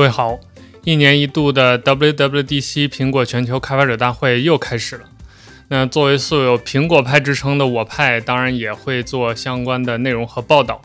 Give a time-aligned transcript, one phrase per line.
[0.00, 0.40] 各位好，
[0.82, 5.04] 一年一度的 WWDC 苹果全球开发者大会又开始了。
[5.68, 10.80] 那作为素有“苹果派”之称的我派，当然也会做相关的内容和报道。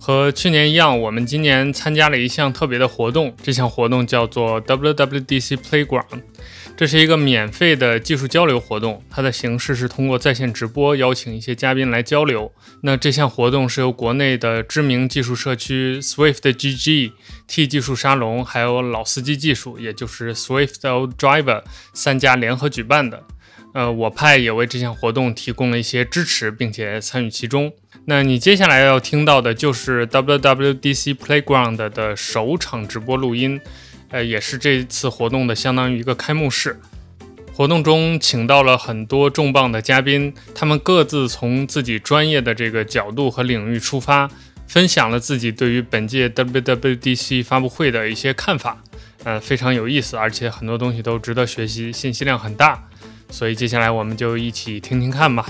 [0.00, 6.22] 和去年一样，我们今年参加了一项特别的活动，这项活动叫做 WWDC Playground。
[6.76, 12.52] 这是一个免费的技术交流活动，它的形式是通过在线直播，邀请一些嘉宾来交流。
[12.82, 17.12] 那这项活动是由国内的知名技术社区 Swift GG、
[17.46, 23.22] T 技术沙龙，还有老司机技术，也就是 Swift o Driver 三家联合举办的。
[23.72, 27.72] 呃，我派也为这项活动提供了一些支持，并且参与其中。
[28.06, 33.60] 那你接下来要听到的就是 WWDC Playground 的首场直播录音。
[34.10, 36.80] 呃，也是这次活动的相当于一个开幕式。
[37.52, 44.28] 活动中请到了很多重磅的嘉宾，他们各自从自己专业的这个角度和领域出发，
[44.66, 48.82] 分享了自己对于本届 WWDC 发布会的一些看法。
[49.22, 52.82] 呃，非常有意思，而且很多东西都值得学习，信息量很大。
[53.30, 55.46] 所以接下来我们就一起听听看吧。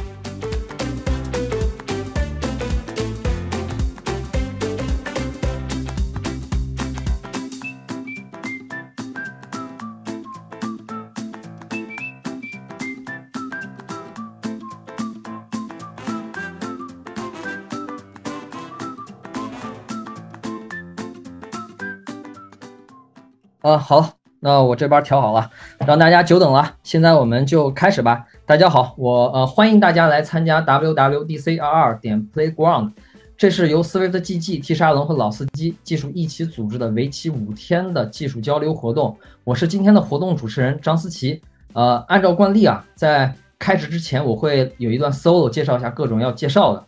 [23.64, 25.50] 啊，好，那我这边调好了，
[25.86, 26.74] 让大家久等了。
[26.82, 28.26] 现在我们就开始吧。
[28.44, 32.92] 大家好，我呃欢迎大家来参加 WWDC 二二点 Playground，
[33.38, 39.16] 这是由 Swift GG、T 沙龙和老司机技术一起组织的为期五天的技术交流活动。
[39.44, 41.40] 我是今天的活动主持人张思琪。
[41.72, 46.84] 呃，按照惯例啊，在开始之前我会有一段 solo 介绍一下各种要介绍的。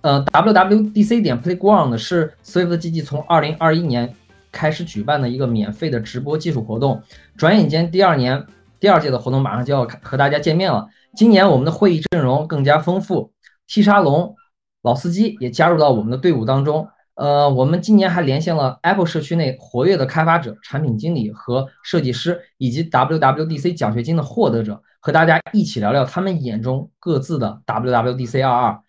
[0.00, 4.10] 呃，WWDC 点 Playground 是 Swift GG 从二零二一年。
[4.54, 7.02] 开始举办的一个免费的直播技术活动，
[7.36, 8.46] 转眼间第二年
[8.78, 10.86] 第二届的活动马上就要和大家见面了。
[11.16, 13.32] 今年我们的会议阵容更加丰富
[13.66, 14.36] ，T 沙龙
[14.82, 16.88] 老司机也加入到我们的队伍当中。
[17.14, 28.80] 呃，我们今年还连线了 Apple 社区内活跃的开发者、产品经理和设计师，以及 WWDC 奖学金的获得者，和大家一起聊聊他们眼中各自的 WWDC 二二。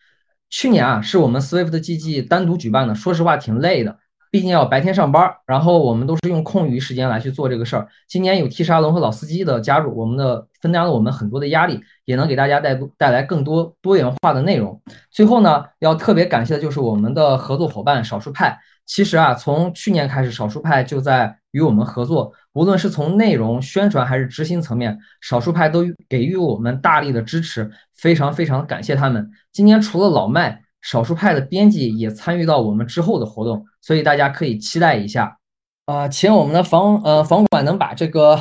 [0.49, 3.99] 去年啊，是我们 Swift 的 GG 单独举办的，说实话挺累的。
[4.35, 7.88] 毕竟要白天上班，然后我们都是用空余时间来去做这个事儿。
[8.06, 14.81] 今年有 T 沙龙和老司机的加入，我们的分担了我们很多的压力，也能给大家带带来更多多元化的内容。
[15.09, 18.59] 最后呢，要特别感谢的就是我们的合作伙伴少数派。
[18.85, 29.31] 其实啊，从去年开始，少数派就在与我们合作，无论是从内容宣传还是执行层面，少数派都给予我们大力的支持，非常非常感谢他们。
[29.53, 30.64] 今年除了老麦。
[30.85, 35.40] 少数派的编辑也参与到我们之后的活动，所以大家可以期待一下。
[35.85, 38.35] 啊，请我们的房呃房管能把这个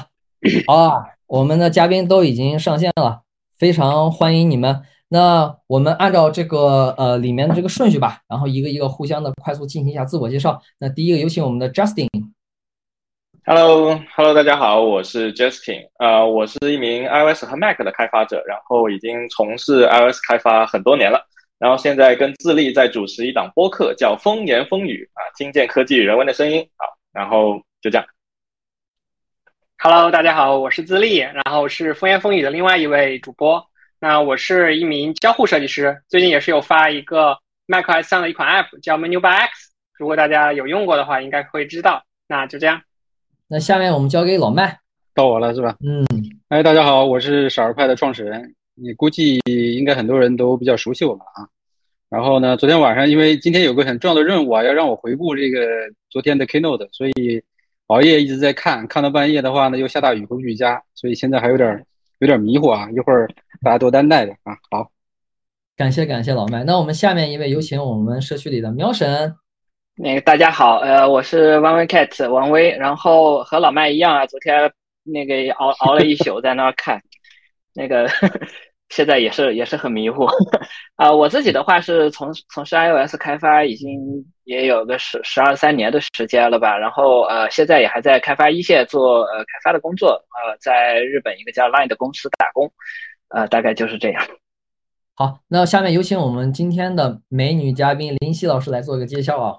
[0.66, 0.92] 啊，
[1.26, 3.22] 我们的嘉宾都已经上线了，
[3.58, 4.82] 非常欢迎你们。
[5.08, 10.60] 那我们按照这个呃里面的这个顺序吧，然后一个一个互相的快速进行一下自我介绍。
[10.78, 12.08] 那第一个有请我们的 Justin。
[13.46, 15.88] Hello，Hello，大家好，我是 Justin。
[15.98, 21.26] 呃，我是一名 iOS 和 Mac 的开发者，然后已经从事 iOS 开发很多年了。
[21.58, 26.60] 然后现在跟自立在主持一档播客，叫风言风语啊，听见科技与人文的声音。
[26.76, 28.06] 好，然后就这样。
[29.78, 33.64] Hello，大家好，我是自立，然后是风言风语的另外一位主播。
[34.00, 37.38] 那我是一名交互设计师，最近也是有发一个
[37.68, 39.70] macOS 上的一款 App，叫 Menu by X。
[39.98, 42.02] 如果大家有用过的话，应该会知道。
[42.26, 42.82] 那就这样。
[43.46, 44.78] 那下面我们交给老麦，
[45.14, 45.76] 到我了是吧？
[45.84, 46.04] 嗯。
[46.48, 48.54] 哎，大家好，我是少儿派的创始人。
[48.74, 51.48] 你估计应该很多人都比较熟悉我们啊。
[52.08, 52.56] 然后呢？
[52.56, 55.66] 昨天晚上因为今天有个很重要的任务啊，要让我回顾这个
[56.10, 57.42] 昨天的 keynote，所以
[57.88, 61.84] 熬夜一直在看，看到半夜的话呢，又下大雨回不去家，所以现在还有点
[62.20, 62.88] 有点迷糊啊。
[62.92, 63.28] 一会儿
[63.62, 64.56] 大家多担待着啊。
[64.70, 64.90] 好，
[65.76, 66.62] 感谢感谢老麦。
[66.62, 69.34] 那我们下面一位有请我们社区里的喵神。
[69.96, 74.72] 那个大家好，呃，我是 One Way Cat 王威，然后和老麦一样啊，昨天
[75.02, 77.02] 那个熬熬了一宿在那儿看，
[77.74, 78.08] 那个。
[78.90, 80.26] 现在也是也是很迷糊，
[80.94, 83.98] 啊，我自己的话是从从事 iOS 开发已经
[84.44, 92.70] 也有个十十二三年的时间了吧，然后呃现在也还在开发一线做呃开发的工作，呃在日本一个叫 Line 的公司打工，
[93.30, 94.22] 呃大概就是这样。
[95.14, 99.56] 好，那下面有请我们今天的美女嘉宾林夕老师来做一个介绍啊。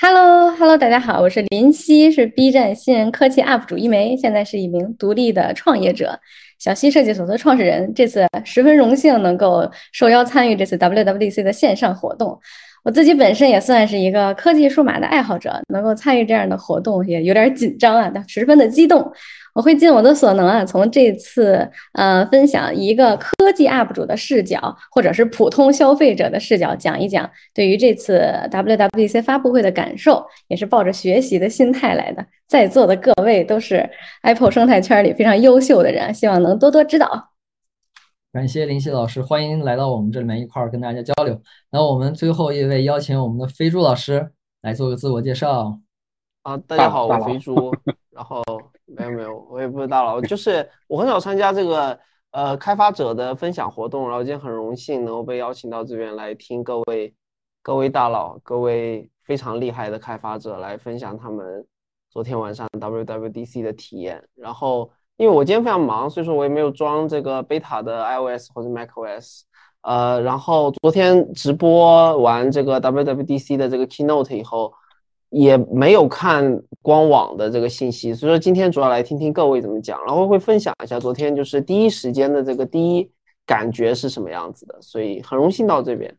[0.00, 6.20] Hello，Hello，大家好，我是林夕，是 B 站新人科技 UP 主一枚，现在是一名独立的创业者。
[6.60, 12.38] 小溪设计所的创始人，这次十分荣幸能够受邀参与这次 WWDC 的线上活动。
[12.82, 19.10] 我自己本身也算是一个科技数码的爱好者，能够参与这样的活动也有点紧张啊，但十分的激动。
[19.54, 32.24] 我会尽我的所能啊，从这次呃分享一个科技 UP 主的视角，或者是普通消费者的视角，讲一讲对于这次 WWDC 发布会的感受，也是抱着学习的心态来的。
[32.46, 33.88] 在座的各位都是
[34.22, 37.30] Apple 生态圈里非常优秀的人，希望能多多指导。
[38.32, 41.40] 感谢林夕老师，欢迎来到我们这里面一块儿跟大家交流。
[41.72, 44.30] 那我们最后一位邀请我们的飞猪老师
[44.62, 45.80] 来做个自我介绍。
[46.42, 47.74] 啊，大家好，我飞猪。
[48.10, 48.42] 然后
[49.00, 51.98] 没有没有，我也不是大佬，就是我很少参加这个
[52.32, 54.08] 呃开发者的分享活动。
[54.08, 57.14] 然后今天很荣幸能够被邀请到这边来听各位
[57.62, 61.66] 各位大佬、各位非常厉害的开发者来分享他们
[62.10, 64.22] 昨天晚上 WWDC 的体验。
[64.34, 64.90] 然后。
[65.16, 69.42] 因为我今天非常忙，所以说我也没有装这个 beta 的 iOS 或者 macOS。
[69.82, 74.72] 呃，然后昨天直播完这个 WWDC 的这个 keynote 以后，
[75.30, 83.10] 也没有看官网的这个信息，所以说今天主要来听听各位怎么讲，然后会分享一下昨天就是第一时间的这个第一
[83.46, 86.14] 感觉是什么样子的，所以很荣幸到这边。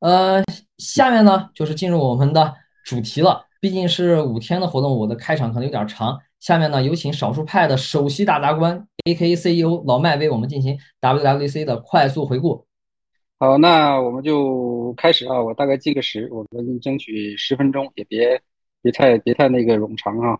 [0.00, 0.42] 呃，
[0.78, 2.54] 下面呢就是进入我们的
[2.84, 6.18] 主题了，毕竟是五天的活动，我的开场可能有点长。
[6.40, 9.34] 下面呢，有请少数派的首席大达官 A.K.A.
[9.34, 12.66] CEO 老麦为我们进行 WWDC 的快速回顾。
[13.38, 18.42] 好，那我们就开始啊，我大概计个时，我们争取十分钟，也别
[18.82, 20.38] 别太别太那个冗长啊。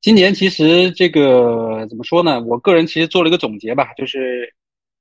[0.00, 2.40] 今年其实这个怎么说呢？
[2.42, 4.52] 我个人其实做了一个总结吧，就是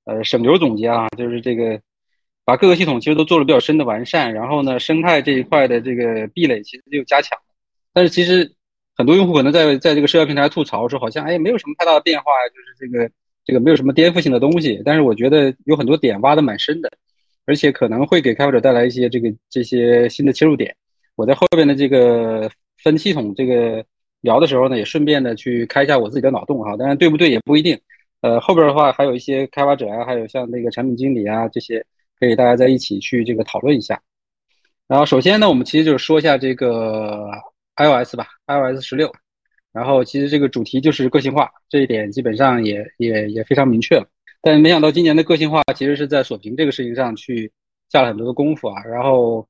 [0.05, 1.79] 呃省流总结啊，就是这个
[2.45, 7.55] 把各个系统其实都做了比较深的完善，然后呢，生态这一块的这个壁垒其实就加强了
[7.93, 8.53] 但是其实。
[8.99, 13.07] 很多用户可能在在这个社交平台吐槽说，好像哎没有什么太大的变化，就是这个
[13.45, 14.81] 这个没有什么颠覆性的东西。
[14.83, 16.91] 但是我觉得有很多点挖的蛮深的，
[17.45, 20.75] 而且可能会给开发者带来一些这个这些新的切入点。
[21.15, 22.49] 我在后边的这个
[22.83, 23.83] 分系统这个
[24.21, 26.75] 聊的时候呢，也顺便的去开一下我自己的脑洞哈。
[26.77, 27.79] 当然对不对也不一定。
[28.21, 31.85] 呃，后边的话还有一些开发者啊，还有像那个产品经理啊这些，
[32.19, 34.01] 可以大家在一起去这个讨论一下。
[34.87, 37.29] 然后首先呢，我们其实就是说一下这个。
[37.79, 39.13] iOS 吧，iOS 十六，
[39.71, 44.07] 然后其实这个主题就是个性化，这一点基本上也也也非常明确了。
[44.41, 47.51] 但没想到今年的个性化其实是在锁屏这个事情上去
[47.89, 48.83] 下了很多的功夫啊。
[48.83, 49.47] 然后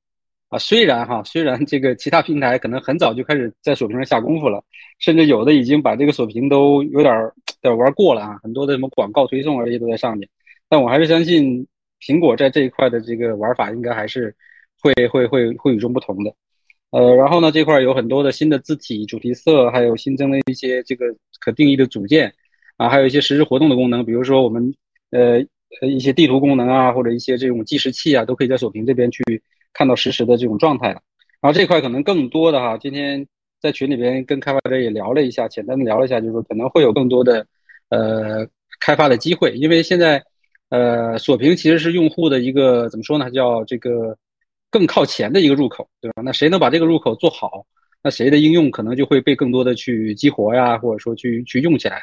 [0.48, 4.64] 啊，虽然哈，虽然这个其他平台可能很早就开始在锁屏上下功夫了，
[4.98, 7.32] 甚至有的已经把这个锁屏都有点儿
[7.76, 10.28] 玩过了啊，很多的什么广告推送啊这些都在上面。
[10.68, 11.66] 但我还是相信
[12.00, 14.34] 苹果在这一块的这个玩法应该还是
[14.80, 16.32] 会会会会与众不同的。
[16.90, 21.04] 呃，然后呢，这块有很多的新的字体、主题色，还有新增的一些这个
[21.40, 22.32] 可定义的组件，
[22.78, 24.74] 啊，还有一些实时活动的功能，比如说我们
[25.10, 25.38] 呃
[25.86, 29.22] 一些地图功能啊，或者一些这种计时器啊，都可以在锁屏这边去
[29.72, 31.00] 看到实时的这种状态了。
[31.40, 33.26] 然后这块可能更多的哈，今天
[33.60, 37.46] 在群里边跟开发者也聊了一下，简单的聊了一下，就是说可能会有更多的
[37.90, 38.46] 呃
[38.80, 40.22] 开发的机会，因为现在
[40.70, 44.16] 呃锁屏其实是用户的一个怎么说呢，叫这个。
[44.70, 46.20] 更靠前的一个入口，对吧？
[46.22, 47.64] 那谁能把这个入口做好，
[48.02, 52.02] 那谁的应用可能就会被更多的去激活呀，或者说去去用起来。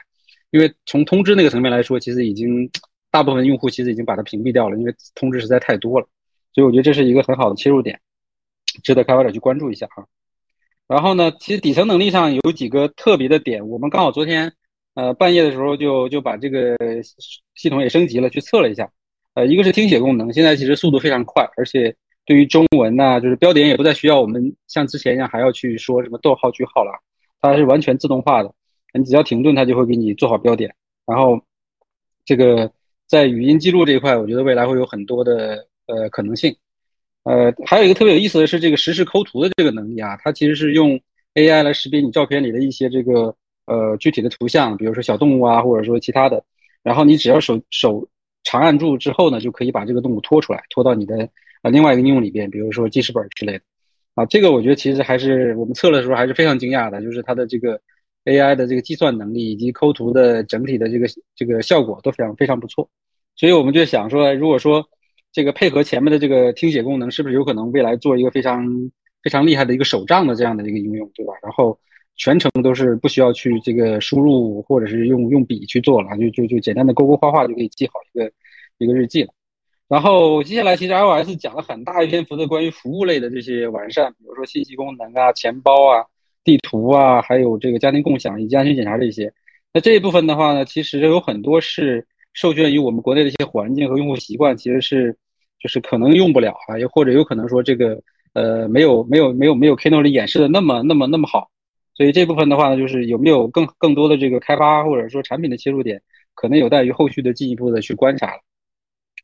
[0.49, 2.67] 因为从通知那个层面来说，其实已经
[3.11, 6.07] 大部分用户其实已经把它屏蔽掉了，因为通知实在太多了。
[6.55, 7.99] 所以我觉得这是一个很好的切入点，
[8.81, 10.07] 值得开发者去关注一下哈。
[10.87, 14.53] 然后呢，其实底层能力上有几个特别的点，我们刚好昨天
[14.95, 16.75] 呃半夜的时候就就把这个
[17.53, 18.89] 系统也升级了，去测了一下。
[19.33, 21.95] 呃，一个是听写功能，现在其实速度非常快，而且。
[22.27, 26.91] 对于中文呐，就是标点也不再需要我们像之前一样还要去说什么逗号句号了，
[27.39, 28.51] 它是完全自动化的，
[28.95, 30.73] 你只要停顿，它就会给你做好标点。
[31.05, 31.39] 然后
[32.25, 32.71] 这个
[33.05, 36.55] 在语音记录这一块，我觉得未来会有很多的呃可能性。
[37.23, 40.99] 呃，还有一个特别有意思的是这个实时抠图的这个能力啊，它其实是用
[41.33, 46.43] AI 来识别你照片里的一些这个呃具体的图像，比如说小动物啊，或者说其他的，
[46.83, 48.07] 然后你只要手手
[48.43, 51.29] 长按住之后呢，就可以把这个动物拖出来，拖到你的。
[51.63, 53.61] 啊，另外一个应用里边，比如说记事本之类的，
[54.13, 57.81] 啊，这个我觉得其实还是我们测的时候还是非常惊讶的，就是它的这个
[58.25, 62.87] AI 的这个计算能力以及抠图的整体的这个这个效果都非常非常不错，
[63.35, 64.87] 所以我们就想说，如果说
[65.35, 68.65] 这个配合前面的这个听写功能，是不是有可能未来做一个非常
[69.21, 71.33] 非常厉害的一个手账的这样的一个应用，对吧？
[71.43, 71.77] 然后
[72.15, 78.31] 全程都是不需要去这个输入或者是用用笔去做了，就就就简单的勾勾画画就可以记好一个
[78.77, 79.33] 一个日记了。
[79.89, 86.05] 然后接下来，其实 iOS 讲了很大一篇幅的关于服务类的这些完善，比如说信息功能啊、钱包啊、
[86.45, 89.33] 地图啊，还有这个家庭共享以及安全检查这些。
[89.73, 95.17] 那这一部分的话呢，其实有很多是受限于我们国内的一些环境和用户习惯，其实是
[95.65, 97.99] 就是可能用不了啊，又或者有可能说这个
[98.33, 101.49] 呃，没有没有没有没有 Keno 里演示的那么那么那么好。
[101.95, 105.99] 所以这部分的话呢，就是有没有更更多的这个开发或者说产品的切入点，
[106.35, 108.39] 可能有待于后续的进一步的去观察。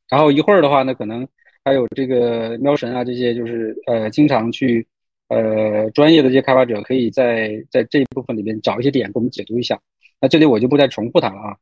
[0.10, 1.28] 然后一会儿的话呢，可能
[1.64, 4.88] 还有这个喵神啊这些，就是呃经常去
[5.28, 9.80] 呃专业的这些开发者，可以在在这一部分里面找一些点给我们解读一下。
[10.20, 11.56] 那这里我就不再重复它了啊。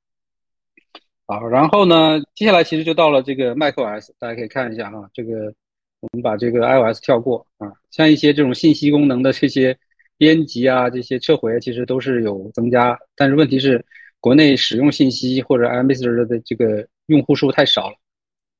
[1.29, 5.53] 好，然后呢，接下来其实就到了这个 macOS，大家可以看一下啊，这个
[5.99, 9.77] 我们把这个 iOS 跳过啊，像一些这种信息功能的这些。
[10.17, 13.81] 编辑啊，这些撤回其实都是有增加，但是问题是
[14.19, 17.95] 国内使用信息或者 iMessage 的这个用户数太少了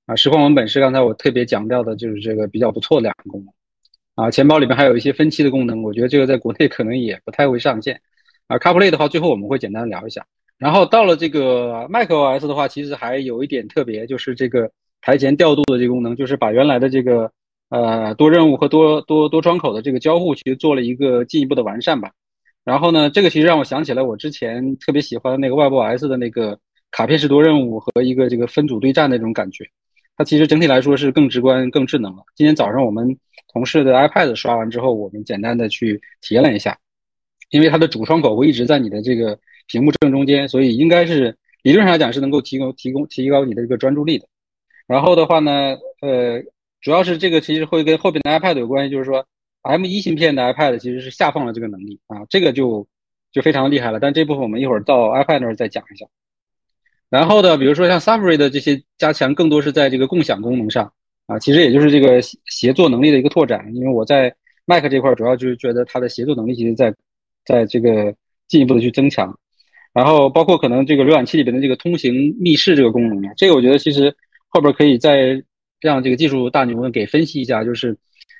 [0.05, 0.15] 啊。
[0.15, 3.53] 实况文本是刚才我特别强调的，就是这个比较不错的两个功能
[4.15, 4.31] 啊。
[4.31, 7.99] 钱包里面还有一些分期的功能，我觉得这个在国内可能也不太会上线
[8.47, 8.57] 啊。
[8.57, 10.25] CarPlay 的话，最后我们会简单聊一下。
[10.59, 14.69] 然后到了这个 macOS 的话，其实还有一点特别，就是这个
[15.01, 17.31] 台前调度的这个功能，就是把原来的这个。
[17.71, 22.09] 呃，多任务和多多多窗口的这个交互，其实做了一个进一步的完善吧。
[22.65, 26.57] 然后呢，这个其实让我想起来我之前特别喜欢那个 WebOS 的那个
[26.89, 29.63] 卡片式多任务和一个这个分组对战那种感觉。
[30.17, 32.23] 它其实整体来说是更直观、更智能了。
[32.35, 33.15] 今天早上我们
[33.53, 36.75] 同事的 iPad 刷完之后，我们简单的去体验了一下，
[37.51, 39.37] 因为它的主窗口会一直在你的这个
[39.69, 44.27] 屏幕正中间，所以应该是理论上来讲是能够提供提供提高你的一个专注力的。
[44.85, 46.43] 然后的话呢，呃。
[46.81, 49.27] 主要是这个其实会跟后边的 iPad 有关系，就是说
[49.63, 52.87] M1 芯片的 iPad 其实是下放了这个能力啊，这个就
[53.33, 53.99] 就非常厉害了。
[53.99, 56.05] 但这部分我们一会儿到 iPad 那儿再讲一下。
[57.09, 60.89] 然后呢，比如说像 Safari 的这些加强，更多是在这个共享功能上
[61.27, 63.69] 啊，其实也就是这个协作能力的一个拓展。
[63.75, 64.33] 因为我在
[64.63, 66.95] Mac 这块主要就是觉得它的协作能力其实在
[67.43, 68.15] 在这个
[68.47, 69.37] 进一步的去增强。
[69.93, 74.15] 然后包括可能这个浏览器里边的这个通行密室这个功能，这个我觉得其实
[74.47, 75.43] 后边可以在。
[75.81, 77.95] 让这个技术大牛们给分析一下，就是，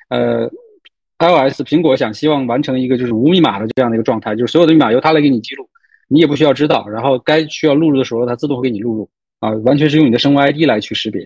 [0.10, 0.46] 呃
[1.20, 5.66] ，iOS 苹果想希望完成一个就是无密码的这样的一个状态，就是所有的密码由它来给你记录，
[6.10, 11.26] 你也不需要知道，然后该需要录入的时候它自动会给你录入，啊，完全是用你的生物 ID 来去识别。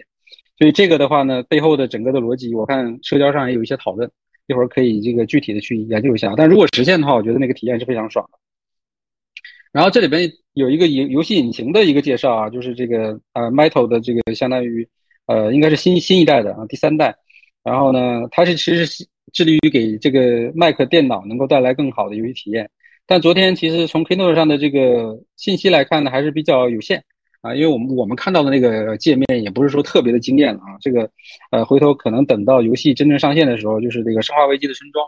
[0.59, 4.07] 所以这个的话呢，背后的整个的逻辑，我看社交上也有一些讨论，
[4.45, 6.31] 一会儿可以这个具体的去研究一下。
[6.37, 8.37] 但如果实现的话，我觉得那个体验是非常爽的。
[9.73, 14.87] 然后这里边有一个游游戏引擎的一个介绍啊，就是这个呃 Metal 的这个相当于。
[15.25, 17.15] 呃，应该是新新一代的啊，第三代。
[17.63, 22.69] 然后呢，它是其实是致力于给这个 Mac 电脑能够带来更好的游戏体验。
[23.07, 27.01] 但昨天其实从 Keynote 上的这个信息来看呢，还是比较有限
[27.39, 30.75] 啊，因为我们我们看到的那个界面也不是说特别的惊艳啊。
[30.81, 31.09] 这个
[31.51, 35.07] 呃，回头可能等到游戏真正上线的时候，就是这个《生化危机》的村庄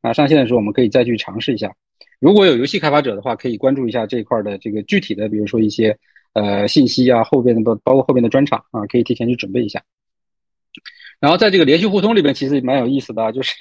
[0.00, 1.70] 啊上线的时候，我们可以再去尝试一下。
[2.18, 5.96] 如果有游戏开发者的话，可以关注一下这一块的这个具体的，比如说一些。
[6.32, 9.82] 呃，信息啊，后边的包包括后边的专场啊，可以提前去准备一下。
[11.18, 13.52] 然后在这个连续互通里边，其实蛮有意思的啊，就是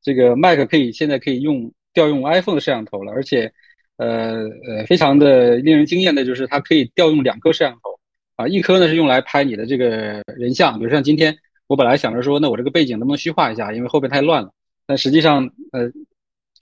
[0.00, 3.52] 这个 Mac 可以现在可以用调用 iPhone 的摄像头了，而且
[3.96, 7.98] 呃呃，非常的令人惊艳的就是它可以调用两颗摄像头
[8.36, 14.52] 啊，一颗呢是用来拍你的这个人像，比如像今天我本来想着说，那我这个背景能不能虚化一下，因为后边太乱了，
[14.86, 15.90] 但实际上呃，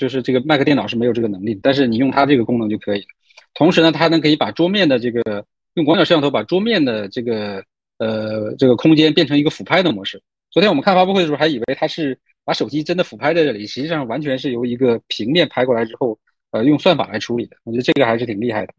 [0.00, 3.06] 就是这个 Mac 电脑是没有这个能力，但是你用它这个功能就可以了。
[3.52, 7.62] 同时呢，它能可以把桌面的这个用广角摄像头把桌面的这个
[7.98, 10.22] 呃这个空间变成一个俯拍的模式。
[10.50, 16.18] 昨天我们看发布会的时候还以为它是把手机真的俯拍在这里，实际上完全是由一个平面拍过来之后，
[16.50, 17.56] 呃用算法来处理的。
[17.64, 18.72] 我觉得这个还是挺厉害的。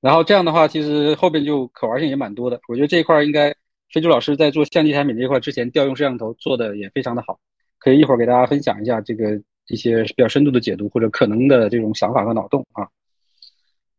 [0.00, 2.60] 然后这样的话，其实后边就可玩性也蛮多的。
[2.68, 3.54] 我觉得这一块应该
[3.92, 7.38] 飞猪老师在做相机产品这一块之前调用摄像头做的也非常的好，
[7.78, 12.88] 可以一会儿给大家分享一下这个一些比较深度的解读或者可能的这种想法和脑洞啊。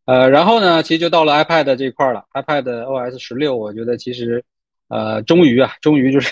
[0.06, 2.26] 呃，然后呢，其实就到了 iPad 这块了。
[2.34, 4.44] iPad OS 十六，我觉得其实，
[4.88, 6.32] 呃，终于啊，终于就是，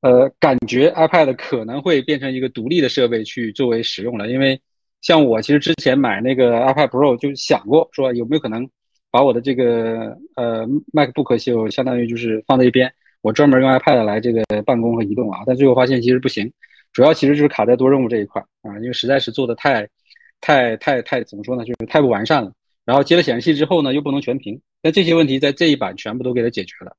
[0.00, 4.30] 呃，感觉 iPad 可能会变成一个独立的设备去作为使用了。
[4.30, 4.58] 因为
[5.02, 8.66] 像我其实之前买那个 iPad Pro 就想过，说有没有可能
[9.10, 12.90] 把我的这个呃 MacBook 就相当于就是放在一边，
[13.20, 15.40] 我专门用 iPad 来这个办公和移动啊。
[15.46, 16.50] 但最后发现其实不行，
[16.92, 19.88] 主要其实就是卡在多任务这一块啊，因为实在是做的太，
[20.40, 22.52] 太太太怎么说呢，就是太不完善了。
[22.84, 26.96] 然后接了显示器之后呢，又不能全屏，那这些问题在这一版全部都给它解决了，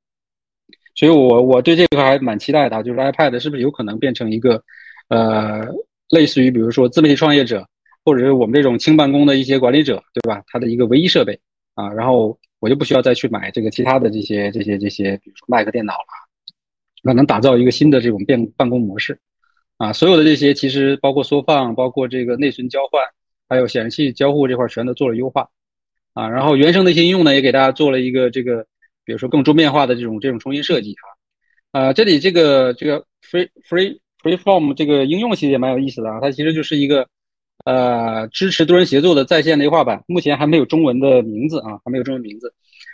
[0.94, 4.62] 所以我我对这一块还蛮期待的，就是 iPad 是不是有可能变成一个，
[5.08, 5.66] 呃，
[6.10, 7.66] 类似于比如说自媒体创业者，
[8.04, 10.40] 或者是我们这种轻办公的一些管理者，对吧？
[10.46, 11.36] 它的一个唯一设备
[11.74, 16.06] 啊，然后我就不需要再去买这个其他的这些这些这些，比如说 Mac 电脑了，
[17.02, 19.18] 那能打造一个新的这种变办公模式，
[19.80, 23.02] 啊，所有的这些其实包括缩放，包括这个内存交换，
[23.48, 25.48] 还有显示器交互这块全都做了优化。
[26.12, 28.62] 啊，然后原生的一些应用呢，也给大家做了一个这个，
[29.06, 31.06] 比如说更桌面化的这种这种重新设计啊。
[31.72, 37.08] 呃，这里这个这个 free free Freeform 这个应用其实也蛮有意思的啊，它其实就是一个
[37.64, 42.52] 呃支持多人协作的在线的优化版，目前还没有中文的名字啊，还没有中文名字。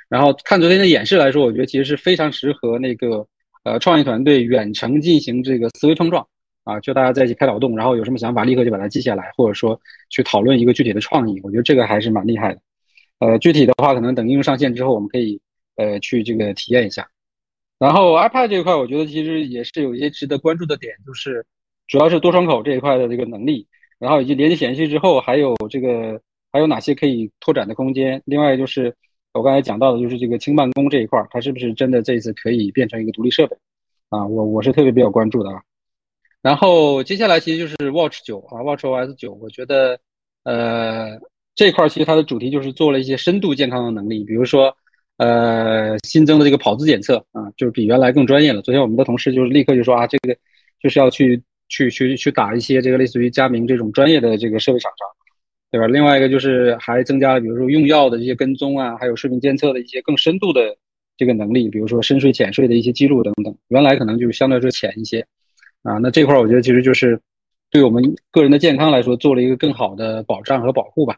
[0.08, 3.26] 然后看昨天的演示来说，我觉得其实是非常适合那个
[3.64, 6.24] 呃创意团队远程进行这个思维碰撞
[6.66, 9.80] 啊，就大家在一起开脑洞，然后有什么想法立刻就把它记下来，或者说
[10.10, 12.60] 去讨论一个具体的创意，我觉得这个还是蛮厉害的。
[13.20, 15.40] 呃，具体的话可能等应用上线之后，我们可以
[15.76, 17.08] 呃去这个体验一下。
[17.78, 21.46] 然后 iPad 这一块，我觉得其实也是有一些值得关注的点，就是
[21.86, 23.64] 主要是多窗口这一块的这个能力，
[24.00, 26.20] 然后以及连接显示器之后还有这个
[26.50, 28.20] 还有哪些可以拓展的空间。
[28.24, 28.92] 另外就是
[29.32, 33.56] 我刚才讲到的，就是这个轻办公这一块，它是不是真的这一次可以变成一个独立设备
[34.08, 34.26] 啊？
[34.26, 35.62] 我我是特别比较关注的啊。
[36.46, 39.98] 然后接下来其实就是 Watch 九啊，Watch OS 九，我觉得
[40.44, 41.18] 呃
[41.56, 44.76] 这块其实它的主题就是做了一些深度健康的能力，比如说。
[45.18, 48.60] 呃，新增的这个跑姿检测啊，就是比原来更专业了。
[48.60, 50.36] 昨天我们的同事就是立刻就说啊，这个
[50.78, 55.08] 就是要去去去去打一些这个类似于佳明这种专业的这个设备厂商，
[55.70, 55.86] 对吧？
[55.86, 60.76] 另外一个就是还增加了，比如说用药的这些跟踪啊，还有睡眠监测的一些更深度的
[61.16, 63.56] 这个能力，比如说深睡浅睡的一些记录等等。
[63.68, 65.26] 原来可能就相对来说浅一些
[65.86, 67.18] 啊，那这块儿我觉得其实就是
[67.70, 71.16] 对我们个人的健康来说做了一个更好的保障和保护吧。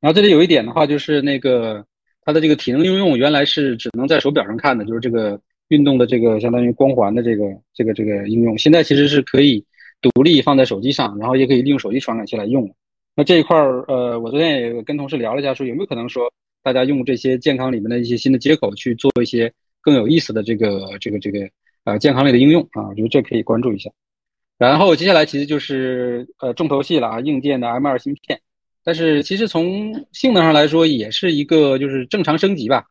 [0.00, 1.84] 然后这里有一点的话就是那个。
[2.28, 9.64] 它的这个体能应用原来是只能在手表上看的，就是这个运动的这个相当于光环的这个这个这个应用，现在其实是可以
[10.02, 12.68] 独立放在手机上，然后也可以利用手机传感器来用。
[13.14, 16.28] 那这一块儿，呃，我昨天也跟同事聊了一下，说有没有可能说
[16.64, 21.48] 大家用这些健康里面的一些新的接口去做一些更有意思的这个这个这个
[21.86, 22.86] 呃健康类的应用啊？
[22.90, 23.90] 我觉得这可以关注一下。
[24.58, 28.38] 然后接下来其实就是呃重头戏了啊，硬件的 M2 芯片。
[28.84, 32.84] 但是其实从性能上来说，也是一个就是正常升级吧。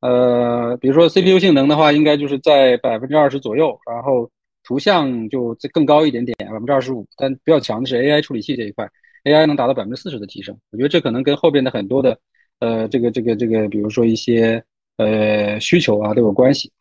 [0.00, 4.30] 呃，比如说 CPU 性能的话，应该就是在百分之二十左右，然后
[4.64, 7.06] 图像就更高一点点，百分之二十五。
[7.16, 8.88] 但比较强的是 AI 处理器这一块
[9.24, 10.58] ，AI 能达到百分之四十的提升。
[10.70, 12.18] 我觉得这可能跟后边的很多的
[12.58, 14.64] 呃这个这个这个，比如说一些
[14.96, 16.72] 呃需求啊都有关系。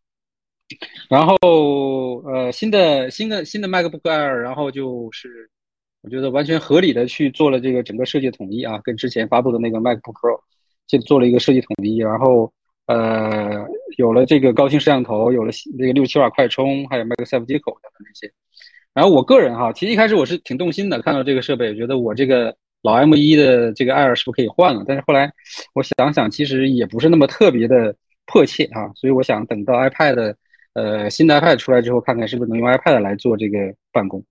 [1.09, 1.35] 然后
[2.25, 5.49] 呃新的新的新的 MacBook Air，然后就是。
[6.03, 10.41] 我觉得完全合理的去做了这个整个设计统一啊，跟之前发布的那个 MacBook Pro，
[10.87, 12.51] 去做了一个设计统一，然后
[12.87, 13.63] 呃
[13.99, 18.33] 有了这个高清摄像头，有了这个六七瓦快充，还有 MacSafe 接口等等这些。
[18.95, 24.83] 然后我个人哈，其实一开始我是挺动心的，看到这个设备，觉得我这个老 M1 的这个 Air 是不是可以换了？
[24.87, 25.31] 但是后来
[25.75, 30.33] 我想想，其实也不是那么特别的迫切啊，所以我想等到 iPad
[30.73, 34.23] 呃新的 iPad 出来之后，看看是不是能用 iPad 来做这个办公。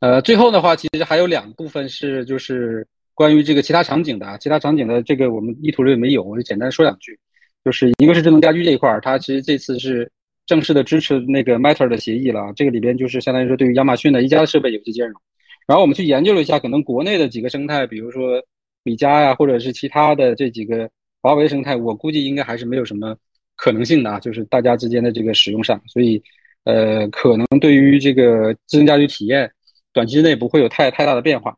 [0.00, 7.18] 呃，最后的话，其实还有两部分是就是关于这个其他场景的，其他场景的这个我们意图里没有，我就简单说两句。
[7.62, 10.10] 就是一个是智能家居这一块儿，它其实这次是
[10.46, 15.20] 正式的支持那个 Matter 的协议了，这个里边就是相当于说对于亚马逊的一加的设备有些兼容。
[15.66, 18.42] 然后我们去研究了一下，可能国内的几个生态，比如说
[18.82, 23.14] 米家呀，或者是其他的这几个华为生态，我估计应该还是没有什么
[23.60, 26.22] 可能性的，就是大家之间的这个使用上，所以
[26.64, 29.50] 呃，可能对于这个智能家居体验。
[29.92, 31.56] 短期之内不会有太太大的变化，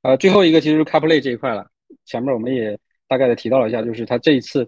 [0.00, 1.66] 呃，最后一个其实是 CarPlay 这一块了。
[2.06, 4.66] 前面我们也大概的提到了一下，就是它这一次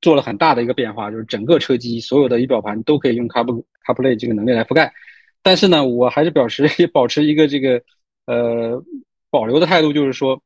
[0.00, 3.44] 做了很大的一个变化，就是整个车机所有的仪表盘都可以用 Car
[3.84, 4.92] CarPlay 这个能力来覆盖。
[5.42, 7.82] 但是呢，我还是表示保持一个这个
[8.26, 8.80] 呃
[9.30, 10.40] 保留的态度，就是说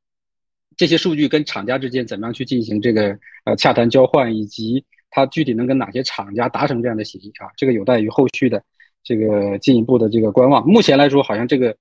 [0.78, 8.62] 这些数据跟厂家之间怎么样去进行这个呃洽谈交换，以及它具体能跟哪些厂家达成这样的协议啊，这个有待于后续的
[9.02, 10.66] 这个进一步的这个观望。
[10.66, 11.76] 目前来说，好像这个。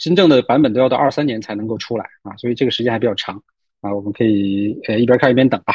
[0.00, 3.42] 真正的版本都要到二三年才能够出来啊，所以这个时间还比较长
[3.80, 5.74] 啊，我们可以呃一边看一边等吧。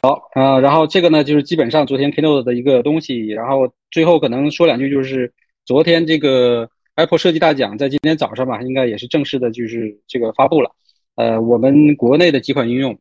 [0.00, 5.30] 好啊，然后这个呢就是基本上昨天 Keynote 的一个东西，然后最后可能说两句，就是
[5.66, 10.70] 昨天这个 Apple 设计大奖在今天早上吧，应该也是正式的就是这个发布了。
[11.16, 12.98] 呃，我们国内的几款应用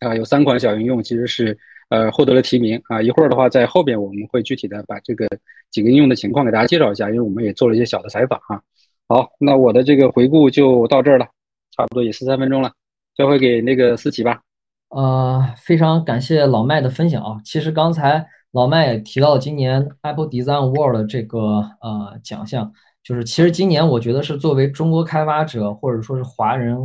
[0.00, 3.00] 啊，有三款小应用其实是呃获得了提名啊。
[3.00, 5.26] 一会儿的话在后边我们会具体的把这个
[5.70, 8.60] 几个应用的情况给大家介绍一下，因为我们也做了一些小的采访啊。
[9.08, 11.26] 好，那我的这个回顾就到这儿了，
[11.76, 12.72] 差不多也十三分钟了，
[13.14, 14.40] 交回给那个思琪吧。
[14.88, 17.40] 呃，非常感谢老麦的分享啊。
[17.44, 21.38] 其实刚才老麦也提到今年 Apple Design Award 这个
[21.80, 26.76] 呃奖项，就是其实今年我觉得是作为中国开发者或者说是华人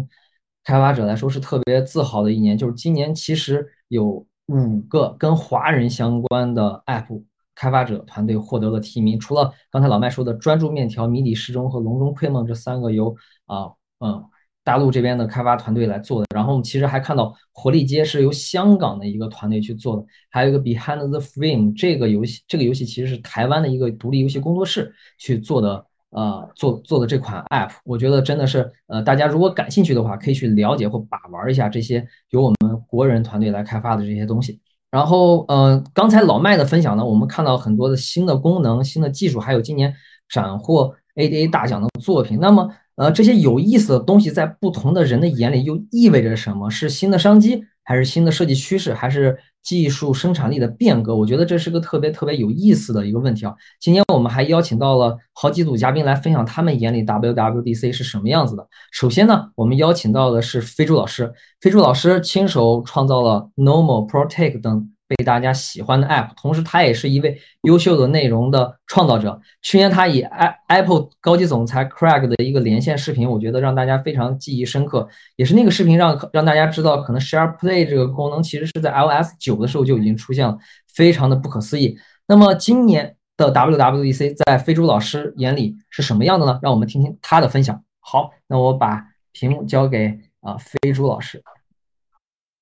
[0.63, 7.23] 开发者来说是特别自豪的一年，就是今年其实有五个跟华人相关的 App。
[7.59, 13.15] 开发者团队获得了提名，除了刚才老麦说的专注面条、谜底时钟和笼中窥梦这三个由
[13.47, 14.23] 啊嗯
[14.63, 16.27] 大陆这边的开发团队来做的。
[16.35, 25.83] 然后我们其实还看到《活力街》是由香港的一个团队去做的，还有一个 Behind the Frame 这个游戏，这个游戏其实是台湾的一个独立游戏工作室去做的，
[26.17, 27.69] 呃，做做的这款 App。
[27.83, 34.59] 我觉得真的是，呃，大家如果感兴趣的话，可以去了解或把玩一下这些由我们国人团队来开发的这些东西。
[34.89, 39.93] 然后，呃，刚才老麦的分享呢，我们看到很多的新的功能、新的技术，还有今年
[40.27, 42.39] 斩获 ADA 大奖的作品。
[42.41, 46.71] 那么，呃，这些有意思的东西，在不同的人的眼里又意味着什么？
[46.71, 51.15] 是新的商机，还是新的设计趋势，还是技术生产力的变革？
[51.15, 53.55] 我觉得这是个特别特别有意思的一个问题啊。
[53.79, 58.67] 今天我们还邀请到了好几组嘉宾来分享他们眼里 WWDC 是什么样子的。
[58.91, 64.91] 首先呢，我们邀请到的是飞猪老师，飞猪老师亲手创造了 Normal、Protect 等。
[65.07, 69.39] 被大家喜欢的 App，同时他也是一位优秀的内容的创造者。
[69.61, 70.21] 去年他以
[70.67, 75.07] Apple 高级总裁 Craig 的一个连线视频，我觉得让大家非常记忆深刻。
[75.37, 80.57] 也是那个视频让让大家知道，可能 Share Play 这个功能其实是在 iOS 九的时候就已经出现了，
[80.93, 81.97] 非常的不可思议。
[82.27, 86.59] 那么今年的 WWDC 在飞猪老师眼里是什么样的呢？
[86.61, 87.81] 让我们听听他的分享。
[88.01, 91.41] 好，那我把屏幕交给啊飞猪老师。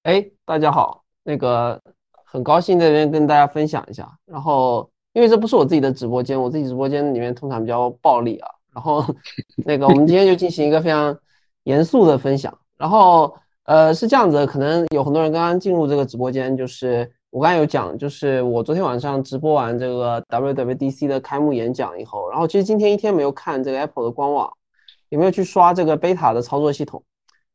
[0.04, 1.82] 哎，大家好，那个。
[2.36, 9.02] 很高兴在这边跟大家分享一下，然后因为这不是我自己的直播间，我自己直播间里面通常比较暴力啊，然后
[9.66, 11.18] 那个我们今天就进行一个非常
[11.64, 24.52] 严肃的分享，然后呃是这样子，可能有很多人刚刚进入这个直播间，就是我刚才有讲，就是我昨天晚上直播完这个 WWDC 的开幕演讲以后，然后其实今天一天没有看这个 Apple 的官网，
[25.08, 27.02] 也没有去刷这个 Beta 的操作系统？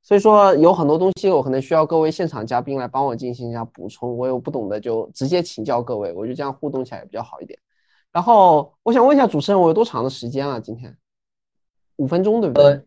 [0.02, 4.16] 所以说有很多东西，我可能需要各位现场嘉宾来帮我进行一下补充。
[4.16, 7.56] 我有不懂的就直接请教各位，我觉得这样互动起来也比较好一点。
[8.10, 10.58] 然后我想问一下主持人，我有多长的时间啊？
[10.58, 10.96] 今天
[11.96, 12.64] 五分钟对不对？
[12.64, 12.82] 呃，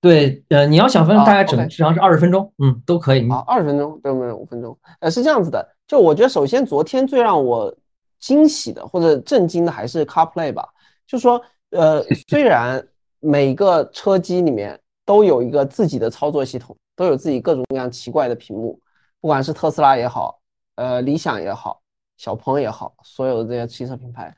[0.00, 3.28] 对，呃，你要想分，大概整实际上是二十分钟，嗯，都可以。
[3.28, 4.32] 啊，二十分钟对不对？
[4.32, 4.78] 五分钟。
[5.00, 7.74] 呃，是这样子的，就我觉得首先昨天最让我
[8.20, 10.68] 惊喜的或者震惊的还是 CarPlay 吧，
[11.06, 12.86] 就说呃， 虽然
[13.20, 14.78] 每个车机里面。
[15.04, 18.78] 都有一个自己的操作系统，都有自己各种各样奇怪的屏幕，
[19.20, 20.40] 不管是特斯拉也好，
[20.76, 21.80] 呃，理想也好，
[22.16, 24.34] 小鹏也好，所有的这些汽车品牌。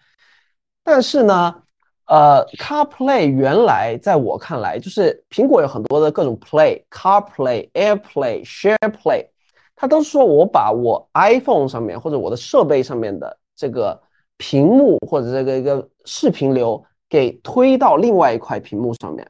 [0.83, 1.63] 但是呢，
[2.07, 9.29] 呃，CarPlay 原来在我看来，就是苹果有很多的各种 Play，CarPlay、AirPlay、SharePlay，
[9.77, 14.01] 它都是说我把我 iPhone 上面或者我的设备上面的这个
[14.37, 19.27] 屏幕或者这个一个视频流给推到另外一块屏幕上面。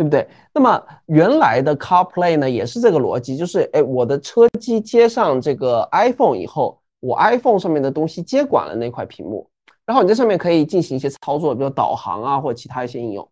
[0.00, 0.26] 对不对？
[0.54, 9.46] 那么原来的 CarPlay 呢，也是这个逻辑，就是哎，我的车机接上这个 iPhone 以后，我 iPhone 上面的东西接管了那块屏幕，
[9.84, 13.28] 然后你在上面可以进行一些操作，比如导航啊，或其他一些应用。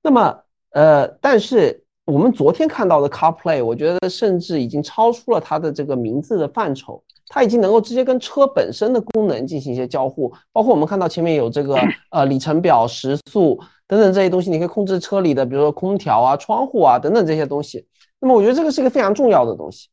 [0.00, 0.38] 那么，
[0.70, 11.76] 呃，但是我们昨天看到的 CarPlay，我觉得甚至已经超出了它的这个名字的范畴，它已经能够直接跟车本身的功能进行一些交互，包括我们看到前面有这个
[12.12, 13.58] 呃里程表、时速。
[13.88, 17.86] 等等这些东西，你可以控制车里的，比如说空调啊、窗户啊等等这些东西。
[18.20, 19.88] 那么我觉得这个是一个非常重要的东西，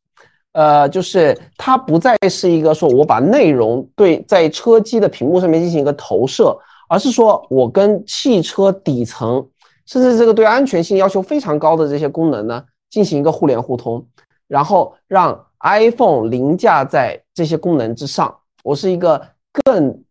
[0.52, 6.54] 呃，就是它不再是一个说我把内容对在车机的屏幕上面进行一个投射，
[6.88, 9.48] 而是说我跟汽车底层，
[9.86, 14.06] 甚至这个对安全性要求非常高的这些功能呢进行一个互联互通，
[14.46, 18.36] 然后让 iPhone 凌驾在这些功能之上。
[18.62, 19.26] 我是一个
[19.64, 20.02] 更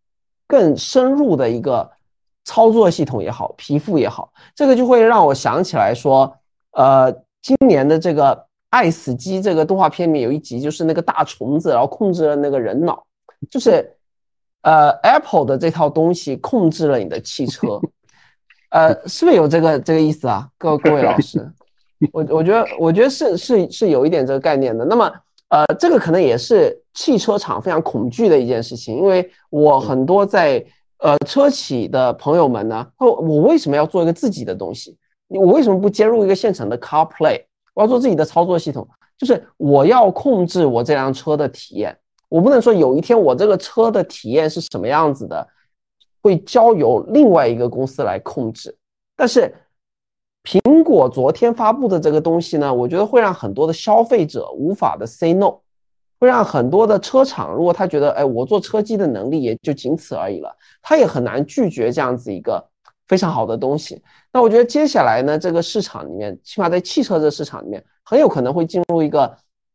[0.48, 1.92] 更深入的一个。
[2.46, 6.32] 操作系统也好，皮肤也好，这个就会让我想起来说，
[6.74, 8.36] 呃，今年的这个
[8.70, 13.04] 《爱死机》这个动画片里面有一集，就是那个大虫子，然后控制了那个人脑，
[13.50, 13.92] 就是
[14.62, 17.82] 呃，Apple 的这套东西控制了你的汽车，
[18.70, 20.48] 呃，是不是有这个这个意思啊？
[20.60, 21.52] 各 各位老师，
[22.14, 24.86] 我我觉得我觉得是是是有一点这个概念的。
[24.86, 25.12] 那么
[25.50, 30.64] 呃，这个可能也是汽车厂非常恐惧的一件事情，因为我很多在。
[31.00, 32.88] 呃，车企的朋友们呢？
[32.98, 34.98] 我我为什么要做一个自己的东西？
[35.28, 37.44] 我为什么不接入一个现成的 CarPlay？
[37.74, 41.96] 我要做自己的操作系统，就是我要控制我这辆车的体验。
[42.30, 45.48] 我不能说有一天我这个车的体验是什么样子的，
[46.22, 48.76] 会交由另外一个公司来控制。
[49.16, 49.54] 但是
[50.44, 55.60] 苹果昨天发布的这个东西呢，我觉得会让很多的消费者无法的 say no。
[56.20, 62.66] 会让很多的车厂，如果他觉得，哎，我做车机的能力也就仅此而已了，他也很难拒绝这样子一个
[63.08, 64.02] 非常好的东西。
[64.32, 69.28] 那我觉得接下来呢，这个市场里面，起码在汽车这市场里面，很有可能会进入一个，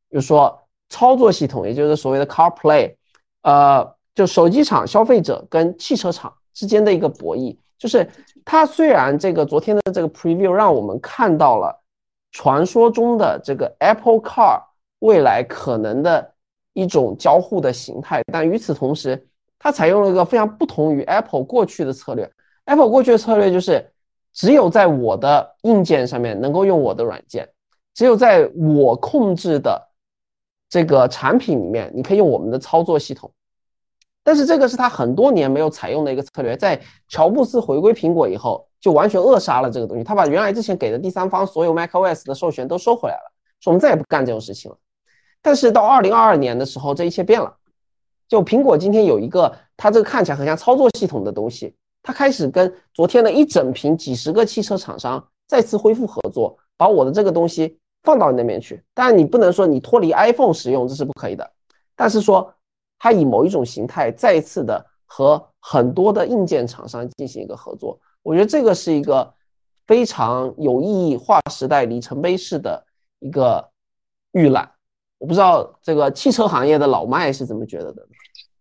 [0.09, 2.95] 比如说操作系统，也就是所谓的 CarPlay，
[3.43, 7.57] 呃，就手机厂、消费者跟汽车厂之间的一个博弈。
[7.79, 8.07] 就是
[8.45, 11.81] 它虽然这个昨天的这个 Preview 让我们看到了
[12.31, 14.61] 传说中的这个 Apple Car
[14.99, 16.30] 未来可能的
[16.73, 19.27] 一种交互的形态，但与此同时，
[19.59, 22.31] 它采用了一个非常不同于 Apple 过去的策略。
[22.65, 23.85] Apple 过去的策略就是，
[24.33, 27.49] 只有在我的硬件上面能够用我的软件，
[27.95, 29.89] 只有在我控制的
[30.69, 33.31] 这个产品里面，你可以用我们的操作系统。
[34.23, 40.05] 但是这个是他很多年没有采用的一个策略，在乔布斯回归苹果以后，就完全扼杀了这个东西。
[40.05, 44.77] 他把原来之前给的第三方所有 macOS 的授权都收回来了，说我们再也不干这种事情了。
[45.43, 47.57] 但是到二零二二年的时候，这一切变了。
[48.29, 51.75] 就苹果今天有一个，它这个看起来很像操作系统的东西。
[52.03, 58.83] 它开始跟昨天的一整瓶几十个汽车厂商再次恢复合作，把我的这个东西放到你那边去。
[58.95, 61.51] 但，你不能说你脱离 iPhone 使用，这是不可以的。
[61.95, 62.55] 但是说，
[62.99, 69.35] 它以某一种形态再次的和很多的硬件厂商进行一个合作，我觉得这个是一个
[69.87, 72.83] 非常有意义、划时代里程碑式的
[73.19, 73.69] 一个
[74.33, 74.71] 预览。
[75.21, 78.09] 我不知道这个汽车行业的老麦是怎么觉得的。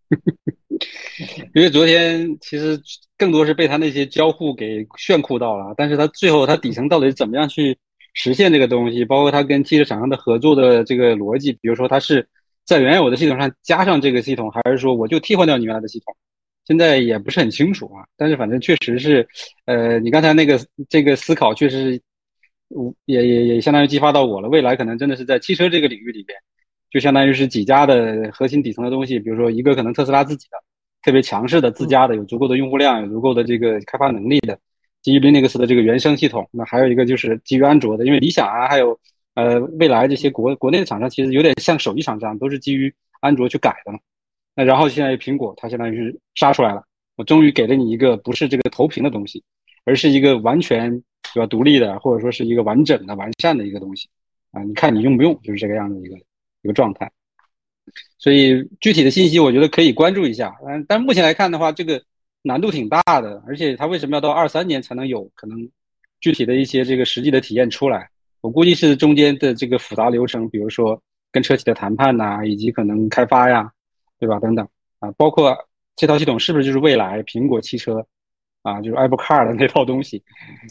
[1.56, 2.80] 因为昨天其实
[3.17, 7.78] 更多是被他那些交互给炫酷到了，但是他最后他底层到底怎么样去
[8.13, 12.28] 实现这个东西，包括他跟汽车厂商的合作的这个逻辑，比如说他是
[12.65, 16.15] 在原有的系统上加上这个系统，还是说我就替换掉你原来的系统，
[16.65, 18.04] 现在也不是很清楚啊。
[18.17, 19.28] 但是反正确实是，
[19.65, 22.02] 呃，你刚才那个这个思考确实，
[23.05, 24.47] 也也也相当于激发到我了。
[24.49, 26.38] 未来可能真的是在汽车这个领域里边，
[26.89, 30.58] 就相当于是几家的核心底层的东西，比如说一个可能特斯拉自己的。
[31.01, 34.60] 特别强势的自家的，有足够的用户量，有足够的这个开发能力的
[35.01, 36.45] 基于 Linux 的这个原生系统。
[36.51, 38.99] 那还有一个就是基于安卓的，因为理想啊，还有
[39.34, 43.99] 呃未来这些国国内的厂商，其实有点像手机厂商，都是基于安卓去改的嘛。
[44.55, 46.84] 那然后现在苹果，它相当于是杀出来了，
[47.15, 49.41] 我终于给了你一个不是这个投屏的东西，
[49.86, 51.01] 而是一个完全
[51.34, 54.08] 对吧独立的，或者说是一个完整的、完善的一个东西
[54.51, 54.63] 啊。
[54.63, 56.17] 你看你用不用，就是这个样的一个
[56.63, 57.12] 一个状态。
[58.17, 60.55] 所以具体的信息，我觉得可以关注一下。
[60.67, 62.01] 嗯，但目前来看的话，这个
[62.41, 65.69] 难度挺大的，而且它为什么要到二三年才能有可能
[66.19, 68.10] 具体的一些这个实际的体验出来？
[68.41, 71.01] 我估计是中间的这个复杂流程，比如说
[71.32, 73.71] 跟车企的谈判呐，以及可能开发呀，
[74.19, 74.39] 对吧？
[74.39, 74.67] 等等
[74.99, 75.58] 啊，包括
[75.95, 78.05] 这套系统是不是就是未来苹果汽车
[78.63, 80.22] 啊，就是 Apple Car 的那套东西？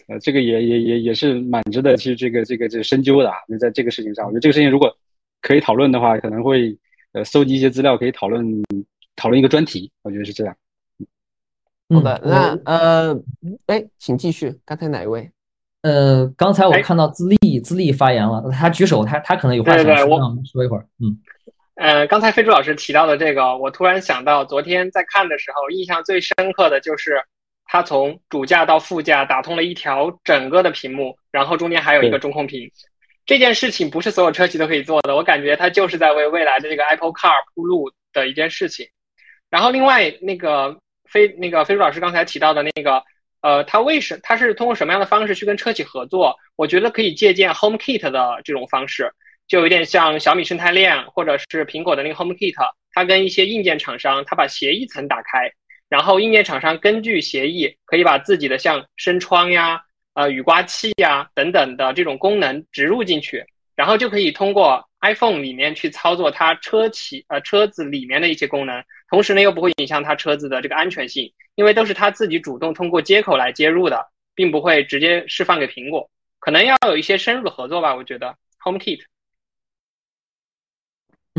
[0.09, 3.37] 呃，这个也也也也是蛮值得去这个这个这深究的啊。
[3.49, 4.95] 就在这个事情上，我觉得这个事情如果
[5.41, 6.77] 可以讨论的话，可能会。
[7.13, 8.47] 呃，搜集一些资料可以讨论
[9.17, 10.55] 讨论一个专题，我觉得是这样。
[11.89, 13.19] 好的，那呃，
[13.65, 14.55] 哎，请继续。
[14.67, 15.31] 刚才哪一位？
[15.81, 20.87] 呃，刚才我看到资历资历发言了，他举手，他他可能有话想说，我说一会儿。
[21.01, 21.19] 嗯，
[21.77, 27.23] 呃，刚才飞猪老师提到的这个，我突然想到，昨天在看的时候，印象最深刻的就是
[27.69, 32.69] 他从主驾到副驾打通了一条整个的屏幕，然后中间还有一个中控屏。
[33.27, 38.89] 这件事情不是所有车企都可以做的，我感觉它就是在为未来的这个 Apple Car 铺路的一件事情。
[39.51, 40.79] 然后另外那个
[41.11, 43.03] 飞那个飞猪老师刚才提到的那个，
[43.43, 46.35] 呃，他为什他是通过什么样的方式去跟车企合作？
[46.57, 49.13] 我觉得可以借鉴 Home Kit 的这种方式，
[49.47, 52.55] 就有点像小米生态链或者是苹果的那个 Home Kit，
[52.93, 55.53] 它跟一些硬件厂商，它把协议层打开，
[55.89, 59.83] 然后硬件厂商根据协议可以把自己的像升窗呀。
[60.15, 63.45] 呃，雨刮器呀等等的这种功能植入进去，
[63.77, 76.11] 然后就可以通过 iPhone 里面去操作它车企呃车子里面的一些功能，同时呢又不会影响它车子的这个安全性，因为都是它自己主动通过接口来接入的，并不会直接释放给苹果。
[76.41, 78.99] 可能要有一些深入的合作吧，我觉得 HomeKit。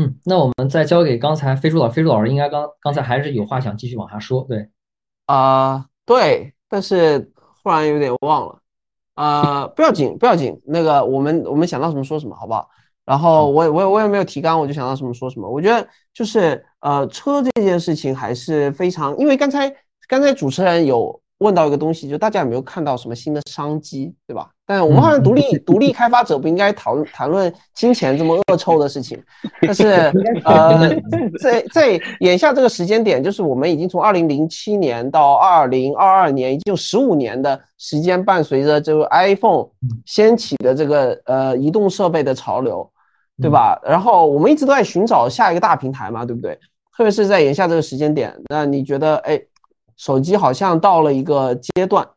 [0.00, 4.70] 嗯，那我们再交给刚才飞猪老飞猪老师，应该刚刚才还是有话想继续往下说，对？
[5.26, 7.30] 啊，对，但是
[7.62, 8.58] 忽然有点忘了。
[9.16, 10.58] 呃，不要紧，不要紧。
[10.66, 12.68] 那个，我们我们想到什么说什么，好不好？
[13.04, 15.46] 然后我我我也没有提纲，我就想到什么说什么。
[15.46, 19.70] 我觉得就是呃，车这件事情还是非常，因为刚才
[20.08, 21.20] 刚才主持人有。
[21.40, 24.50] 问到一个东西，就大家有没有看到什么新的商机，对吧？
[24.70, 29.20] 但我们好像独立 独立开发者不应该讨论谈论金钱这么恶臭的事情。
[29.62, 30.12] 但是
[30.46, 30.88] 呃，
[31.42, 39.66] 在在眼下这个时间点，就是我们已经从二零零七年到二零二二年，已经有十五年的时间，伴随着这个 iPhone
[40.06, 42.88] 掀起的这个呃移动设备的潮流，
[43.42, 43.76] 对吧？
[43.84, 46.56] 然后我们一直都在寻找下一个大平台嘛，对不对？
[46.96, 49.40] 特别是在眼下这个时间点，那你觉得哎？
[49.96, 52.08] 手机好像到了一个阶段，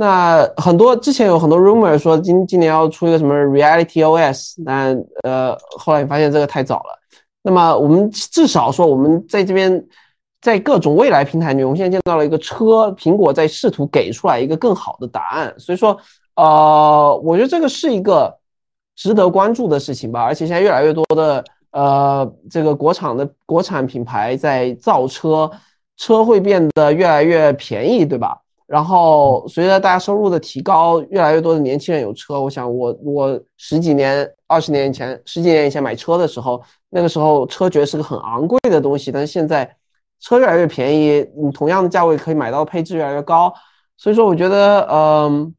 [0.00, 6.96] 那很多之前有很多 rumor 说今今年要出一个什么 Reality OS，但呃后来发现这个太早了。
[7.42, 9.84] 那么我们至少说我们在这边
[10.40, 15.52] 在各种未来平台里面，我们现在见到了一个车，苹果在试图给出来一个更好的答案。
[15.58, 15.98] 所以说，
[16.36, 18.32] 呃，我觉得这个是一个
[18.94, 20.22] 值得关注的事情吧。
[20.22, 25.50] 而且现在越来越多的呃这个国产的国产品牌在造车，
[25.96, 28.38] 车会变得越来越便宜，对吧？
[28.68, 32.38] 然后随着大家收入的提高，越来越多的年轻人有车。
[32.38, 39.74] 我想我我十几年、二十年以前、十几年以前买车的时候，那个时候车觉得是个很昂贵的东西，但是现在
[40.20, 43.50] 车越来越便宜，你同样的价位可以买到配置越来越高。
[43.96, 45.54] 所以说，我觉得，嗯，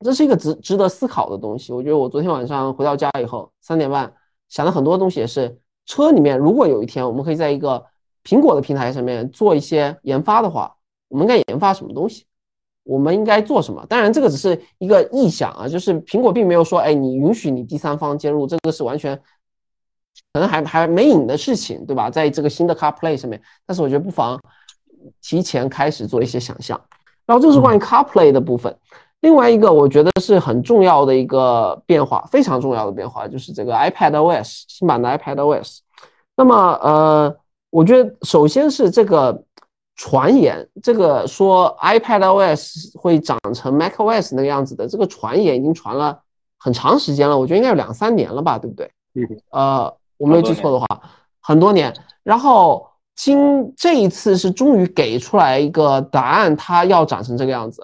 [0.00, 1.72] 这是一个值值得思考的东西。
[1.72, 4.12] 我觉得我昨天晚上回到家以后，三点半
[4.48, 7.80] 想了很多东西，也是车里面，如果有一天我们可以在一个
[8.24, 10.74] 苹果的平台上面做一些研发的话。
[11.14, 12.24] 我们应该研发什么东西？
[12.82, 13.86] 我们应该做什么？
[13.88, 19.16] 当然，这个只是一个臆想啊，就是苹果并没有说，哎，你允许你第三方接入，这个是完全
[20.32, 22.10] 可能还还没影的事情，对吧？
[22.10, 24.40] 在这个新的 CarPlay 上面，但是我觉得不妨
[25.22, 26.78] 提前开始做一些想象。
[27.24, 28.76] 然后这是关于 CarPlay 的部分。
[29.20, 35.78] 另外一个我觉得是很重要的一个变化，非常重要的变化，就是这个 iPadOS 新版的 iPadOS。
[36.36, 37.36] 那么，呃，
[37.70, 39.44] 我觉得首先是这个。
[39.96, 46.20] 传言这个说 iPadOS 会长成 macOS 那个样子的，这个传言已经传了
[46.58, 48.90] 很长时间了，我觉得应该有两三年了吧，对不对？
[49.14, 49.22] 嗯。
[49.50, 50.86] 呃，我没有记错的话，
[51.40, 51.94] 很多年。
[52.24, 57.80] 然后今这一次是终于给出来一个答案，它要长成这个样子，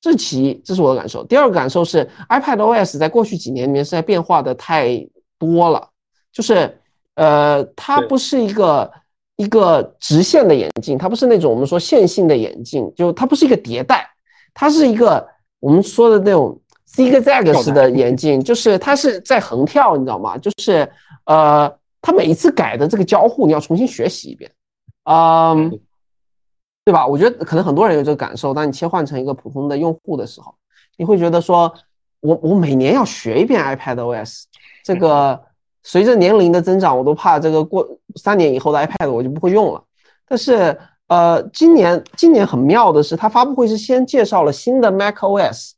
[0.00, 1.22] 这是其一，这是我的感受。
[1.24, 5.06] 第二个感受是 iPadOS 在过去几年里面是在变化的太
[5.38, 5.88] 多了，
[6.32, 6.80] 就是
[7.14, 8.90] 呃，它不是一个。
[9.36, 14.08] 一个直线的眼镜，它不是那种我们说线性的眼镜，就它不是一个迭代，
[14.54, 15.26] 它是一个
[15.58, 16.56] 我们说的那种
[16.88, 20.38] zigzag 式的眼镜，就是它是在横跳，你知道吗？
[20.38, 20.88] 就是
[21.24, 21.68] 呃，
[22.00, 24.48] 它每一次改的这个交互，你要重新学习一遍，
[25.10, 25.68] 嗯，
[26.84, 27.04] 对吧？
[27.04, 30.54] 我觉得可能很多人有这个感受，当你切换成一个普通的用户的时候，
[30.96, 31.74] 你会觉得说，
[32.20, 34.44] 我我每年要学一遍 iPadOS
[34.84, 35.42] 这个。
[35.86, 39.82] 随着年龄的增长，我都怕这个过三年以后的 iPad 我就不会用了。
[40.26, 40.76] 但是，
[41.08, 45.72] 呃，今年今年很妙的是，它发布会是先介绍了新的 macOS，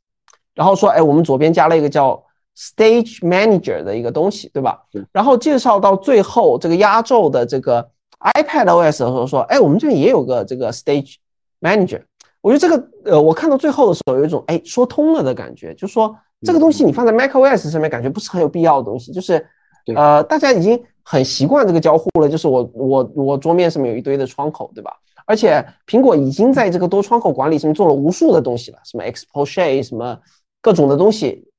[0.55, 2.23] 然后说，哎，我们左边加了一个叫
[2.57, 4.81] Stage Manager 的一个东西，对吧？
[5.11, 7.85] 然后介绍到最后这个压轴的这个
[8.33, 11.15] iPadOS 的时候说，哎，我们这边也有个这个 Stage
[11.59, 12.01] Manager。
[12.39, 19.45] 我觉得这个，呃，我看到最后的时候有一种哎说通了的感觉，就说这个东西你放在 macOS 上面感觉不是很有必要的东西，就是。
[19.95, 24.91] 呃，大家已经很习惯这个交互了，就是我我我桌面上面有一堆的窗口，对吧？
[25.25, 30.17] 而且苹果已经在这个多窗口管理上面做了无数的东西了，什么 Expose 什么
[30.61, 31.49] 各种的东西，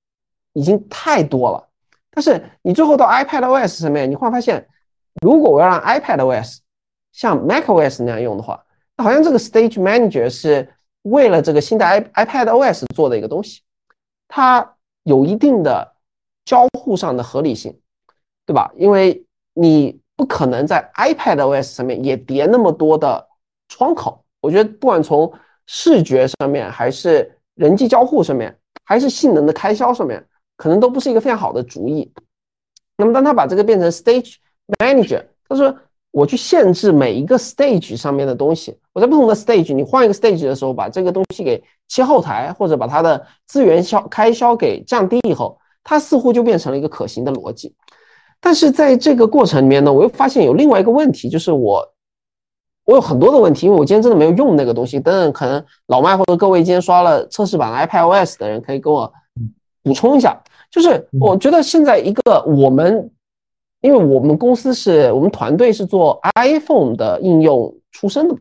[0.55, 1.69] 已经太多了。
[2.11, 4.67] 但是你最后到 iPadOS 上面，你会发现，
[5.23, 6.59] 如果我要让 iPadOS
[7.13, 8.65] 像 macOS 那样用的话，
[8.97, 10.69] 那好像这个 Stage Manager 是
[11.03, 13.61] 为了这个新的 i iPadOS 做的一个东西，
[14.29, 15.93] 它有一定的
[16.45, 17.79] 交互上的合理性。
[18.49, 18.73] 对吧？
[18.79, 23.29] 因为你不可能在 iPadOS 上面也叠那么多的
[23.69, 24.25] 窗口。
[24.41, 25.31] 我觉得不管从
[25.67, 28.57] 视觉上面，还是人机交互上面，
[28.87, 32.11] 还是性能的开销上面，可能都不是一个非常好的主意。
[32.97, 34.37] 那么当他把这个变成 Stage
[34.79, 35.77] Manager，他说
[36.11, 38.79] 我去限制每一个 Stage 上面的东西。
[38.95, 47.75] 我在不同的 Stage，你换一个 Stage 的时候，把这个东西给切后台，或者把它的资源消开销给降低以后，它似乎就变成了一个可行的逻辑。
[48.41, 51.85] 但是在这个过程里面呢，我又发现有另外一个问题，就是我
[52.85, 55.01] 我有很多的问题，因为我今天真的没有用那个东西。
[55.01, 59.13] 等等，可能老麦或者各位今天刷了测试版 iPadOS 的人可以跟我
[59.83, 60.41] 补充一下。
[60.71, 63.11] 就是我觉得现在一个我们，
[63.81, 68.41] 因为我们公司是我们团队是做 iPhone 的应用出身的嘛，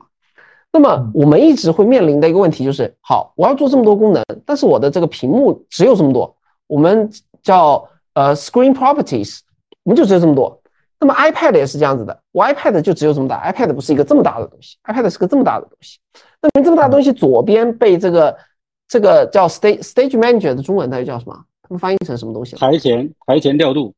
[0.71, 6.35] 那么我们一直会面临的一个问题就是：好，我要做这么多功能，但是我的这个屏幕只有这么多，
[6.67, 7.09] 我们
[7.41, 9.39] 叫呃 Screen Properties。
[9.87, 10.61] 我们就只有这么多，
[10.99, 15.97] 那么 iPad 也是这样子的，我 iPad 就只有这么大，iPad 不是一个这么大的东西，iPad 是个这么大的东西。
[16.41, 18.37] 那么这么大的东西，左边被这个
[18.85, 21.41] 这个叫 Stage Stage Manager 的中文它叫什么？
[21.61, 22.57] 他们翻译成什么东西？
[22.57, 23.93] 台前台前调度，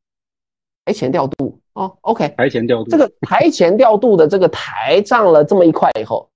[0.85, 2.91] 台前调度哦，OK，台前调度。
[2.91, 6.29] 这个 台前调度的这个台占了这么一块以后，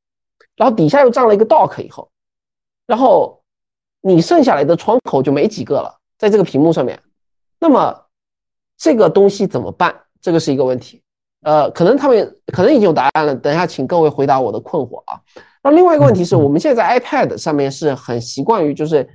[0.55, 2.09] 然后底下又占了一个 Dock 以后，
[2.87, 3.39] 然后
[4.01, 6.99] 你剩下来的窗口就没几个了，在这个屏幕上面，
[7.59, 7.99] 那么。
[8.77, 9.93] 这个东西怎么办？
[10.21, 11.01] 这个是一个问题，
[11.41, 13.35] 呃，可能他们可能已经有答案了。
[13.35, 15.19] 等一下，请各位回答我的困惑啊。
[15.61, 19.07] 那另外一个问题是我们现在在 iPad 上面是很习惯于就是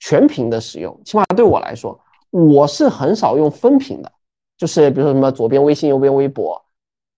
[0.00, 1.98] 全屏的使用，起码对我来说，
[2.30, 4.10] 我是很少用分屏的，
[4.56, 6.60] 就是比如说什么左边微信，右边微博，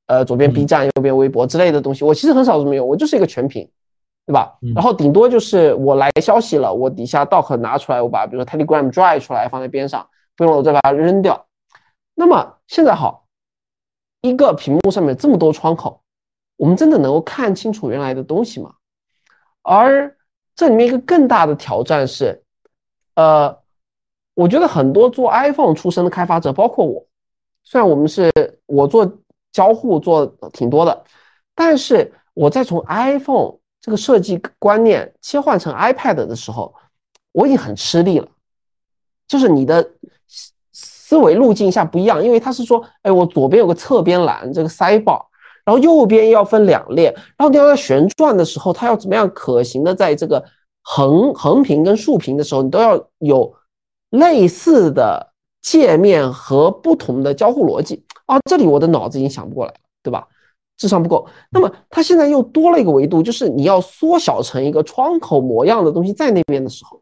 [0.07, 3.69] 呃，左边 B 站，右边微博之类的东西，我其实很少这么用，我就是一个全屏，
[4.27, 4.53] 对吧？
[4.75, 10.07] 然后顶多就是我来消息了，我底下 Dock 拿出来，我把比如说 Telegram 拽出来放在边上。
[10.37, 11.44] 不用了，我再把它扔掉。
[12.15, 13.27] 那么现在好，
[14.21, 16.01] 一个屏幕上面这么多窗口，
[16.57, 18.75] 我们真的能够看清楚原来的东西吗？
[19.63, 20.17] 而
[20.55, 22.43] 这里面一个更大的挑战是，
[23.15, 23.59] 呃，
[24.35, 27.05] 我觉得很多做 iPhone 出身的开发者，包括我，
[27.65, 28.31] 虽然我们是
[28.67, 29.11] 我做
[29.53, 31.05] 交互做挺多的，
[31.55, 36.75] 但是我在从 iPhone 这个设计观念切换成 iPad 的时候，
[37.33, 38.29] 我已经很吃力了。
[39.27, 39.91] 就是你的
[41.15, 45.25] 思维路径下不一样，因为它是说，哎，我左边有个侧边栏，这个塞宝
[45.65, 50.45] 然后右边要分两列，然后你要在旋转的时候，它要怎么样可行的在这个
[50.83, 53.55] 横横屏跟竖屏的时候，你都要有
[54.11, 58.37] 类似的界面和不同的交互逻辑啊。
[58.51, 60.27] 这里我的脑子已经想不过来了，对吧？
[60.77, 61.25] 智商不够。
[61.51, 67.01] 那么它现在又多了一个维度，就是你要缩小成一个窗口模样的东西在那边的时候。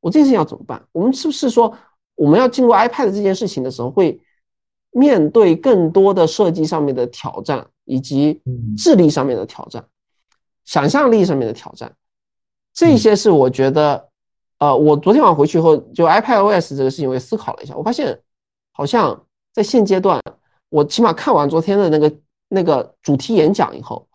[0.00, 0.82] 我这件事情要怎么办？
[0.90, 1.72] 我们是不是说
[2.14, 4.20] 我们要进入 iPad 这件事情的时候，会
[4.90, 8.40] 面对更多的设计上面的挑战，以及
[8.76, 9.84] 智力上面的挑战、
[10.64, 11.92] 想象力上面的挑战？
[12.74, 14.08] 这些是我觉得，
[14.58, 18.18] 呃，我昨天晚上回去以后，就 iPadOS 这个事情，我也思考了一下，我发现
[18.72, 20.20] 好像在现阶段，
[20.68, 22.16] 我起码看完昨天的那个
[22.48, 24.06] 那个主题演讲以后，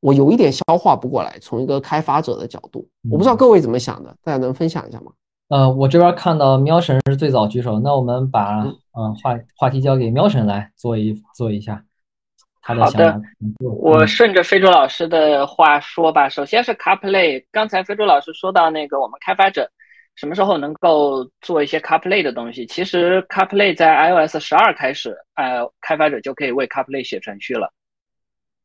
[0.00, 1.38] 我有一点消化不过来。
[1.40, 5.12] 从一个开发者的角度，我不知道各位怎么想的，大家能分享一下吗？
[5.48, 11.84] 呃，我这边看到喵神是最早举手，那我们把嗯话话题交给喵神来做一做一下
[12.62, 13.20] 他的想法。
[13.82, 16.28] 我顺着非洲老师的话说吧。
[16.28, 19.70] 首先是 CarPlay，刚才非洲老师说到那个我们开发者
[20.16, 22.64] 什么时候能够做一些 CarPlay 的东西？
[22.64, 27.70] 其实 CarPlay 在 iOS 十二开始，呃，开发者就可以为 CarPlay 写程序了。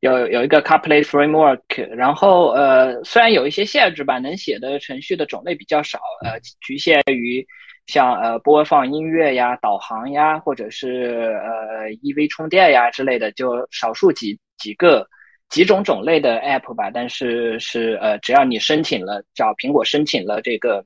[0.01, 7.45] 有有一个 CarPlay Framework，然后呃，虽然有一些限制吧，能写的程序的种类比较少，呃，局限于
[7.87, 15.05] 像呃播放音乐呀、导航呀，或者是呃 EV 充电呀之类的，就少数几几个
[15.49, 16.89] 几种种类的 App 吧。
[16.89, 20.81] 但是是呃，只要你申请了，找苹果申请了这个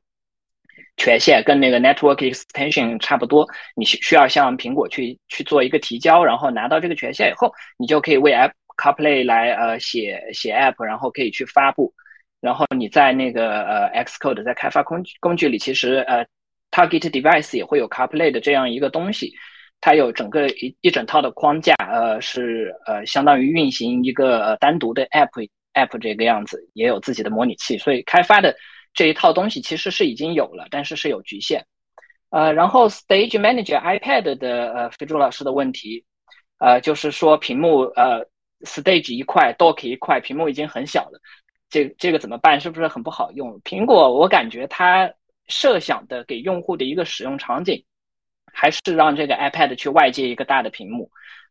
[0.97, 8.53] 权限，跟那个 Network Extension 差不多，你需需要向苹果去去做一个提交，然后拿到这个权限以后，你就可以为 App。
[8.77, 11.93] CarPlay 来呃写写 App，然后可以去发布，
[12.41, 16.25] 然后你在那个呃 Xcode 在开发工具工具里，其实呃
[16.71, 19.33] Target Device 也会有 CarPlay 的这样一个东西，
[19.79, 25.29] 它有整个一一整套的框架，呃是呃相当于运行一个单独的 App
[25.73, 28.55] App 这个样子，也有自己的模拟器，所以开发的
[28.93, 31.63] 这一套东西其实是已经有了，但是是有局限。
[32.31, 36.03] 呃，然后 Stage Manager iPad 的呃飞猪老师的问题，
[36.57, 38.25] 呃就是说屏幕呃。
[38.63, 41.19] Stage 一块，Dock 一块，屏幕已经很小了，
[41.69, 42.59] 这这个怎么办？
[42.59, 43.59] 是不是很不好用？
[43.61, 45.11] 苹果我感觉它
[45.47, 47.83] 设想的给用户的一个使用场景，
[48.53, 51.09] 还是让这个 iPad 去外接一个大的屏幕。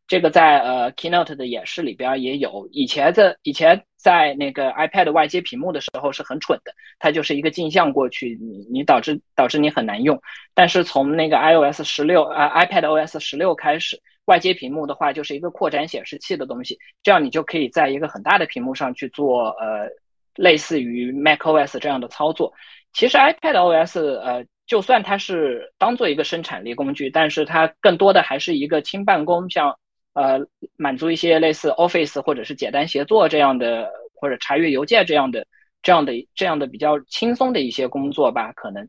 [0.08, 2.68] 这个在呃 Keynote 的演示里边也有。
[2.72, 10.20] 以前的以前在那个 iPad 外接屏幕的时候是很蠢的，它就是一个镜像过去，你你导致导致你很难用。
[10.54, 14.00] 但是从那个 iOS 十六啊 iPadOS 十六开始。
[14.27, 19.89] 外接屏幕的话，就是一个扩展显示器的东西，这样你就可以在一个很大的屏幕上去做呃，
[20.37, 22.53] 类似于 macOS 这样的操作。
[22.93, 29.77] 其实 iPadOS 呃，就算它是当做一个生产力工具，但是它更多的还是一个轻办公，像
[30.14, 30.39] 呃
[30.77, 35.45] 满足一些类似 Office 或者是简单协作这样的，或者查阅邮件这样的
[35.83, 38.87] 这样的这样的比较轻松的一些工作吧，可能。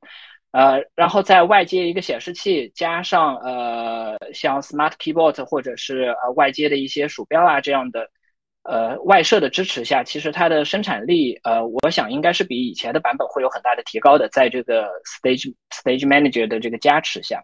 [0.54, 8.08] 呃，然后在外接一个显示器，加上呃像 Smart Keyboard 或者是呃外接的一些鼠标啊这样的，
[8.62, 17.42] 呃外设的支持下，其实它的生产力呃，我想应该是比以前的版本会有很大的提高的，在这个 Stage Stage Manager 的这个加持下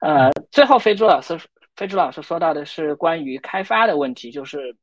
[0.00, 0.12] 边。
[0.12, 1.38] 呃，最后飞猪老师
[1.76, 4.74] 飞猪老师说到的是关于开发的问题，就是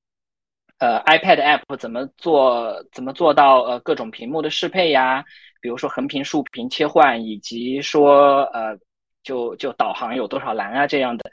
[0.80, 5.24] 呃 iPad App 怎么做怎么做到呃各种屏幕的适配呀？
[5.60, 8.78] 比如说横屏、竖屏切换，以及说呃，
[9.24, 11.30] 就就导航有多少栏啊这样的，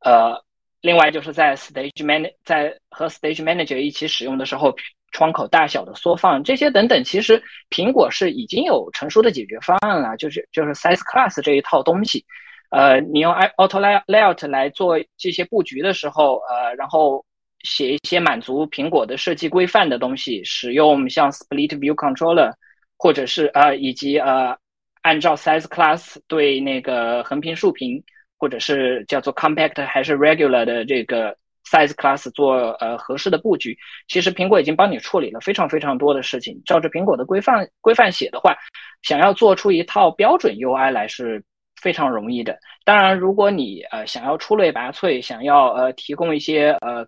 [0.00, 0.34] 呃，
[0.80, 4.74] 另外就是在 Stage Man 在和 Stage Manager 一起使用的时候，
[5.12, 12.24] 窗口大小的缩放这些等等，其实苹果是已经有成熟的解决方案了，就是就是 Size Class 这一套东西，
[12.70, 17.24] 呃，你用 Auto Layout 来做这些布局的时候，呃，然后
[17.64, 22.52] 写一些满足苹果的设计规范的东西，使用像 Split View Controller。
[22.96, 24.56] 或者是呃，以及呃，
[25.02, 28.02] 按照 size class 对那个横屏、竖屏，
[28.38, 31.36] 或者是叫做 compact 还是 regular 的这个
[31.66, 33.76] size class 做呃合适的布局，
[34.08, 36.58] 其实苹果已经帮你处理了非常非常多的事情。
[36.64, 38.56] 照着苹果的规范规范写的话，
[39.02, 41.44] 想要做出一套标准 UI 来是
[41.82, 42.56] 非常容易的。
[42.84, 47.06] 当然，如果你呃想要出类拔萃，想要呃提供一些呃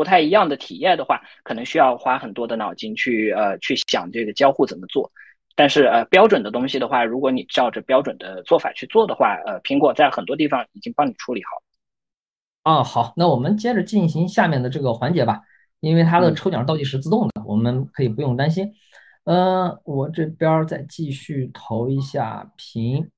[0.00, 5.12] 不太一样的体验的话，可能需要花很多的脑筋去呃去想这个交互怎么做。
[5.54, 11.50] 但是呃标准的东西的话，如果你照着标准的做法去做的话，呃苹果在很多地方已经帮你处理好。
[12.62, 15.42] 啊，好，那我们接着进行下面的这个环节吧，
[15.80, 18.72] 因为它的抽奖倒计时自动的，我们可以不用担心。
[19.24, 23.10] 嗯，我这边再继续投一下屏，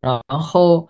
[0.00, 0.88] 然后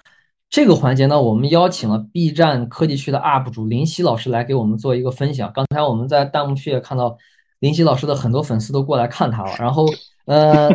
[0.50, 5.52] 这个环节呢，我们邀请了 B 站科技区的 UP 主林夕老师来给我们做一个分享。
[5.54, 7.16] 刚才我们在弹幕区也看到
[7.60, 9.86] 林夕老师的很多粉丝都过来看他了，然后
[10.24, 10.70] 呃。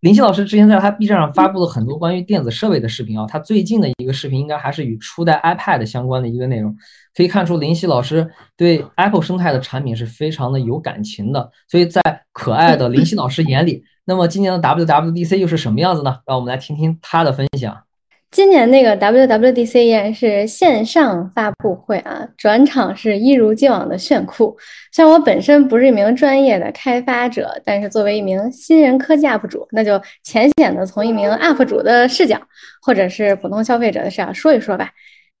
[0.00, 6.72] 林夕老师之前在他 B 站上发布了很多关于电子设备的视频啊，他最近的一个视频应该还是与初代 iPad 相关的一个内容，
[7.16, 12.00] 可以看出林夕老师对 Apple 生态的产品是非常的有感情的，所以在
[12.32, 16.18] 可爱的林夕老师眼里，那么今年的 WWDC 又是什么样子呢？
[16.24, 17.76] 让我们来听听他的分享。
[18.30, 24.54] 今年那个 WWDC 依然是线上发布会啊，转场是一如既往的炫酷。
[24.92, 32.38] 像我本身不是一名专业的开发者，但是作为一名新人科技 UP 主，那就浅显的从一名 UP 主的视角，
[32.82, 34.90] 或者是普通消费者的视角说一说吧。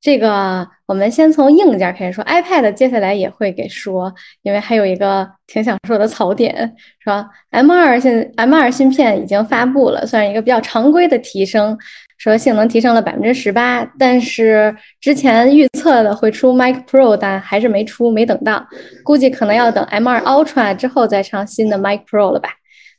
[0.00, 11.76] 这个我们先从硬件开始说，iPad 接下来也会给说，因为还有一个挺想说的槽点，说 M2 现 M2 芯片已经发布了，算是一个比较常规的提升。
[12.18, 18.66] 说性能提升了百分之十八，但是之前预测的会出 Mac Pro，但还是没出，没等到，
[19.04, 22.50] 估计可能要等 M2 Ultra 之后再上新的 Mac Pro 了吧。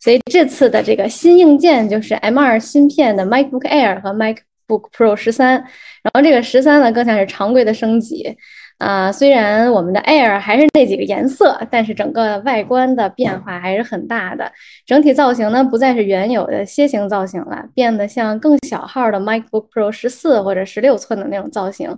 [0.02, 5.56] 所以这次的这个新硬件就是 M2 芯片的 MacBook Air 和 MacBook Pro 十三，
[6.02, 8.38] 然后这个十三呢更像是常规的升级。
[8.80, 14.50] 啊，虽然我们的 Air 还是那几个颜色，但是整个外观的变化还是很大的。
[14.86, 21.96] 整体造型呢，不再是原有的楔形造型了，变得像更小号的 MacBook Pro 十四或者十六寸的那种造型。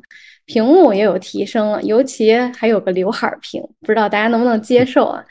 [0.48, 5.24] 屏幕也有提升了，尤其还有个刘海屏，不知道大家能不能接受啊？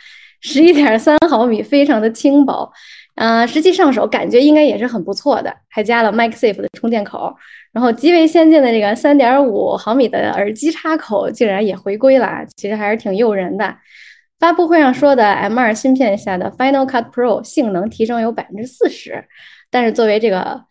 [0.42, 2.72] 十一点三毫米，非常的轻薄。
[3.20, 7.36] 啊，实际上手感觉应该也是很不错的，还加了 MagSafe 的充电口。
[7.70, 13.76] 然后极为先进的这个三点五毫米的耳机插口竟然也回归了，其实还是挺诱人的。
[14.38, 19.22] 发布会上说的 M2 芯片下的 Final Cut Pro 性能提升有百分之四十，
[19.70, 20.64] 但是作为这个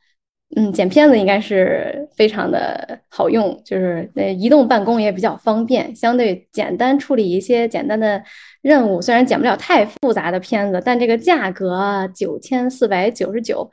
[0.55, 8.23] 嗯剪片子应该是非常的好用，就是呃移动办公也比较方便，相对简单处理一些简单的
[8.61, 13.69] 任务，虽然剪不了太复杂的片子，但这个价格九千四百九十九。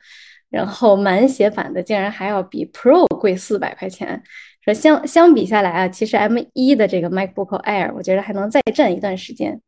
[0.49, 4.23] 然后满血版的竟然还要比 Pro 贵四百块钱，
[4.63, 9.59] 说相相比下来啊，其实 M 一的这个 MacBook Air 我觉得还能再战一段时间。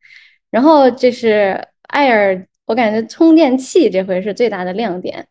[0.49, 1.61] 然后这是
[1.93, 5.28] Air，我感觉充电器这回是最大的亮点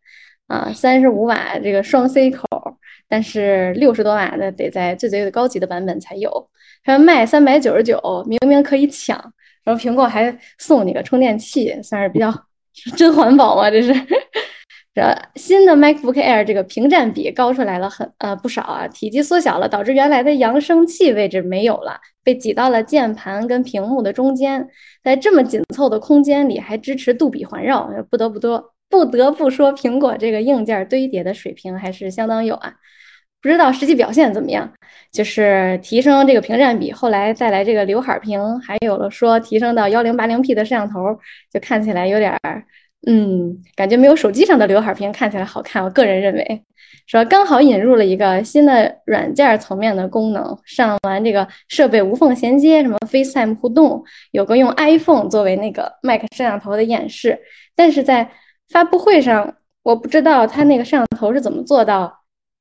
[0.48, 2.46] 啊，三十五瓦这个双 C 口，
[3.08, 6.50] 但是六十多瓦的得在最最高级的版本才有，
[6.84, 9.32] 它卖三百九十九，明明可以抢，
[9.68, 12.32] 然后苹果还送你个充电器，算是比较
[12.96, 13.94] 真环保嘛，这是。
[14.94, 24.66] 这新的 MacBook Air 这个屏占比高出来了很呃不少啊，体积缩小了，导致原来的扬声器位置没有了，被挤到了键盘跟屏幕的中间。
[25.04, 32.72] 在这么紧凑的空间里，还支持杜比环绕，不得不多不得不说，苹果这个硬件堆叠的水平还是相当有啊。
[33.40, 34.70] 不知道实际表现怎么样，
[35.12, 41.16] 就是提升这个屏占比，后来再来这个刘海屏，还有了说提升到幺零八零 P 的摄像头，
[41.52, 42.64] 就看起来有点儿。
[43.06, 45.82] 嗯，感觉没有手机上的刘海屏看起来好看。
[45.84, 46.64] 我个人认为，
[47.06, 57.38] 说刚好引入了一个新的软件层面的功能，上完这个设备无缝衔接，什么 FaceTime 互动，有个用 iPhone 作为那个 Mac 摄像头的演示。
[57.76, 58.28] 但是在
[58.68, 62.12] 发布会上，我不知道它那个摄像头是怎么做到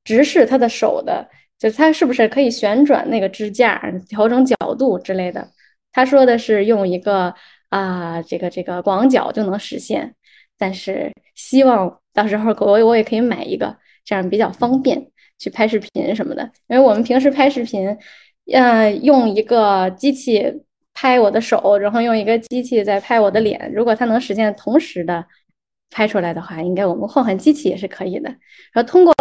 [0.07, 1.27] 直视他的手的，
[1.59, 5.45] 就他是不是可以旋转那个支架，调整角度之类的。
[5.91, 7.33] 他说的是用一个
[7.67, 10.15] 啊，这个这个广角就能实现。
[10.57, 16.49] 但是希望到时候我我也可以买一个，这样比较方便去拍视频什么的。
[16.69, 17.95] 因为我们平时拍视频，
[18.53, 23.69] 呃，用一个机器拍我的手，然后用一个机器再拍我的脸。
[23.73, 25.25] 如果它能实现同时的
[25.89, 28.29] 拍出来的话，应该我们换换机器也是可以的。
[28.73, 29.13] 然后通过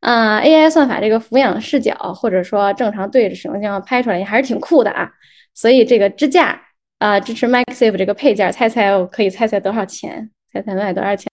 [0.00, 5.10] 啊 AI 算法这个俯仰视角，或者说正常对着使用情况拍出来，也还是挺酷的啊。
[5.54, 6.60] 所以这个支架
[6.98, 10.30] 啊，支持 MagSafe 这个配件，猜猜我可以猜猜多少钱？
[10.52, 11.28] 猜猜卖多少钱？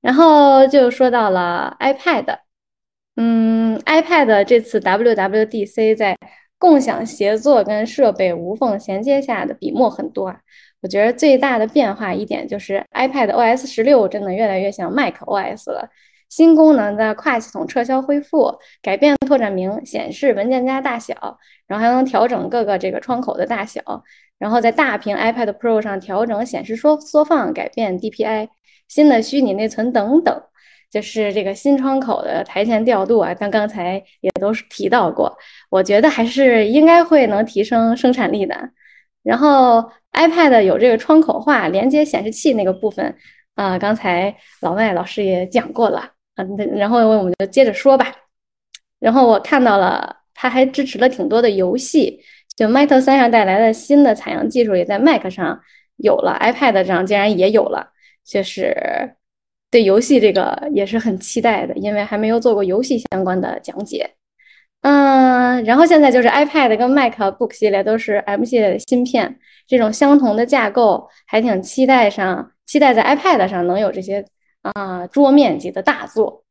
[0.00, 2.38] 然后就说到了 iPad，
[3.16, 6.16] 嗯，iPad 这次 WWDC 在
[6.58, 10.40] 共享协作跟设备无缝衔接下的笔墨很多啊。
[10.82, 15.88] 我觉得最大的变化一点就是 iPad OS 十六真的越来越像 Mac OS 了。
[16.28, 18.52] 新功能的跨系统撤销恢复，
[18.82, 21.14] 改变拓展名，显示文件夹大小，
[21.68, 23.80] 然后还能调整各个这个窗口的大小，
[24.38, 28.48] 然后在大屏 iPad Pro 上调整显示缩缩放，改变 DPI，
[28.88, 30.42] 新的虚拟内存等等。
[30.90, 35.36] 就是这个新窗口的台前调度啊，刚刚才也都是提到过，
[35.70, 38.70] 我觉得还是应该会能提升生产力的。
[39.26, 43.14] 然后 iPad 有这个窗口化连接显示器那个部分
[43.56, 45.98] 啊，刚才老麦老师也讲过了
[46.36, 46.44] 啊，
[46.76, 48.12] 然后我们就接着说吧。
[49.00, 52.20] 然后我看到了，它还支持了挺多的游戏，
[52.56, 55.60] 就 Mate 三上带来的新的采样技术也在 Mac 上
[55.96, 57.90] 有了，iPad 上竟然也有了，
[58.24, 59.16] 就是。
[59.68, 64.08] 对游戏这个也是很期待的，因为还没有做过游戏相关的讲解。
[64.86, 74.24] 嗯，然后现在就是 iPad 跟 MacBook 系列都是 M 系列的芯片，这种相同的架构，还挺期待上，期待在 iPad 上能有这些
[74.62, 76.44] 啊桌面级的大作。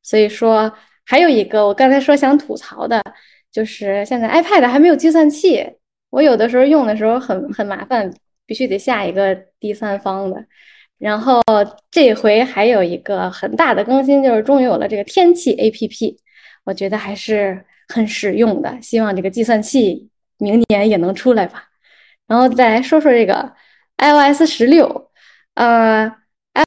[0.00, 0.72] 所以说，
[1.04, 3.02] 还有一个我刚才说想吐槽的，
[3.50, 5.68] 就是现在 iPad 还没有计算器，
[6.10, 8.08] 我有的时候用的时候很很麻烦，
[8.46, 10.40] 必须得下一个第三方的。
[10.98, 11.42] 然后
[11.90, 16.16] 这回还有一个很大的更新，就是终于有了这个天气 APP，
[16.66, 18.78] 我觉得还是很实用的。
[18.82, 21.64] 希望这个计算器明年也能出来吧。
[22.26, 23.50] 然后再来说说这个
[23.96, 25.10] iOS 十六，
[25.54, 26.06] 呃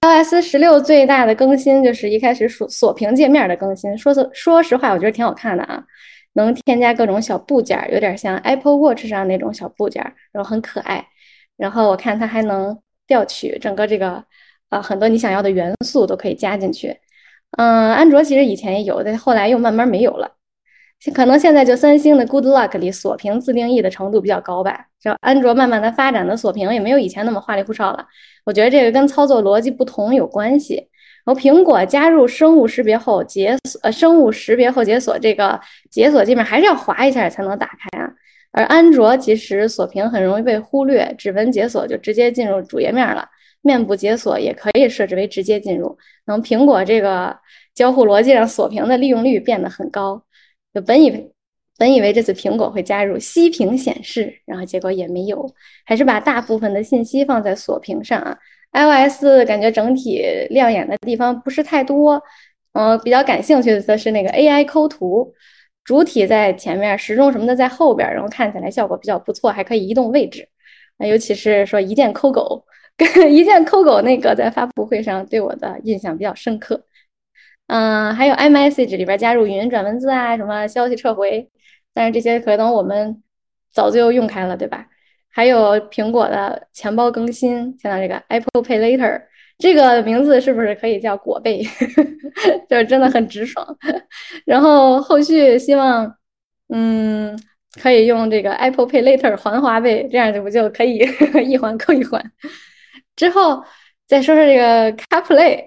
[0.01, 3.95] ，iOS 十六最大的更新就是一开始锁锁屏界面的更新。
[3.95, 5.83] 说说说实话，我觉得挺好看的啊，
[6.33, 11.05] 能添加各种小部件，有点像 Apple Watch 上那种小部件，然后很可爱。
[11.57, 12.75] 然后我看它还能。
[13.09, 14.23] 调取整个这个，
[14.69, 16.95] 啊，很多你想要的元素都可以加进去。
[17.57, 20.31] 嗯，安卓其实以前也有，但后来又慢慢没有了。
[21.13, 24.87] 可能现在就三星的 Good Luck 里锁屏自定义的程度比较高吧。
[24.99, 28.05] 就安卓慢慢的发展的锁屏也没有以前那么花里胡哨了。
[28.45, 30.75] 我觉得这个跟操作逻辑不同有关系。
[31.25, 38.11] 然后苹果加入生物识别后解锁，呃，生物识别后解锁这个解锁界面还是要滑一下才能打开啊。
[38.51, 43.25] 而安卓其实锁屏很容易被忽略，指纹解锁就直接进入主页面了，
[43.61, 45.97] 面部解锁也可以设置为直接进入。
[46.25, 47.35] 然后苹果这个
[47.73, 50.23] 交互逻辑上锁屏的利用率变得很高。
[50.73, 51.31] 就本以为
[51.77, 55.49] 本以为这次苹果会加入息屏显示，然后结果也没有，
[55.85, 58.37] 还是把大部分的信息放在锁屏上啊。
[58.71, 62.21] iOS 感觉整体亮眼的地方不是太多，
[62.73, 65.33] 嗯，比较感兴趣的则是那个 AI 抠图。
[65.83, 70.47] 主体在前面，时钟什么的在后边，然后看起来效果比较不错，还可以移动位置。
[70.99, 72.63] 啊，尤其是说一键抠狗，
[73.29, 76.83] 一键抠狗那个在发布会上对我的印象比较深刻。
[77.67, 81.49] 嗯，还有 iMessage 里边加入语音转文字啊，什么消息撤回，
[81.93, 83.21] 但是这些可能我们
[83.71, 84.87] 早就用开了，对吧？
[85.31, 89.21] 还有苹果的钱包更新，现在这个 Apple Pay Later。
[89.59, 91.61] 这个名字是不是可以叫果贝？
[92.69, 93.77] 就是真的很直爽。
[94.45, 96.15] 然后后续希望，
[96.69, 97.37] 嗯，
[97.79, 101.05] 可以用这个 Apple Pay Later 还花呗，这样就不就可以
[101.45, 102.19] 一环扣一环。
[103.19, 103.61] 之后
[104.07, 105.61] 再说说这个 CarPlay，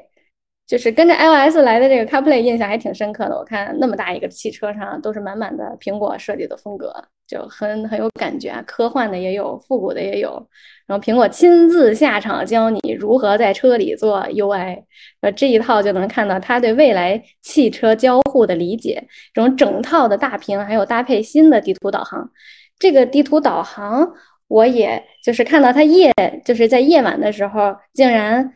[0.67, 3.37] 就是跟着 iOS 来的这个 CarPlay，印象还挺深刻的。
[3.37, 6.91] 我看那么大一个汽车上都是满满的苹果设计的风格。
[7.27, 10.47] 就很很有感觉啊，科幻的也有，复古的也有。
[10.87, 14.83] 然后苹果亲自下场教你如何在车里做 UI，
[15.21, 19.07] 呃，这一套就能看到他对未来汽车交互的理解。
[19.33, 22.31] 这种整套的大屏，还有搭配新的地图导航。
[22.79, 24.13] 这个地图导航，
[24.53, 26.13] 我也就是看到它夜，
[26.45, 28.53] 就是在夜晚的时候，竟然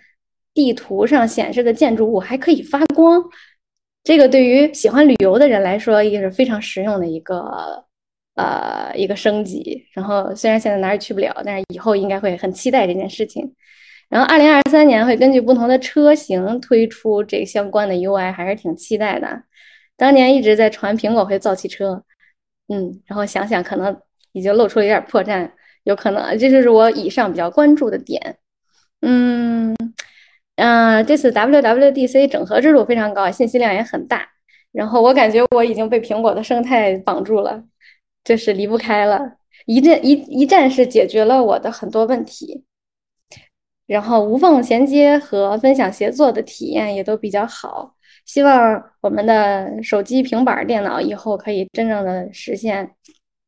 [0.53, 3.22] 地图上显示的建筑物还可以发光。
[4.05, 7.84] 这个对于喜欢旅游的人来说，也是非常实用的一个。
[8.38, 13.51] 呃，一个升级，然后虽然现在哪儿也去不了，但是以后应该会很期待这件事情。
[14.11, 19.42] 然后，二零二三年会根据不同的车型推出这相关的 UI，还是挺期待的。
[19.97, 22.05] 当年一直在传苹果会造汽车，
[22.68, 23.99] 嗯，然后想想可能
[24.32, 25.51] 已经露出了一点破绽，
[25.87, 28.37] 有可能这就是我以上比较关注的点。
[29.01, 29.74] 嗯
[30.57, 34.28] 嗯，这次 WWDC 整合之度非常高，信息量也很大，
[34.72, 37.64] 然后我感觉我已经被苹果的生态绑住了。
[38.24, 39.20] 就是离不开了，
[39.66, 42.64] 一站一一站式解决了我的很多问题，
[43.87, 47.95] 然后无缝衔接和分享协作的体验也都比较好。
[48.24, 52.91] 希望我们的手机、平板电脑以后可以真正的实现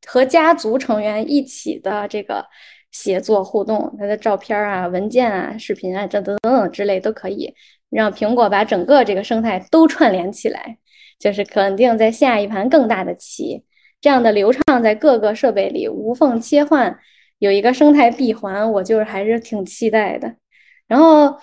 [0.08, 2.42] 和家族成员一起的这个
[2.90, 7.54] 协作互动，它的照片啊、文件啊、视频啊，等等等等之类都可以
[7.90, 10.78] 让苹果把整个这个生态都串联起来，
[11.18, 13.62] 就是肯定在下一盘更大的棋。
[14.00, 16.98] 这样的流畅在各个设备里无缝切换，
[17.38, 20.34] 有一个生态闭环，我就是还是挺期待的。
[20.86, 21.36] 然后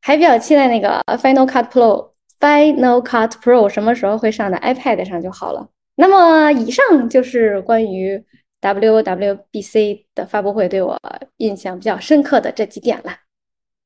[0.00, 2.10] 还比较期待那个 Final Cut Pro
[2.40, 5.68] Final Cut Pro 什么时候会上的 iPad 上就好了。
[6.00, 8.22] 那么以上就是关于
[8.60, 10.96] WWBC 的发布会对我
[11.38, 13.10] 印象比较深刻的这几点了。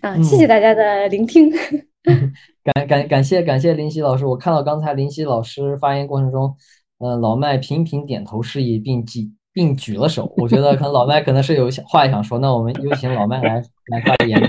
[0.03, 1.51] 啊，谢谢大家的聆听。
[2.63, 6.55] 感感感谢感谢林夕老师，我看到刚才林夕老师发言过程中，
[6.99, 10.31] 呃，老麦频频点头示意，并举并举了手。
[10.37, 14.39] 我觉得可能老麦可能是有话想说，那我们有请老麦来来发言。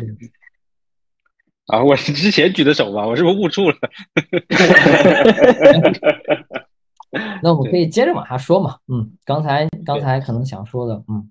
[1.68, 3.08] 啊，我是之前举的手吧？
[3.08, 3.78] 我是不是误触了？
[7.42, 8.78] 那我们可以接着往下说嘛。
[8.88, 11.30] 嗯，刚才刚才可能想说的，嗯，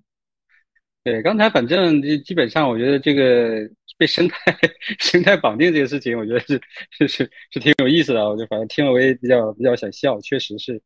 [1.03, 4.35] 对，刚才反正基本上，我觉得这个被生态
[4.99, 6.59] 生态绑定这个事情，我觉得是
[6.91, 8.27] 是是是挺有意思的。
[8.27, 10.81] 我就反正听了我也比较比较想笑，确实是，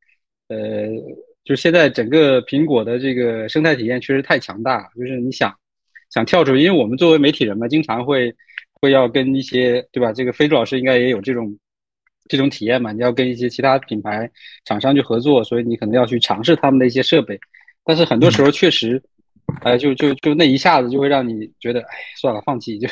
[0.49, 0.87] 呃，
[1.43, 5.55] 就是现在整个苹果的这个生态体验确实太强大，就是你想
[6.09, 8.35] 想跳出，因为我们作为媒体人嘛，经常会。
[8.79, 10.13] 会要跟一些对吧？
[10.13, 11.57] 这个飞猪老师应该也有这种
[12.29, 12.91] 这种体验嘛？
[12.91, 14.29] 你要跟一些其他品牌
[14.65, 17.39] 厂商去合作，所以你可能要去尝试他们的一些设备。
[17.83, 19.01] 但是很多时候确实，
[19.61, 22.77] 哎，就就就那一下子就会让你觉得，哎，算了，放弃。
[22.77, 22.87] 就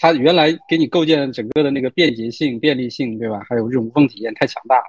[0.00, 3.40] 他原来给你构建整个的那个便捷性、便利性，对吧？
[3.48, 4.84] 还有这种无缝体验太强大了。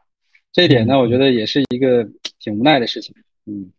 [0.52, 2.08] 这一点呢，我觉得也是一个
[2.40, 3.14] 挺无奈的事情。
[3.46, 3.72] 嗯。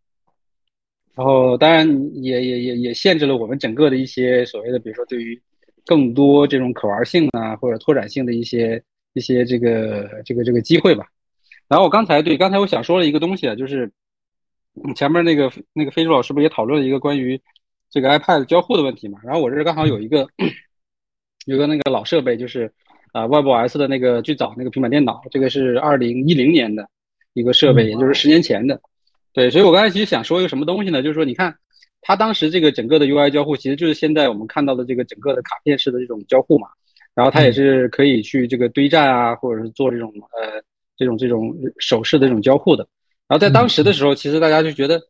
[1.15, 1.89] 然后当然
[2.23, 5.41] 也也也也限制了我们整个的一些所谓的，比如说对于。
[5.89, 8.83] 更多这种可玩性啊，或者拓展性的一些
[9.17, 11.07] 一些这个这个这个机会吧。
[11.69, 13.91] 然后我刚才对刚才我想说了一个东西啊，就是
[14.95, 17.41] 前面那个那个飞猪老师不也讨论了一个关于
[17.91, 19.19] 这个 iPad 交互的问题嘛？
[19.25, 20.29] 然后我这刚好有一个
[21.47, 22.71] 有个那个老设备，就是
[23.13, 26.87] 啊 WebOS 的那个最早那个平板电脑，这个是二零一零年的
[27.33, 28.79] 一个设备，也就是十年前的。
[29.33, 31.03] 对，所以我刚才其实想说一个什么东西呢？
[31.03, 31.57] 就是说你看。
[32.03, 36.69] 它当时这个整个的 UI 交互，其实就是现在我们看到的这个整个的卡片式的这种交互嘛。
[37.17, 40.63] 然后它也是可以去这个堆栈啊，或者是做这种呃
[40.97, 42.87] 这种这种手势的这种交互的。
[43.27, 45.01] 然后在当时的时候，其实大家就觉得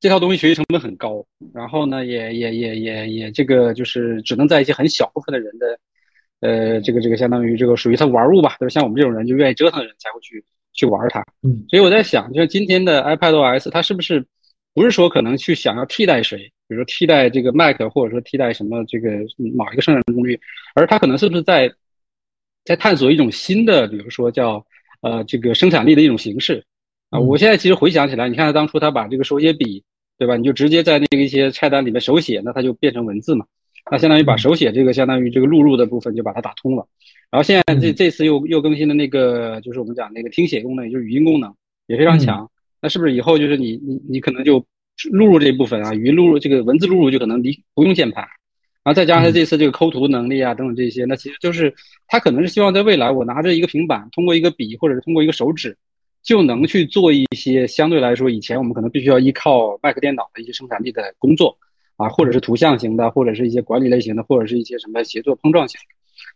[0.00, 1.24] 这套东西学习成本很高，
[1.54, 5.78] 然后呢也也也也也这个就是只能在一些很小部分的人的
[6.40, 11.24] 呃这个这个相当于这个属于它玩物吧，就是像我们这种人就愿意折腾的人才会去去玩它。
[11.42, 14.26] 嗯，所以我在想，就像今天的 iPadOS，它是不是？
[14.76, 19.10] 不是说可能去想要替代谁，比如说替代这个 Mac，或者说替代什么这个
[19.54, 20.40] 某一个生产工具，
[20.74, 21.72] 而它可能是不是在
[22.64, 24.64] 在探索一种新的，比如说叫
[25.02, 26.64] 呃这个生产力的一种形式
[27.10, 27.20] 啊？
[27.20, 29.84] 我现在其实回想起来，你看他当初他把这个手写笔，
[30.16, 30.36] 对吧？
[30.36, 33.44] 你就直接在那个一些菜单里面手写，那它就变成文字嘛，
[33.90, 36.86] 那相当于把手写这个相当于这个录入的部分就把它打通了。
[37.30, 41.54] 然后现在这这次又又更新的那个就是我们讲那个听写功能，也就是语音功能
[41.88, 42.48] 也非常强。
[42.80, 44.64] 那是不是以后就是你你你可能就
[45.10, 48.22] 录入这一部分啊，语音录入这个文字录入就可能离不用键盘，
[48.82, 51.74] 然后再加上他这次这个抠图能力啊等等这些，那其实就是
[52.06, 55.76] 他可能是希望在未来我拿着一个平板，通过一个笔或者是通过一个手指，
[56.22, 61.58] 就能去做一些相对来说以前我们可能必须要依靠 Mac 电脑的一些生产力的工作
[61.96, 65.80] 啊，或者是图像型的，或者是一些管理类型的，或者是一些什么协作碰撞型，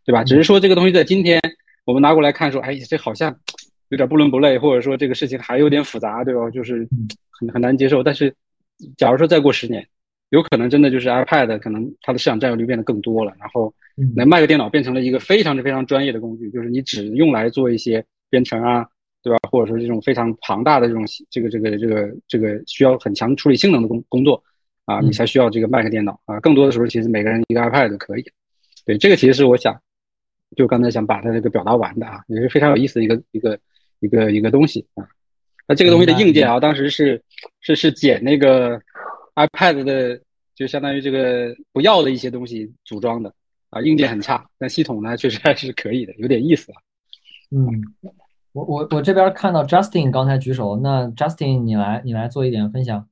[0.05, 0.25] 对吧？
[0.25, 1.41] 只是说这个东西在今天
[1.85, 3.37] 我们拿过来看说，哎，这好像。
[3.91, 6.51] 有点不伦不类，或者说这个事情还有点复杂，对吧？
[6.51, 6.87] 就是
[7.31, 8.03] 很很难接受。
[8.03, 8.35] 但是，
[8.97, 9.87] 假如说再过十年，
[10.31, 13.73] 有可能真的就是 iPad 可能它的市场占有率变得更多了，然后
[14.15, 18.87] 那卖个电脑变成了一个非常非常专业的工具，就是你只用来做一些编程啊，
[19.23, 19.39] 对吧？
[19.51, 24.43] 或者说这种非常庞大的这种这个这个这个这个需要很强处理性能的工工作
[24.85, 26.39] 啊，你才需要这个 Mac 电脑啊。
[26.41, 28.25] 更多的时候，其实每个人一个 iPad 就可以。
[28.87, 29.81] 对，这个其实是我想，
[30.57, 33.59] 就刚才想把它这个表达完的啊，也是非常有意思的一个一个。
[34.01, 35.05] 一个一个东西啊，
[35.69, 37.23] 那这个东西的硬件啊，当时是
[37.61, 38.81] 是是捡那个
[39.35, 40.19] iPad 的，
[40.55, 43.33] 就相当于这个不要的一些东西组装的
[43.69, 46.81] 啊，硬件很差，但系统呢确实还是可以的，有点意思啊。
[47.51, 47.69] 嗯，
[48.53, 53.07] 我我我这边看到 Justin 刚才举手，那 Justin 你来你来做一点分享。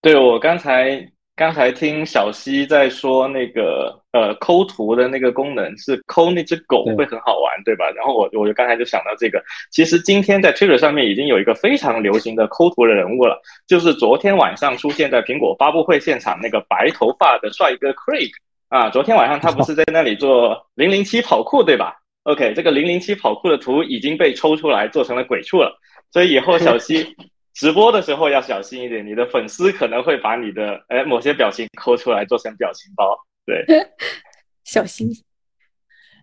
[0.00, 1.11] 对我刚才。
[1.34, 7.90] 刚才听小溪在说那个呃抠图的那个功能是抠那只狗会很好玩，对吧？
[7.96, 18.30] 然后我我就刚才就想到这个，其实今天在 Twitter 上面已经有一个非常流行的抠图的人物了，就是昨天晚上出现在苹果发布会现场那个白头发的帅哥 Craig
[18.68, 25.80] 啊，昨天晚上他不是在那里做零零七跑酷，对吧？OK，这个零零七跑酷的图已经被抽出来做成了鬼畜了，
[26.12, 27.16] 所以以后小西。
[27.54, 33.64] 直播的时候要小心一点，你的粉丝可能会把你的哎某些表情抠出来做成表情包，对，
[34.64, 35.10] 小心。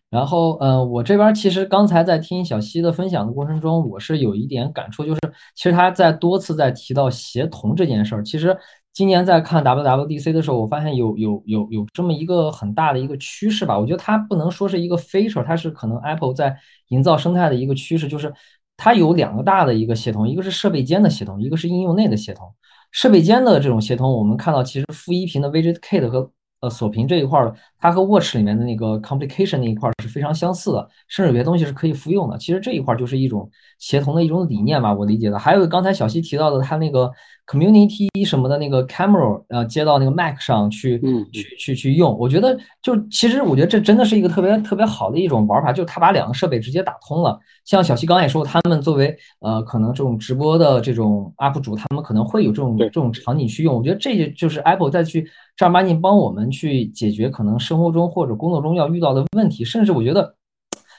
[0.10, 5.20] 然后，嗯，我这边其实刚才在听小溪的分享的过程中，我是有一点感触，就是
[5.54, 8.24] 其实他在多次在提到协同这件事儿。
[8.24, 8.58] 其实
[8.92, 13.78] 今年在看 WWDC 的时候，我发现有有有有这么一个很大的一个趋势吧。
[13.78, 16.58] 我觉得它不能说是一个 feature，它是可能 Apple 在
[16.88, 18.34] 营造生态的一个趋势，就是
[18.80, 22.48] 它有两个大的一个协同，一个是设备间的协同，一个是应用内的协同。
[22.92, 32.38] 设备间的这种协同，我们看到其实负一屏的 WidgetKit 和呃锁屏这一块儿，它和 Watch 里面的那个 Complication 那一块儿是非常相似的，甚至有些东西是可以复用的。
[32.38, 33.50] 其实这一块就是一种
[33.80, 35.38] 协同的一种理念吧，我理解的。
[35.38, 37.12] 还有刚才小西提到的，它那个。
[37.50, 41.02] Community 什么的那个 camera，呃，接到那个 Mac 上去，
[41.34, 47.40] 去去去用，我觉得就其实我觉得这真的是一个特别特别好的一种玩法，就是他把两个设备直接打通了。
[47.66, 53.76] 像小西刚才也说，他们作为呃可能这种直播的这种 UP 主，他们可能会有这种这种场景去用。
[53.76, 55.28] 我觉得这就是 Apple 再去
[55.58, 59.66] 正儿八经帮我们去解决可能生活中或者工作中要遇到的问题。
[59.66, 60.36] 甚至我觉得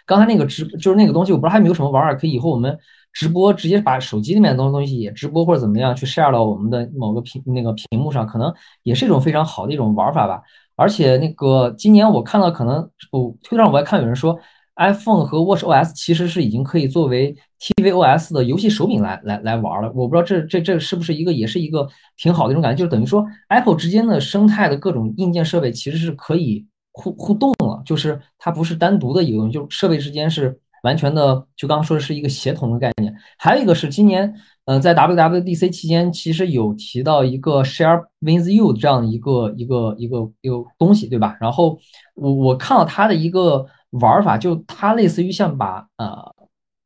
[0.05, 2.77] 刚才那个直就是那个东西，我不知道还有没有什么玩法可以以后我们。
[3.13, 8.53] 直播直接把手机里面的东东西也直播或者怎么样去 share 到我们的某个屏那个屏幕上，可能
[8.83, 10.41] 也是一种非常好的一种玩法吧。
[10.77, 14.39] 而且那个今年我看到可能我推特上我还看有人说
[14.77, 19.93] ，iPhone 和 Watch OS 其实是已经可以作为 tvOS 的游戏手柄来来来玩了。
[19.95, 21.87] 我不知道这这这是不是一个也是一个
[22.17, 30.59] 挺好的一种感觉，就是等于说 Apple 之间的生态的各种硬件设备其实是可以互互动了，就是它不是单独的一个东西，就设备之间是。
[30.83, 33.15] 完全的，就刚刚说的是一个协同的概念。
[33.39, 41.37] 还有一个是今年，呃，在 WWDC 期间，其实有提到一个 Share with You 这样的一个一个一个一个东西，对吧？
[41.41, 41.79] 然后
[42.15, 46.35] 我我看到它的一个玩法，就它类似于像把呃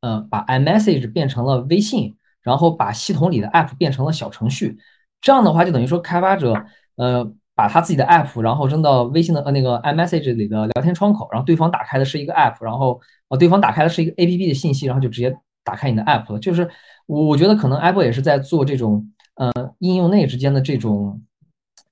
[0.01, 4.79] 呃把 iMessage 变成了微信，然后把系统里的 App 变成了小程序。
[5.21, 6.55] 这样的话，就等于说开发者
[6.97, 7.33] 呃。
[7.55, 16.39] 把他自己的 app，然后扔到微信的呃那个 iMessage 里的聊天窗口，然后对方打开的是一个 app，然后呃对方打开的是一个 app 的信息，然后就直接打开你的 app 了。
[16.39, 16.69] 就是
[17.07, 21.23] 我我觉得可能 Apple 也是在做这种呃应用内之间的这种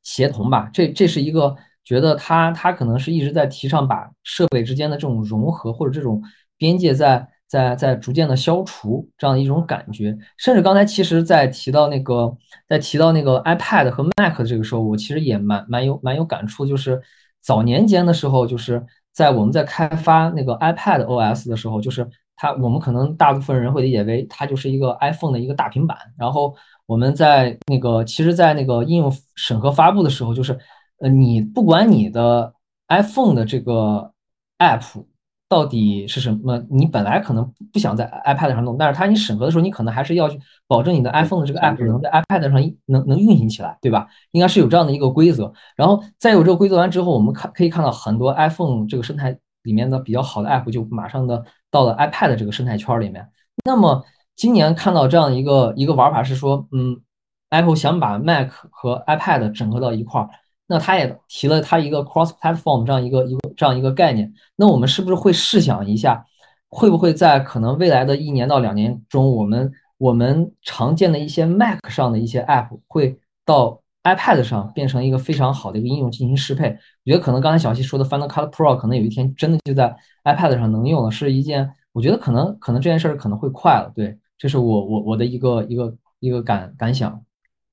[0.02, 0.70] 协同吧。
[0.72, 6.22] 这这是一个觉得他他可能是一直在提倡把设备之间的这种融合或者这种
[6.56, 7.28] 边界在。
[7.52, 12.34] 在在逐渐的消除这样的一种感觉，甚至刚才其实，在提到那个，
[12.66, 16.98] 在提到那个 iPad 和 Mac 的这个时候，我其实也蛮蛮有蛮有感触，就是
[17.42, 18.82] 早年间的时候，就是
[19.12, 30.58] 在我们在开发那个 iPad OS 的时候，就是它我们可能大部分人会理解为它就是一个 iPhone 的一个大平板，然后我们在那个其实，在那个应用审核发布的时候，就是
[31.00, 32.54] 呃，你不管你的
[32.88, 34.10] iPhone 的这个
[34.56, 35.04] App。
[35.52, 36.56] 到底是什么？
[36.70, 42.52] 你本来可能不想在 iPad 上弄，但是它你审核的时候，你可能还是要去保证你的 iPhone 的这个 app 能在 iPad 上
[42.86, 44.08] 能能运行起来，对吧？
[44.30, 45.52] 应该是有这样的一个规则。
[45.76, 53.28] 然后再有这个规则完之后，我们看可以看到很多 iPhone 这个生态里面的比较好的 app 就马上的到了 iPad 这个生态圈里面。
[53.66, 54.02] 那么
[54.34, 56.98] 今年看到这样一个一个玩法是说，嗯
[57.50, 60.30] ，Apple 想把 Mac 和 iPad 整合到一块儿。
[60.72, 64.32] 那他也提了他一个 cross platform 这样一个一个这样一个概念。
[64.56, 66.24] 那我们是不是会试想一下，
[66.70, 76.70] 会不会在可能未来的一年到两年中，我们我们常见的一些 Mac 上的一些 app 会到 iPad 上变成一个非常好的一个应用进行适配？
[77.04, 79.94] 我觉得可能刚才小西说的 Final Cut Pro 可能有一天真的就在
[80.24, 83.92] iPad 上能用了，是一件我觉得可能可能这件事儿可能会快了。
[83.94, 87.22] 对，这是我我我的一个一个一个感感想。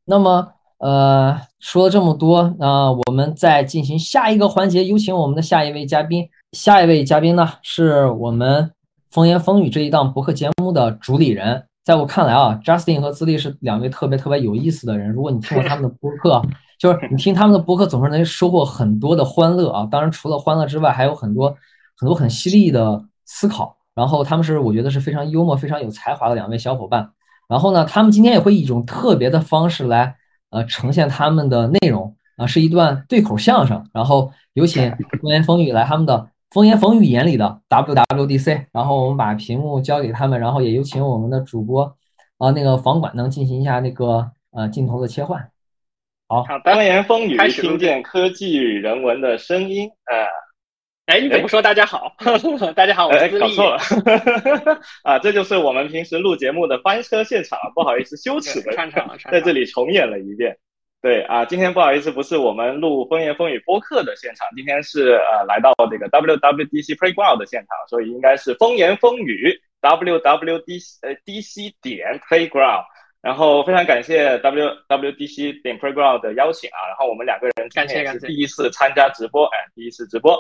[0.04, 0.52] 那么。
[0.80, 6.28] 呃，说了这么多，那我们再进行下一个环节，有请我们的下一位嘉宾。
[6.54, 8.72] 下一位嘉宾呢，是我们
[9.12, 11.66] 风言风语这一档博客节目的主理人。
[11.84, 15.12] 在我看来啊，Justin 和自立是两位特别特别有意思的人。
[15.12, 16.42] 如果你听过他们的播客，
[16.80, 19.86] 就是你听他们的播客，总是能收获很多的欢乐啊。
[19.92, 21.54] 当然，除了欢乐之外，还有很多
[21.98, 23.76] 很多很犀利的思考。
[23.94, 27.12] 然后他们是我觉得是非常幽默、非常有才华的两位小伙伴。
[27.50, 30.16] 然后呢，他们今天也会以一种特别的方式来。
[30.50, 33.84] 呃，呈现他们的内容啊，是一段对口相声。
[33.94, 34.90] 然后有请
[35.22, 38.66] 风言风语来他们的风言风语眼里的 WWDC。
[38.72, 41.96] 然后我们把屏幕交给他们，然后也有请我们的主播
[42.38, 45.50] 啊，那个房管能进行一下那个呃镜头的切换。
[46.28, 50.49] 好，风言风语，听见科技与人文的声音呃。
[51.10, 51.60] 哎，你怎么说？
[51.60, 52.16] 大家好，
[52.76, 53.80] 大家好，我是搞错了
[55.02, 55.18] 啊！
[55.18, 58.72] 这就是我们平时录节目的翻车现场，不好意思，羞耻的
[59.32, 60.56] 在这里重演了一遍。
[61.02, 72.84] 对啊，今天不好意思，不是我们录风言风语播客的现场，今天是呃来到这个 WWDC Playground 的现场，所以应该是风言风语 WWDC 呃 DC 点 Playground。
[73.22, 76.88] 然后非常感谢 WWDC 点 Playground 的邀请啊！
[76.88, 80.38] 然后我们两个人今天是第一次参加直播，哎，第一次直播。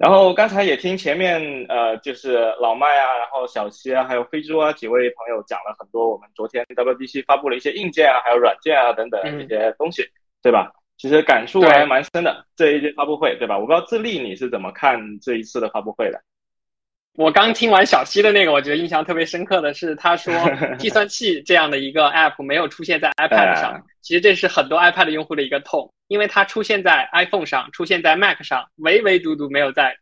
[0.00, 1.38] 然后刚才也听前面
[1.68, 10.02] 呃，就是老麦啊，然后小七啊，还有飞猪啊几位朋友讲了很多我们昨天 WDC 发布了一些硬件啊，还有软件啊等等这些东西，
[10.42, 10.72] 对吧？
[10.96, 13.58] 其实感触还蛮深的这一届发布会，对吧？
[13.58, 16.18] 我不知道自立你是怎么看这一次的发布会的。
[17.14, 20.32] 我刚听完小溪的那个，我觉得印象特别深刻的是，他说
[20.78, 29.94] 计算器这样的一个 app 没有出现在 iPad 上，其实这是很多 iPad 用户的一个痛，因为它出现在 iPhone 上，出现在 Mac 上，唯唯独独没有在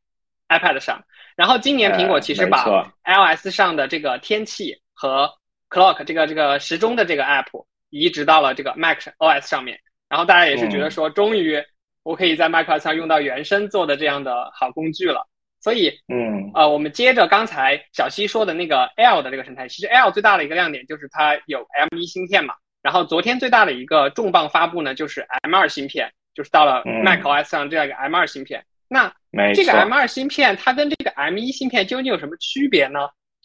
[0.49, 1.03] iPad 上。
[1.35, 2.65] 然后今年苹果其实把
[3.05, 5.31] iOS 上的这个天气和
[5.71, 9.79] clock 这个这个时钟的这个 app 移植到了这个 Mac OS 上面，
[10.09, 11.63] 然后大家也是觉得说，终于
[12.03, 15.28] 我可以在 Mac OS 上用到原生做的这样的好工具了。
[15.61, 22.55] 所以，嗯，呃，我们接着刚才小西说的那个 L 的这个生态，其实 L 最大的一个亮点就是它有 M1 芯片嘛。
[22.81, 28.65] 然后昨天最大的一个重磅发布呢，就是 M2 芯片，就是到了 macOS 上这样一个 M2 芯片。
[28.89, 29.13] 那
[29.55, 33.01] 这个 M2 芯片它跟这个 M1 芯片究竟有什么区别呢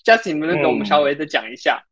[0.06, 1.84] ？Justin 能不能给我们稍微的讲一下？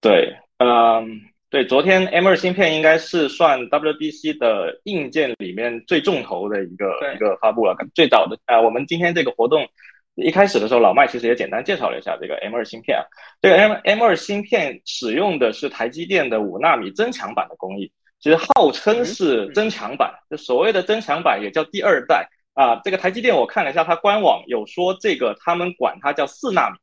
[0.00, 1.20] 对，嗯。
[1.50, 7.76] 对，昨天 M2 芯片应该是算 WDC 的硬件里面最重头的一个一个发布了。
[7.92, 9.66] 最早的呃，我们今天这个活动
[10.14, 13.02] 一开始的时候，老麦其实也简单介绍了一下这个 M2 芯片啊。
[13.42, 17.90] 这个 M M2 芯片使用的是台积电的五纳米增强版的工艺，
[18.20, 22.80] 其实号称是增强版，就所谓的增强版也叫第二代啊。
[22.84, 26.76] 这个台积电我看了一下，它官网有说这个他们管它叫四纳米，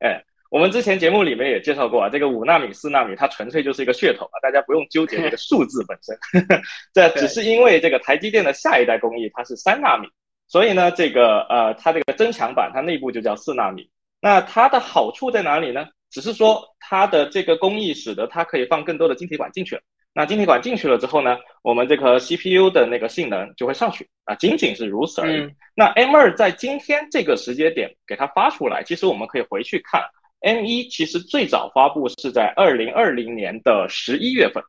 [0.00, 0.22] 哎。
[0.50, 6.18] 我们之前节目里面也介绍过啊，这个五纳米、四纳米，它纯粹就是一个噱头啊，大家不用纠结这个 数字本身。
[6.92, 10.08] 这只是因为这个台积电的下一代工艺它是三纳米，
[10.48, 13.88] 所以呢，这个呃，它这个增强版它内部就叫四纳米。
[14.20, 15.86] 那它的好处在哪里呢？
[16.10, 19.82] 只是说它的这个工艺使得它可以放更多的晶体管进去了。
[20.12, 25.48] 那晶体管进去了之后呢，我们这个 CPU 的那个性能就会上去啊，仅仅是如此而已。
[25.76, 30.02] 那 M 二在今天这个时间点给它发出来，其实我们可以回去看。
[30.40, 34.62] M 一其实最早发布是在二零二零年的十一月份，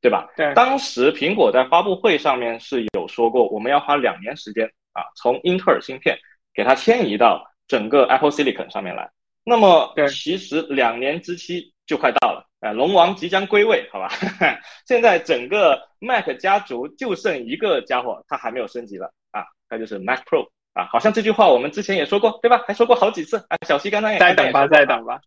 [0.00, 0.28] 对吧？
[0.36, 0.54] 对。
[0.54, 6.16] 当时苹果在发布会上面是有说过，我们要花两年时间啊，从英特尔芯片
[6.54, 9.10] 给它迁移到整个 Apple Silicon 上面来。
[9.44, 14.08] 那么，其实两年之期就快到了，啊，龙王即将归位，好吧？
[14.86, 20.48] 现在整个 Mac 家族就剩一个家伙，它还没有升级了啊，那就是 Mac Pro。
[20.76, 22.62] 啊，好像这句话我们之前也说过，对吧？
[22.68, 23.56] 还说过好几次啊。
[23.66, 25.18] 小西刚刚也再等吧，再等吧。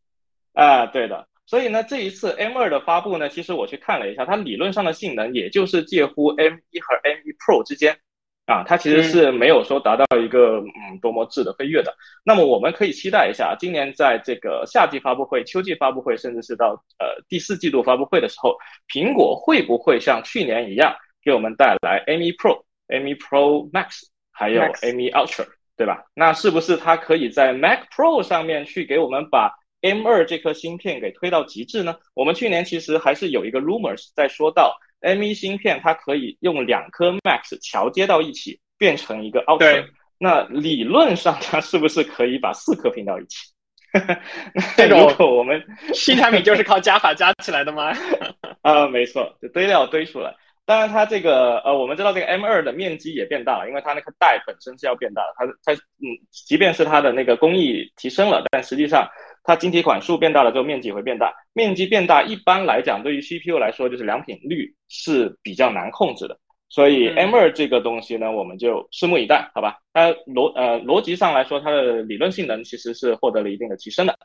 [0.53, 1.27] 啊，对的。
[1.47, 7.97] 所以呢，这一次 M2 的发布呢，其实我去看了一下，它理论上的性能也就是介乎 M1 和 M1 Pro 之间
[8.45, 11.91] 啊，它其实是没有说达到一个嗯多么质的飞跃的。
[12.23, 18.55] 那么我们可以期待一下，今年在这个夏季发布会、秋季发布会，甚至是到呃第四季度发布会的时候，
[18.87, 24.03] 苹果会不会像去年一样给我们带来 M1 Pro、M1 Pro Max？
[24.39, 26.01] 还有 M1 Ultra，对吧？
[26.13, 31.97] 那是不是它可以在 Mac Pro 上面去给我们把 M2 这颗芯片给推到极致呢？
[32.13, 39.85] 我们去年其实还是有一个 rumors 在说到 M1 芯片，它可以用两颗 Max 桥接到一起变成一个 Ultra。
[40.17, 43.51] 那理论上它是不是可以把四颗拼到一起？
[44.77, 45.61] 这种我们
[45.93, 47.91] 新产品就是靠加法加起来的吗？
[48.61, 50.33] 啊，没错，就堆料堆出来。
[50.69, 55.33] 当然，它这个呃，我们知道这个 M 二的面积也变大了，因为它那个带本身是要变大的。
[55.35, 59.09] 它它嗯，即便是它的那个工艺提升了，但实际上
[59.43, 61.33] 它晶体管数变大了之后，面积会变大。
[61.53, 66.37] 面积变大，一般来讲，对于 CPU 来说，就是良品率是比较难控制的。
[66.69, 69.79] 所以 M 二这个东西呢，我们就拭目以待，好吧？
[69.91, 74.15] 它逻呃逻辑上来说，它的理论性能其实是获得了一定的提升的。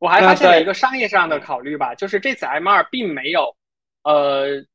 [0.00, 3.54] 我还发现了一个商业上的考虑吧，就是这次 M 二并没有
[4.02, 4.66] 呃。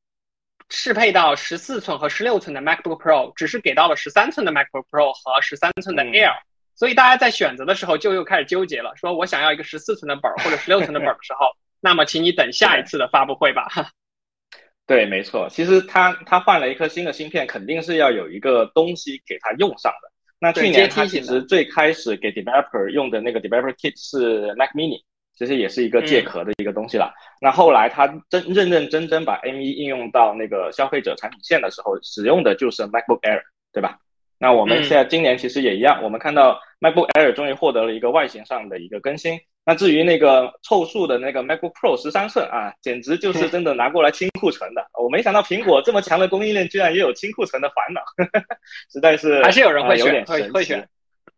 [0.71, 6.33] 适配到十四寸和十六寸的 MacBook Pro，只是给到了十三寸的 MacBook Pro 和十三寸的 Air，
[6.75, 11.45] 所以大家在选择的时候就又开始纠结了，说我想要一个十四寸的本儿或者十六寸的本儿的时候，
[11.81, 13.67] 那么请你等下一次的发布会吧。
[14.87, 20.11] 对，没错，其实它它换了一颗新的芯片，肯定是要有一个东西给它用上的。
[20.39, 25.01] 那去年它其实最开始给 Developer 用的那个 Developer Kit 是 Mac Mini。
[25.41, 27.11] 其实也是一个借壳的一个东西了。
[27.41, 33.41] 那后来他真认认真真把 M1 应用到那个消费者产品线的时候，使用的就是 MacBook Air，
[33.73, 33.97] 对吧？
[34.37, 39.39] 那我们现在今年其实也一样，我们看到 MacBook Air 终于获得了一个外形上的一个更新。
[39.65, 44.85] 那至于那个凑数的那个 MacBook Pro 十三寸啊，简直就是 真的拿过来清库存的。
[45.01, 48.01] 我没想到苹果这么强的供应链，居然也有清库存的烦恼，
[48.93, 50.87] 实在是还是有人会选，会会选。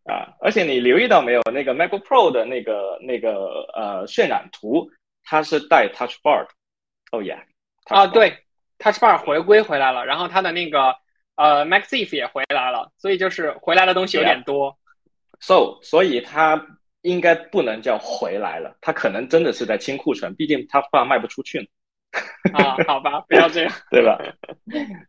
[0.04, 4.90] 啊，而且你留意到没有，那个 MacBook Pro 的那个那个呃渲染图，
[5.22, 6.48] 它是带 Touch Bar 的。
[7.12, 7.38] 哦耶！
[7.84, 8.36] 啊，对
[8.78, 10.94] ，Touch Bar 回归回来了，然后它的那个
[11.36, 14.76] 呃，MacSafe 也回来了，所以就是回来的东西有点多。
[15.40, 16.60] So，所以它
[17.02, 21.66] 应该不能叫回来了，它可能真的是在清库存，毕竟它怕卖不出去呢。
[22.52, 24.18] 啊，好吧，不要这样， 对吧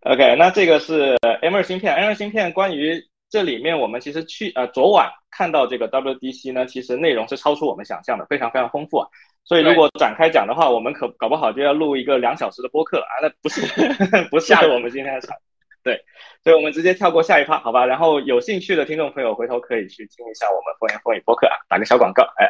[0.01, 3.01] ？OK，那这个是 M2 芯片，M2 芯片关于
[3.35, 9.05] 这里面我们其实去呃昨晚看到这个 WDC 呢，其实内容是超出我们想象的，非常非常丰富啊。
[9.43, 13.13] 所以如果展开讲的话，我们可搞不好就要录一个两小时的播客了啊！
[13.21, 13.59] 那不是
[14.31, 15.35] 不是我们今天的场，
[15.83, 15.99] 对，
[16.45, 17.85] 所以我们直接跳过下一趴，好吧？
[17.85, 22.49] 然后有兴趣的听众朋友回头可以去听一下我们风言风语播客啊，打个小广告，哎。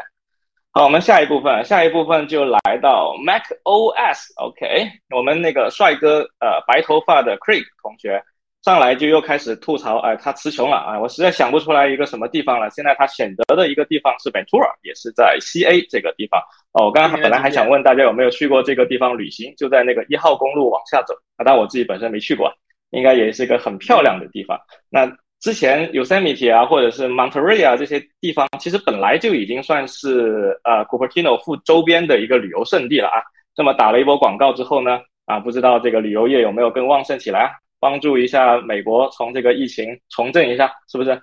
[0.72, 8.22] 好，我们下一部分，下一部分就来到 Mac OS，OK，我们那个帅哥，呃，白头发的 Craig 同学
[8.66, 12.68] 上来就又开始吐槽，哎，他词穷了啊，我实在想不出来一个什么地方了。
[12.72, 16.42] 现在他选择的一个地方是 Ventura，也是在 CA 这个地方。
[16.72, 22.52] 哦，我刚刚本来还想问大家有没有去过这个地方旅行，就在那个一号公路往下走，啊，但我自己本身没去过，
[22.90, 24.60] 应该也是一个很漂亮的地方。
[24.90, 25.06] 那
[25.40, 33.22] 之前 Yosemite 啊，或者是 Monterey 啊这些地方，其实本来就已经算是呃 Cupertino 附周边的一个旅游胜地了啊。
[33.56, 37.52] 这么打了一波广告之后呢，啊，不知道这个旅游业有没有更旺盛起来啊？
[37.86, 41.22] 帮助一下美国从这个疫情重振一下，是不是？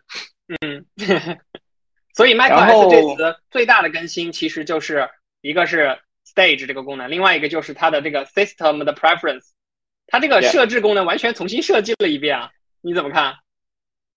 [0.60, 0.86] 嗯，
[2.14, 5.08] 所以 macOS 这次最大的更新其实就是
[5.40, 9.42] 一个是 Stage 这个功能，另外一个就是它的这个 System 的 Preference，
[10.06, 12.48] 它这个设置功能完全重新设计了一遍啊，
[12.80, 13.34] 你怎么看？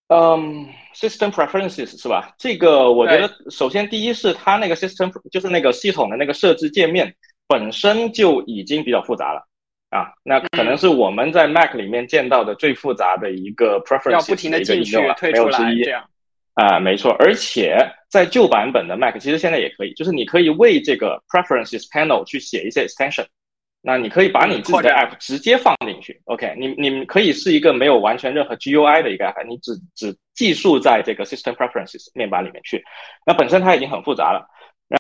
[0.10, 2.32] 嗯，system preferences 是吧？
[2.38, 7.16] 这个我觉得，首先第一是它那个 system 就是那个系统的那个设置界面
[7.48, 9.44] 本身就已经比较复杂了
[9.96, 16.04] 啊，那可能是我们在 Mac 里面见到的最复杂的一个 preferences 要不停的进去退出来这样
[16.56, 17.16] 啊，没错。
[17.20, 17.78] 而且
[18.10, 23.26] 在旧版本的 Mac 其实现在也可以，就是你可以为这个 preferences panel 去写一些 extension。
[23.88, 26.56] 那你可以把你自己的 app 直接放进去，OK？
[26.58, 32.84] 你你们可以是一个没有完全任何 GUI 的一个 app，你只只寄宿在这个 System Preferences 面板里面去。
[33.28, 34.50] 那本身它已经很复杂了，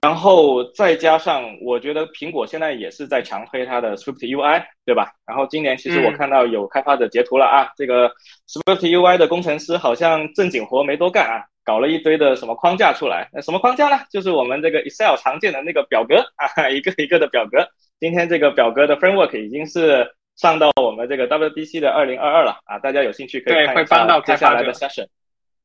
[0.01, 5.13] 然后再加上我觉得苹果现在也是在强推它的 Swift UI，对吧？
[5.27, 8.11] 然后今年其实我看到有开发者截图了啊，这个
[8.47, 13.29] Swift UI 的工程师好像正经活没多干啊，搞了一堆的什么框架出来。
[13.31, 13.99] 那什么框架呢？
[14.11, 17.67] 就是我们这个 Excel 常见的那个表格啊，一个一个的表格。
[17.99, 25.05] 今天这个表格的 framework 已经是上到我们这个 WDC 的二零二二了啊，大家有兴趣可以看一下接下来的 session。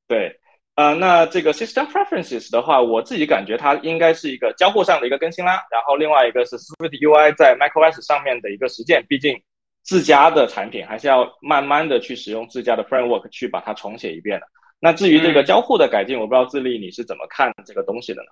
[0.06, 0.39] 对，
[0.80, 5.62] 呃，那这个 system preferences 的话，我自己感觉它应该是一个交互上的一个更新啦。
[5.70, 9.38] 然后另外一个是 Swift UI 在 macOS 上面的一个实践，毕竟
[9.82, 14.46] 自家的产品还是要慢慢的去使用自家的 framework 去把它重写一遍的。
[14.80, 18.28] 那至于这个交互的改进，我不知道自立你是怎么看这个东西的呢？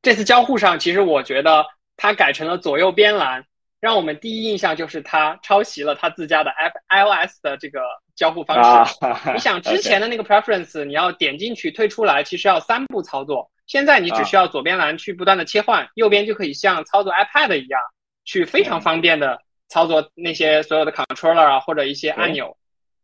[0.00, 1.66] 这次交互上，其实我觉得。
[2.02, 3.44] 它改成了左右边栏，
[3.80, 7.80] 让我们第一印象就是它抄袭了它自家的 App iOS 的这个
[8.14, 8.96] 交互方式。
[9.32, 13.50] 你想 之前的那个 Preference，你要点进去退出来，其实要三步操作。
[13.66, 17.80] 现在你只需要左边栏去不断的切换，右边就可以像操作 iPad 一样，
[18.24, 22.56] 去非常方便的操作那些所有的 Controller 啊或者一些按钮。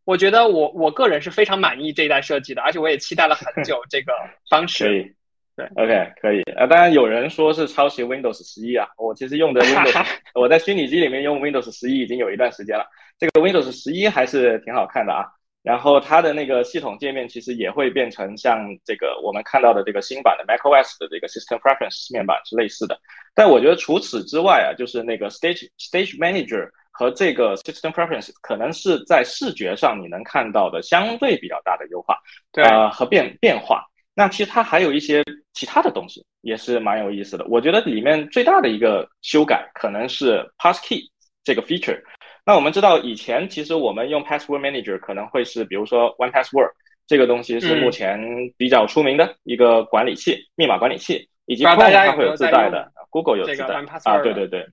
[0.03, 4.13] 我觉得我我个人是非常满意这一代设计的，而且我也期待了很久这个
[4.49, 5.15] 方式。
[5.57, 6.67] 对，OK，可以啊。
[6.67, 10.05] 当然有人说是抄袭 Windows 十一啊，我其实用的 Windows，
[10.35, 12.85] 我在虚拟机里面用 Windows 十一已经有一段时间了。
[13.17, 15.25] 这个 Windows 十一还是挺好看的啊。
[15.63, 22.97] 然后它的那个系统界面其实也会变成像这个我们看到的这个新版的 macOS 的这个 System Preference 面板是类似的。
[23.33, 32.15] 但我觉得除此之外啊，就是那个 Stage Stage Manager 和这个 System Preference 可能是在视觉上你能看到的相对比较大的优化，
[32.53, 33.83] 对，呃和变变化。
[34.17, 35.23] 那其实它还有一些
[35.53, 37.45] 其他的东西，也是蛮有意思的。
[37.45, 41.07] 我觉得里面最大的一个修改可能是 Passkey
[41.43, 42.01] 这个 feature。
[42.43, 46.71] 那我们知道以前其实我们用 Password Manager 可能会是比如说 One Password
[47.05, 48.19] 这个东西是目前
[48.57, 54.65] 比较出名的一个管理器，密码管理器，以及 Chrome 它会有自带的，Google 有自带啊，对对对。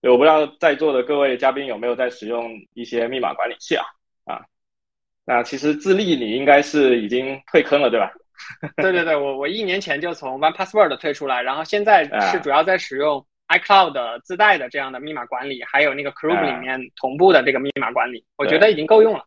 [0.00, 3.84] 对，我不知道在座的各位嘉宾有没有在使用一些密码管理器啊？
[4.24, 4.40] 啊，
[5.26, 8.10] 那其实自立你应该是已经退坑了，对吧？
[8.76, 19.24] 对对对，我我一年前就从 One Password 退出来，然后现在是主要在使用 iCloud 自带的这样的密码管理，还有那个 Chrome 里面同步的这个密码管理，我觉得已经够用了。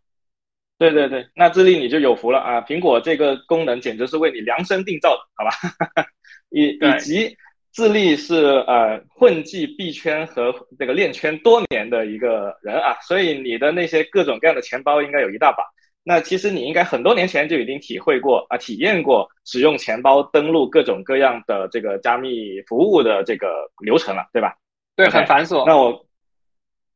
[0.78, 2.62] 对对对，那智利你就有福了啊！
[2.62, 6.06] 苹果这个功能简直是为你量身定造的，好吧？
[6.52, 7.38] 以以及
[7.72, 8.36] 智利是
[8.68, 15.64] 呃混迹币圈和这个链圈多年的一个人啊，所以你的那些各种各样的钱包应该有一大把。
[16.08, 23.48] 那其实你应该很多年前就已经体会过啊，体验过使用钱包登录各种各样的这个加密服务的这个
[23.84, 24.56] 流程了，对吧？
[24.96, 25.66] 对，很繁琐。
[25.66, 26.06] 那我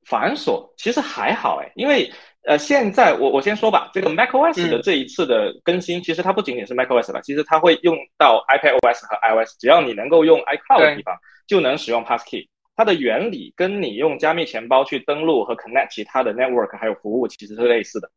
[0.06, 2.08] 繁琐，其实还好哎，因为
[2.44, 11.18] 呃，现在我我先说吧，这个 macOS 的这一次的更新，其实它不仅仅是 macOS 了，其实它会用到 iPadOS 和 iOS，只要你能够用 iCloud 的地方，
[11.48, 12.48] 就能使用 Passkey。
[12.76, 18.10] 它的原理跟你用加密钱包去登录和 connect 其他的 network 还有服务其实是类似的。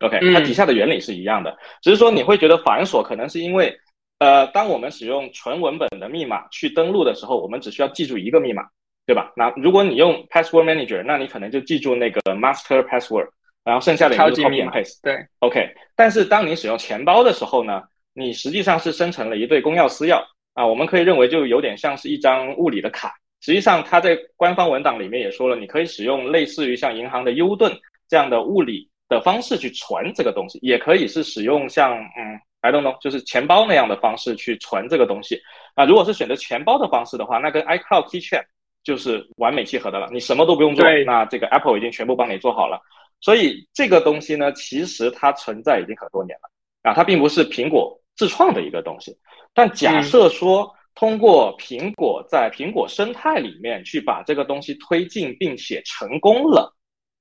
[0.00, 3.74] OK，它底下的原理是一样的，只是说你会觉得繁琐，可能是因为
[4.18, 8.62] 呃，当我们使用纯文本的密码去登录的时候，我们只需要记住一个密码。
[9.06, 9.32] 对吧？
[9.34, 13.26] 那如果你用 password manager，那你可能就记住那个 master password，
[13.64, 14.70] 然后剩下的超级密码。
[15.02, 15.68] 对，OK。
[15.96, 17.82] 但是当你使用钱包的时候呢，
[18.14, 20.22] 你实际上是生成了一对公钥私钥
[20.54, 20.64] 啊。
[20.64, 23.12] 我们可以认为就有点像是一张物理的卡。
[23.40, 27.76] 实际上，它在官方文档里面也说了，你可以使用类似于像银行的 U 盾
[28.08, 35.38] 这样的物理的方式去存这个东西，也可以是使用像嗯，I don't know，就是钱包那样的方式去存这个东西
[35.74, 35.84] 啊。
[35.84, 38.42] 如果是选择钱包的方式的话，那跟 iCloud Keychain。
[38.82, 42.80] 就是完美契合的了，你什么都不用做，那这个 Apple 已经全部帮你做好了。
[43.20, 49.14] 所以这个东西呢，其实它存在已经很多年了啊，它并不是苹果自创的一个东西。
[49.52, 56.74] 但假设说通过苹果在苹果生态里面去把这个东西推进并且成功了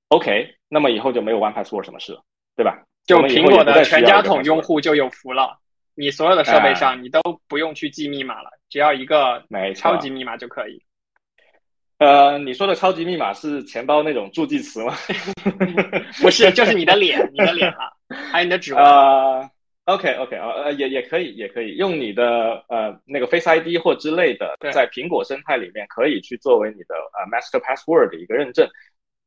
[0.09, 2.21] ，OK，那么以后就没有 One Password 什么事了，
[2.55, 2.83] 对吧？
[3.05, 5.57] 就苹果的全家桶用户就有福了，
[5.95, 9.43] 你所有的设备上你都不用去记密码了，只要一个
[9.75, 10.83] 超级密码就可以。
[11.97, 14.95] 呃，你说的超级密码是钱包那种助记词吗？
[16.21, 17.91] 不是，就是你的脸，你的脸啊，
[18.31, 18.81] 还有你的指纹。
[18.81, 19.49] 呃
[19.83, 28.65] ，OK OK，呃，也也可以，也可以用你的呃那个 Face ID 或之类的，在苹果生态里面可以去作为你的呃 Master Password 的一个认证，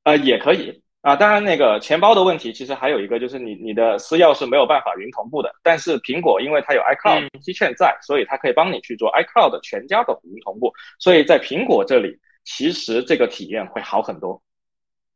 [0.05, 1.17] 呃，也可以啊。
[1.17, 5.53] 当然，那个钱包的问题其实还有一个，就是你你的私钥是没有办法云同步的。
[5.63, 10.73] 但是苹果因为它有 iCloud 基券在，所以它可以帮你去做 iCloud 全家的云同步。
[10.99, 12.19] 所以在苹果这里。
[12.45, 14.43] 其实这个体验会好很多，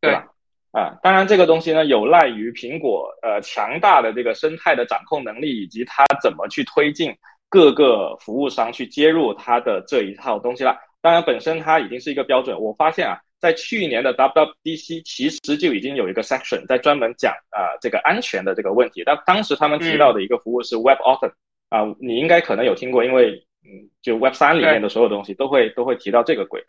[0.00, 0.28] 对吧？
[0.70, 7.12] 啊，当然这个东西呢有赖于苹果呃强大的这个生态的掌控能力，以及它怎么去推进
[7.48, 10.78] 各个服务商去接入它的这一套东西了。
[11.00, 12.56] 当然本身它已经是一个标准。
[12.60, 19.02] 我发现啊，在去年的 WWDC 其实就已经有一个 section 在专门讲啊这个安全的这个问题。
[19.04, 21.32] 但当时他们提到的一个服务是 WebAuthn
[21.68, 26.64] 啊，你应该可能有听过，因为嗯，就 Web 三里面的所有东西都会都会提到这个鬼。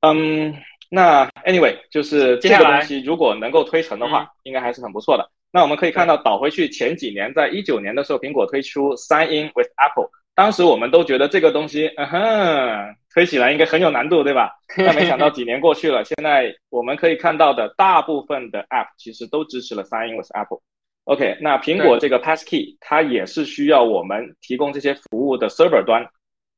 [0.00, 0.54] 嗯，
[0.90, 5.30] 那 anyway 就是这个东西如果能够推成的话，应该还是很不错的。
[5.54, 14.50] 那我们可以看到，倒回去前几年，在一九年的时候，苹果推出 Sign in with Apple，当时我们都觉得这个东西，嗯哼，推起来应该很有难度，对吧？
[14.76, 20.60] 但没想到几年过去了，现在我们可以看到的大部分的 App 其实都支持了 Sign in with Apple。
[21.04, 26.06] OK，那苹果这个 Passkey 它也是需要我们提供这些服务的 Server 端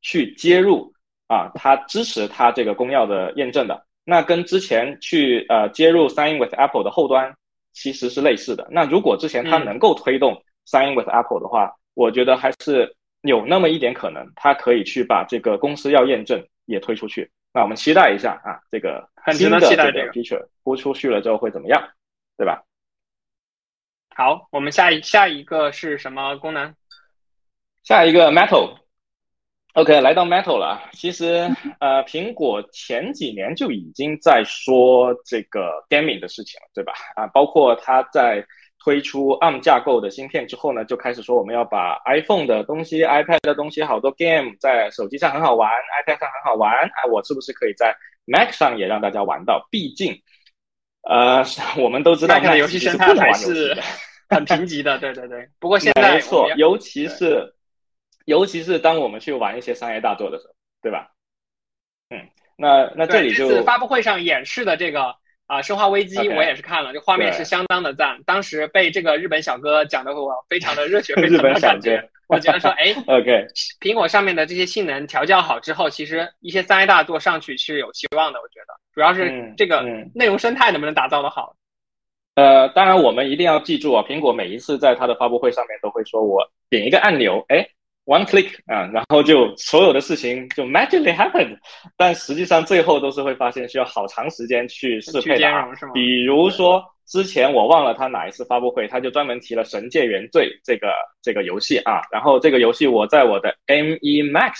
[0.02, 0.92] 去接入。
[1.26, 7.34] 啊，它支持它这个公钥的验证的，那跟之前去呃接入 Sign with Apple 的后端
[7.72, 8.68] 其实是类似的。
[8.70, 10.34] 那如果之前它能够推动
[10.66, 12.94] Sign with Apple 的话，我觉得还是
[13.24, 17.30] 有那么一点可能，它可以去把这个公司要验证也推出去。
[17.52, 21.88] 那我们期待一下啊，这个新的这个 feature 播出去了之后会怎么样，
[22.36, 22.62] 对吧？
[24.16, 26.74] 好，我们下一下一个是什么功能？
[27.82, 28.76] 下一个 Metal。
[29.74, 30.88] OK，来到 Metal 了。
[30.92, 31.48] 其实，
[31.80, 36.92] 呃，苹果前几年就已经在说这个 gaming 的事情了，对吧？
[37.16, 38.46] 啊，包括它在
[38.84, 45.70] 推出 ARM 架构的芯片之后呢，就开始说我们要把 iPhone 的东西、iPad 的东西，好多 game 在手机上很好玩
[46.04, 47.96] ，iPad 上很好玩，啊，我是不是可以在
[48.26, 49.66] Mac 上也让大家玩到？
[49.70, 50.20] 毕竟，
[51.08, 51.42] 呃，
[51.82, 53.74] 我们都知道 Mac 的游戏生态还是
[54.28, 55.48] 很贫瘠的， 对对对。
[55.58, 57.54] 不过现在没错，尤其是。
[58.26, 61.10] 尤其是当我们去玩一些商业大作的时候，对吧？
[62.08, 65.14] 嗯，那那这里就这发布会上演示的这个
[65.46, 68.18] 啊，《生化危机》我也是看了，这画面是相当的赞。
[68.24, 72.08] 当时被这个日本小哥讲的我非常的热血，沸腾的感觉。
[72.28, 73.46] 我觉得说，哎， OK，
[73.80, 78.40] 苹果上面的这些性能调教好之后，其实一些三 A 大作上去是有希望的。
[78.40, 79.82] 我觉得主要是这个
[80.14, 81.54] 内容生态能不能打造的好。
[82.36, 87.68] 呃，当然我们一定要记住啊，苹果每一次在它的发布会上面都会说，我点一个按钮，哎。
[88.06, 91.56] One click 啊，然后就所有的事情就 magically happened，
[91.96, 95.48] 但实际上最后都是会发现需要好长时间去适配的。
[95.94, 104.52] 比如说之前我忘了他哪一次发布会，他就专门提了《神界原罪》这个这个游戏啊，然后这个游戏我在我的 M1 Max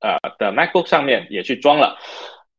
[0.00, 1.98] 呃的 MacBook 上面也去装了，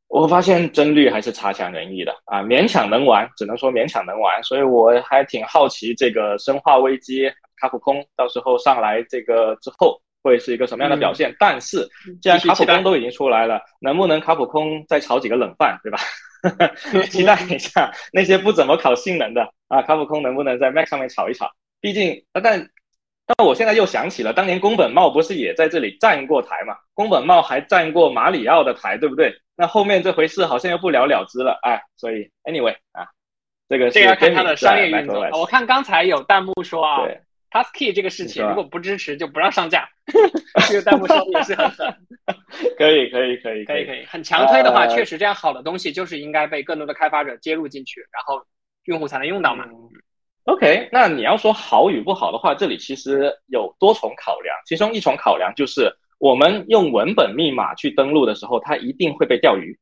[0.09, 7.27] 我发现帧率还是差强人意的啊，勉强能玩，只能说勉强能玩，所以我还挺好奇这个《生化危机》
[7.61, 10.01] 卡普空到时候上来这个之后。
[10.23, 11.35] 会是一个什么样的表现？
[11.37, 11.87] 但是
[12.21, 15.99] 既然卡普空都已经出来了，能不能卡普空再炒几个冷饭， 对吧？
[17.11, 21.49] 期待一下那些不怎么考性能的啊，卡普空能不能在 Mac 上面炒一炒？
[21.79, 22.43] 毕竟，但
[23.25, 26.75] 但我现在又想起了，当年宫本茂不是也在这里站过台嘛？
[26.93, 29.33] 宫本茂还站过马里奥的台，对不对？
[29.55, 33.07] 那后面这回事好像又不了了之了，哎，所以 anyway 啊，
[33.69, 35.25] 这个这个要看它的商业运作。
[35.31, 37.01] 我看刚才有弹幕说啊。
[37.53, 39.87] Passkey 这个事情如果不支持就不让上架，
[40.67, 41.87] 这个弹幕说的也是很狠。
[42.75, 48.43] 可以可以可以可以可以，很强推的话，确实这样好的东西就是应该被更多的开发者接入进去，然后
[48.85, 49.65] 用户才能用到嘛。
[50.45, 59.77] OK，那你要说好与不好的话，这里其实有多重考量，其中一重考量就是我们用文本密码去登录的时候，它一定会被钓鱼。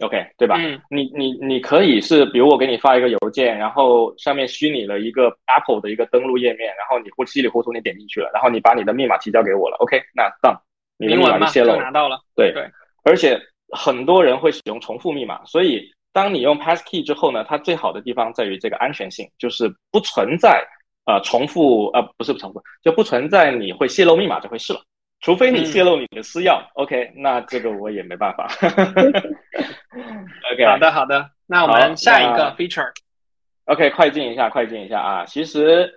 [0.00, 0.56] OK，对吧？
[0.58, 10.58] 嗯，你你你可以是，比如我给你发一个邮件，然后上面虚拟了一个 Apple 的一个登录页面，然后你糊稀里糊涂你点进去了，然后你把你的密码提交给我了，OK，那 done，
[10.98, 12.18] 你的密码泄露拿到了。
[12.34, 12.68] 对对，
[13.04, 13.40] 而且
[13.70, 20.60] 很多人会使用重复密码，所以当你用 Passkey 之后呢，它最好的地方在于这个安全性，就是不存在
[21.06, 24.80] 呃重复呃不是不重复，就不存在你会泄露密码这回事了。
[25.24, 28.46] 除非你泄露你的私钥，OK，那这个我也没办法。
[30.52, 32.92] OK， 好的好的，那我们下一个 feature。
[33.64, 35.24] OK，快进一下，快进一下啊！
[35.24, 35.90] 其实，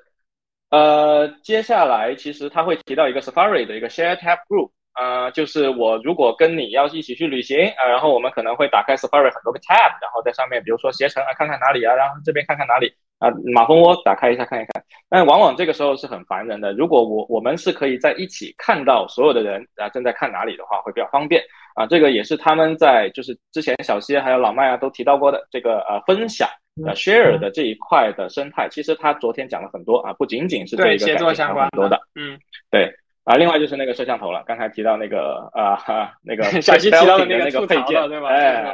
[0.70, 4.72] 呃，接下来其实他会提到一个 Safari 的一个 Share Tab Group。
[4.98, 14.84] 呃，就是我如果跟你要一起去旅行啊，然后我们可能会打开 Safari 很多个 tab，然后在上面，比如说携程啊，看看哪里啊，然后这边看看哪里啊，马蜂窝打开一下看一看。
[15.10, 16.74] 但往往这个时候是很烦人的。
[16.74, 21.42] 如果我我们是可以在一起看到所有的人啊正在看哪里的话，会比较方便
[21.76, 21.86] 啊。
[21.86, 26.48] 这个也是他们在就是之前小西还有老麦啊都提到过的这个呃分享
[26.86, 28.68] 呃 share 的这一块的生态。
[28.70, 32.40] 其实他昨天讲了很多啊，不仅仅是这个写作相关的，嗯，
[32.70, 32.94] 对。
[33.24, 34.42] 啊，另外就是那个摄像头了。
[34.48, 38.30] 刚才提到那个啊哈，那个 小西提到的那个配件，对吧？
[38.30, 38.74] 哎，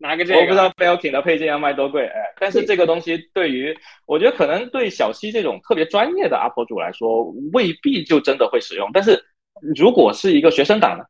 [0.00, 8.88] 拿个这个，我不知道 Belkin 的配件要卖多贵，哎，但是这个东西对于我觉得可能对小西这种特别专业的 UP 主来说，未必就真的会使用。
[8.94, 9.22] 但是
[9.76, 11.04] 如果是一个学生党呢，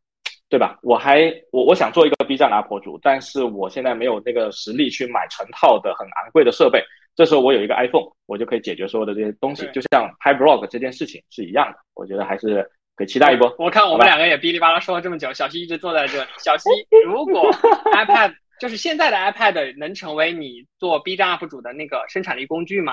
[0.49, 0.77] 对吧？
[0.83, 6.83] 我还我我想做一个 B 站的 UP 主，但是我现在没有那个实力去买成套的很昂贵的设备。
[7.15, 11.79] 这时候我有一个 iPhone，我就可以解决所有的这些东西，就像拍 vlog 这件事情是一样的。
[11.95, 12.69] 我觉得还是。
[12.97, 13.51] 可以期待一波。
[13.59, 16.29] 我看我们两个也哔哩吧啦说了这么久，小西一直坐在这里。
[16.37, 16.69] 小西，
[17.07, 17.51] 如果
[17.95, 22.93] iPad 就是现在的 iPad 能成为你做 B 站 UP 主的那个生产力工具吗？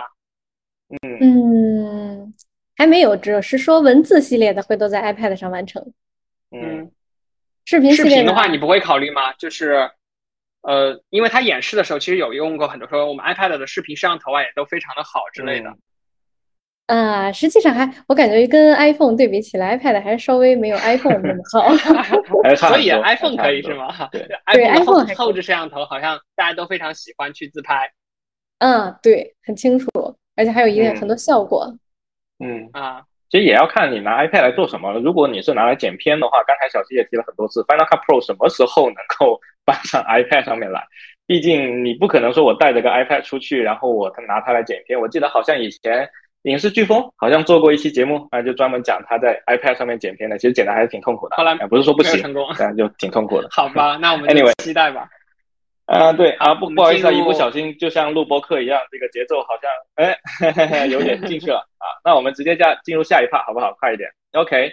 [1.04, 2.34] 嗯嗯，
[2.78, 5.94] 还没有，只是说文字系列的会都在 iPad 上完成。
[6.52, 6.90] 嗯，
[7.66, 9.34] 视频视频的话你不会考虑吗？
[9.34, 9.92] 就是
[10.62, 15.70] 呃，因为它演示的时候其实有用过很多，说我们 iPad 的视频摄像头啊也都非常的好之类的。
[16.88, 21.70] 啊，实际上还我感觉跟 iPhone 对比起来，iPad 还稍微没有 iPhone 那么好。
[22.56, 23.94] 所以 iPhone 可以是吗？
[24.10, 27.92] 对， iPhone 后置摄像头好像大家都非常喜欢去自拍。
[28.60, 29.88] 嗯，对，很清楚，
[30.38, 31.76] 而且还有一定很多效果。
[32.40, 35.02] 嗯啊，其实也要看你拿 iPad 来做什么了。
[35.02, 40.82] 如果你是拿来剪片的话，刚才小七也提了很多次，Final Cut Pro 什么时候能够 搬上 iPad 上面来？
[41.26, 44.98] 毕竟你不可能说我带着个 iPad 出去，然后我拿它来剪片。
[44.98, 46.10] 我记得好像以前。
[46.48, 51.36] 影视飓风好像做过一期节目啊，就专门讲他在 iPad 上面剪片的，其实剪的还是挺痛苦的。
[51.36, 53.48] 后来不是说不行，成功， 但就挺痛苦的。
[53.52, 55.10] 好吧， 那我们 Anyway 期待吧。
[55.88, 61.88] 啊，对啊，不不好意思，一不小心就像录播课一样，这个节奏好像哎有点进去了啊。
[62.04, 63.74] 那我们直接加进入下一 part 好不好？
[63.80, 64.10] 快一点。
[64.34, 64.72] OK，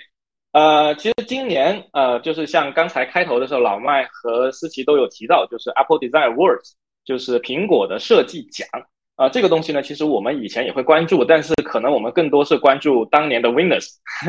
[0.52, 6.72] 呃，其实今年呃，就是像刚才开头的时候，老麦和思琪都有提到，就是 Apple Design Awards，
[7.04, 8.68] 就是苹果的设计奖。
[9.16, 13.86] 啊，这个东西呢，其实我们以前也会关注，但是可能我们更多是关注当年的 Winners，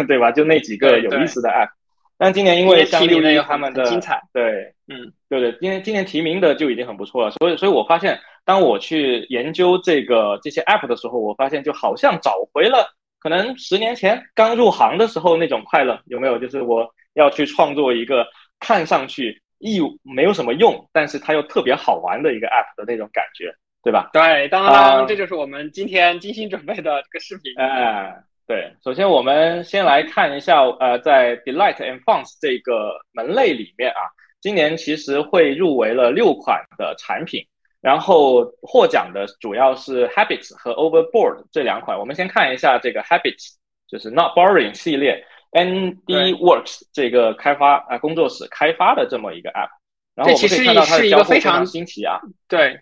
[0.07, 0.31] 对吧？
[0.31, 1.69] 就那几个有意思的 App。
[2.17, 7.31] 但今年因为相对于他们的精彩，对，嗯，对对，今年今年提名的就已经很不错了。
[7.31, 12.87] 所以，所以我发现，当我去研究这个这些 App 的时候，我发现就好像找回了
[13.19, 16.37] 可能十年前刚入行的时候那种快乐，有没有？
[16.37, 18.25] 就是我要去创作一个
[18.59, 23.53] 看上去一没有什么用，但是它又特别好玩的一个 App 的那种感觉。
[23.85, 24.09] 对吧？
[24.11, 27.53] 对，当当，这就是我们今天精心准备的这个视频。
[27.55, 28.15] 哎，
[28.47, 34.01] 对，首先我们先来看一下，呃，在 Delight and funs 这个门类里面啊，
[34.41, 37.45] 今年其实会入围了六款的产品，
[37.79, 41.95] 然后获奖的主要是 Habits 和 Overboard 这两款。
[41.95, 43.53] 我们先看一下这个 Habits，
[43.87, 49.69] 就是 Not Boring 系列，ND Works 这个开发啊工作室开发的这么一个 App。
[50.15, 52.79] 然后我们可以看到它的交互非常新奇啊，对。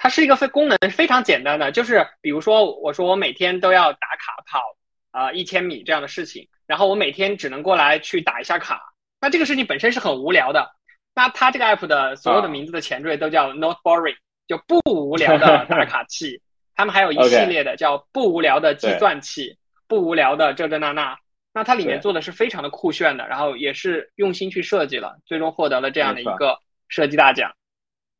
[0.00, 4.62] 它是一个非功能非常简单的，就是比如说，我说我每天都要打卡跑
[5.10, 8.80] 啊一千米这样的事情，然后我每天只能过来去打一下卡，
[9.20, 10.70] 那这个事情本身是很无聊的。
[11.16, 14.16] 那它这个 app 的所有的名字的前缀都叫 not boring，
[14.46, 16.40] 就不无聊的 打卡器。
[16.76, 19.58] 他们还有一系列的叫不无聊的计算器，
[19.88, 21.18] 不无聊的这这那那。
[21.52, 26.56] 那它里面做的是非常的酷炫的，然后也是用心去设计了，最终获得了这样的一个
[26.86, 27.50] 设计大奖。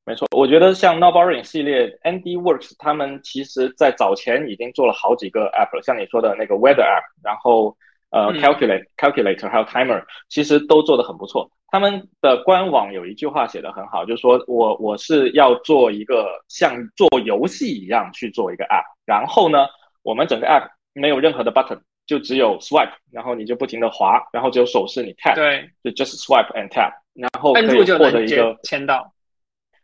[0.09, 7.77] 没错，我觉得像 Not Boring 系列，Andy Works 他们其实在早前已经做了好几个 app 了，像你说的那个 Weather app，然后
[8.09, 11.51] 呃 Calculate Calculator 还有 Timer，其实都做得很不错。
[11.71, 19.67] 他们的官网有一句话写得很好，就是说我我是要做一个像做游戏一样去做一个 app，然后呢，
[20.03, 21.79] 我们整个 app 没有任何的 button。
[22.07, 29.13] 就只有 swipe，然后你就不停的滑，然后只有手势你 tap，对，就 just swipe and tap，然后可以获得一个签到。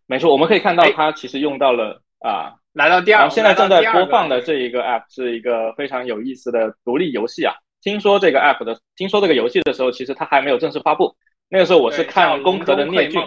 [0.07, 7.55] 没错，我们可以看到它其实用到了啊，来到第二，现在正在播放的这一个 app 是一个非常有意思的独立游戏啊。
[7.83, 11.15] 听说这个 app 的，听说这个游戏的时候，其实它还没有正式发布。
[11.49, 13.21] 那个时候我是看《攻壳的聂俊》，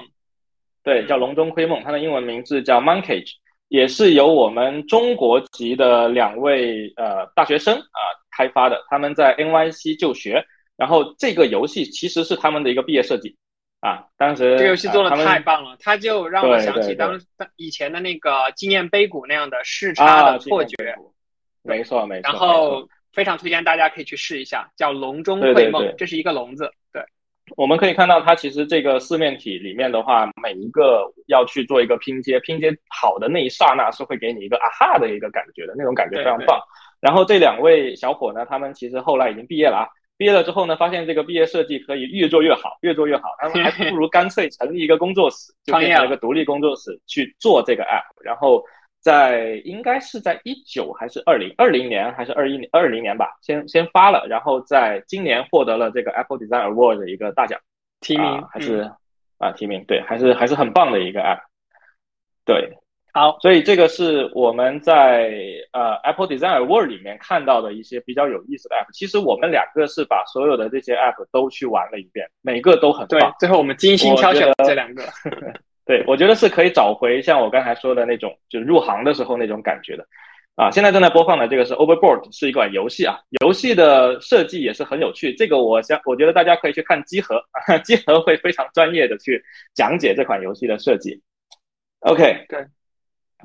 [0.83, 3.23] 对，叫《笼中窥梦》，它的英文名字叫 Monkey。
[3.69, 7.99] 也是由我们中国籍的两位呃大学生啊
[8.31, 10.41] 开发的，他们在 NYC 就学，
[10.77, 13.35] 然后这个游戏其实是他们的一个毕业设计
[13.79, 14.05] 啊。
[14.17, 17.19] 当时这游戏做的太棒了，它就让我想起当
[17.55, 20.95] 以前的那个纪念碑谷那样的视差的错觉。
[21.63, 22.31] 没错没错。
[22.31, 26.71] 然后非常推荐大家可以去试一下，叫《笼中绘梦》，这是一个笼子。
[26.93, 27.01] 对。
[27.55, 36.59] 我们可以看到，它其实这个四面体里面的话，每一个要去做一个拼接，拼接好的那一刹那是会给你一个啊哈的一个感觉的，那种感觉非常棒。
[36.99, 39.87] 然后这两位小伙呢，他们其实后来已经毕业了啊，
[40.17, 48.63] 毕业了之后呢，发现这个毕业设计可以越做越好，越做越好，他们还不如干脆成立一个工作室，就变成一个独立工作室去做这个 app，然后。
[48.99, 57.57] 在应该是在一九还是二零二零年还是二一年二零年吧，先先发了，然后在今年获得了这个 Apple Design Award 的一个大奖
[58.01, 58.91] 提名，还是
[59.37, 61.39] 啊提名，对，还是还是很棒的一个 app，
[62.43, 62.77] 对，
[63.13, 65.33] 好，所以这个是我们在
[65.71, 68.87] 呃 Apple Design Award 里面看到的一些比较有意思的 app。
[68.93, 73.33] 其实我们两个是把所有的这些 app 都去玩了一遍，每个都很棒。
[73.39, 75.03] 最后我们精心挑选了这两个。
[75.87, 80.05] 对，我觉得是可以找回像我刚才说的那种，就入行的时候那种感觉的，
[80.55, 87.41] 啊，现在正在播放的这个是 Overboard，是一款游戏啊，游戏的设计也是很有趣，这个我想，我觉得大家可以去看机核，
[87.85, 89.41] 机核会非常专业的去
[89.73, 91.21] 讲解这款游戏的设计。
[92.01, 92.65] OK，对，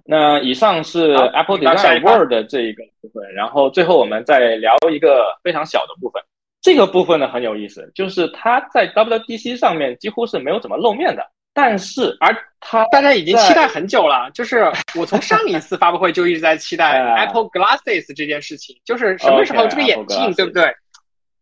[0.04, 6.22] 那以上是 Apple Design World 的这一个部分，然后最后我们再聊一个非常小的部分，
[6.60, 11.24] 这个部分呢很有意思，就是它在 WDC 上面几乎是没有怎么露面的。
[11.54, 14.64] 但是，而它大家已经期待很久了，就是
[14.96, 20.74] 我从上一次发布会就一直在期待 Apple Glasses 这件事情，就是什么时候这个眼镜对不对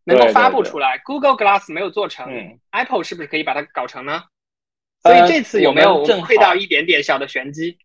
[0.02, 2.26] 能够发布出来？Google Glass 没有做成
[2.72, 4.24] ，Apple 是不是可以把它搞成呢？
[5.02, 7.78] 所以这次有没有窥到一点点小的玄机？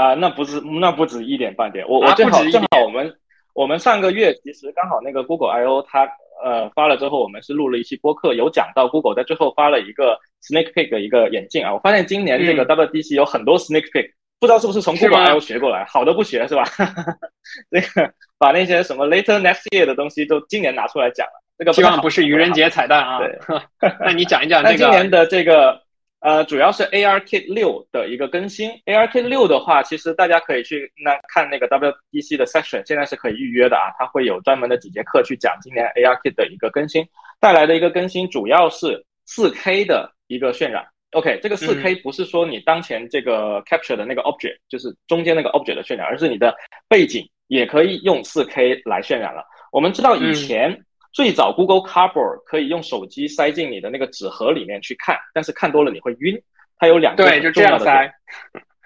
[0.00, 3.14] 啊，那不是，那不止一点半点，我我正好正好我们
[3.54, 6.08] 我们上个月其实刚好那个 Google I/O 它。
[6.42, 11.70] 呃，发了之后，我们是录了一期播客，有讲到 Google 在最后发了一个 Snake Peek 的一个眼镜啊。
[11.70, 16.64] 我发现今年这个 WDC 有很多 Snake Peek，不知道是不是从 Google I/O 学过来，好的不学是吧？
[17.68, 23.18] 那个把那些什么 Later Next Year 的东西都今年拿出来讲了，这个希望不是愚人节彩蛋啊。
[23.18, 23.38] 对，
[24.00, 25.78] 那你讲一讲那今年的这个。
[26.20, 28.70] 呃，主要是 ARKit 六的一个更新。
[28.84, 33.88] ARKit 六的话，其实大家可以去那看那个 WDC 的 section，现在是可以预约的啊。
[33.98, 37.06] 它会有专门的几节课去讲今年 ARKit 的一个更新
[37.40, 40.86] 带来的一个更新，主要是 4K 的一个渲染。
[41.12, 46.54] OK，这个 4K 不是说你当前这个 capture 的那个 object，就是中间那个 object 的渲染，而是你的
[46.86, 49.42] 背景也可以用 4K 来渲染了。
[49.72, 50.84] 我们知道以前。
[51.12, 56.40] 最早 Google Cardboard 可以用手机塞进你的那个纸盒里面去看，但是看多了你会晕。
[56.78, 58.10] 它有两个对，就这样塞。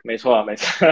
[0.03, 0.89] 没错，没错。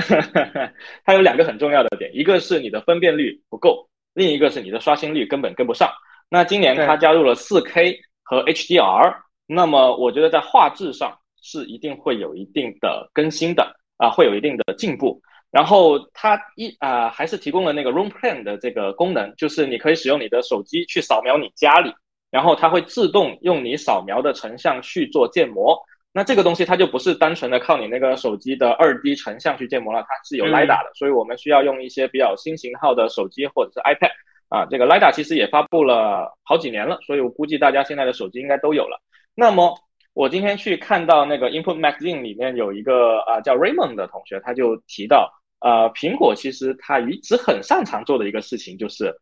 [1.05, 5.91] 它有两个很重要的点，一个是你的分辨率不够，另一个是你的刷新率根本跟不上。
[6.29, 15.21] 那今年它加入了 4K 和 HDR，那么我觉得在画质上是一定会有一定的更新的啊，会有一定的进步。
[15.53, 21.93] 然后它一啊还是提供了那个 Room Plan 的这个功能，就是你可以使用你的手机去扫描你家里，
[22.31, 25.79] 然后它会自动用你扫描的成像去做建模。
[26.15, 34.11] 那这个东西它就不是单纯的靠你那个手机的二 D 成像去建模了，它是有 LiDAR 的，所以我们需要用一些比较新型号的手机或者是 iPad
[34.49, 34.66] 啊。
[34.70, 38.99] 这个 LiDAR 其实也发布了好几年了，所以我估计大家现在的手机应该都有了。
[39.35, 39.79] 那么
[40.15, 45.31] 我今天去看到那个 Input Magazine 里面有一个啊叫 Raymond 的同学，他就提到。
[45.62, 49.14] 呃，苹果其实它一直很擅长做的一个事情就是，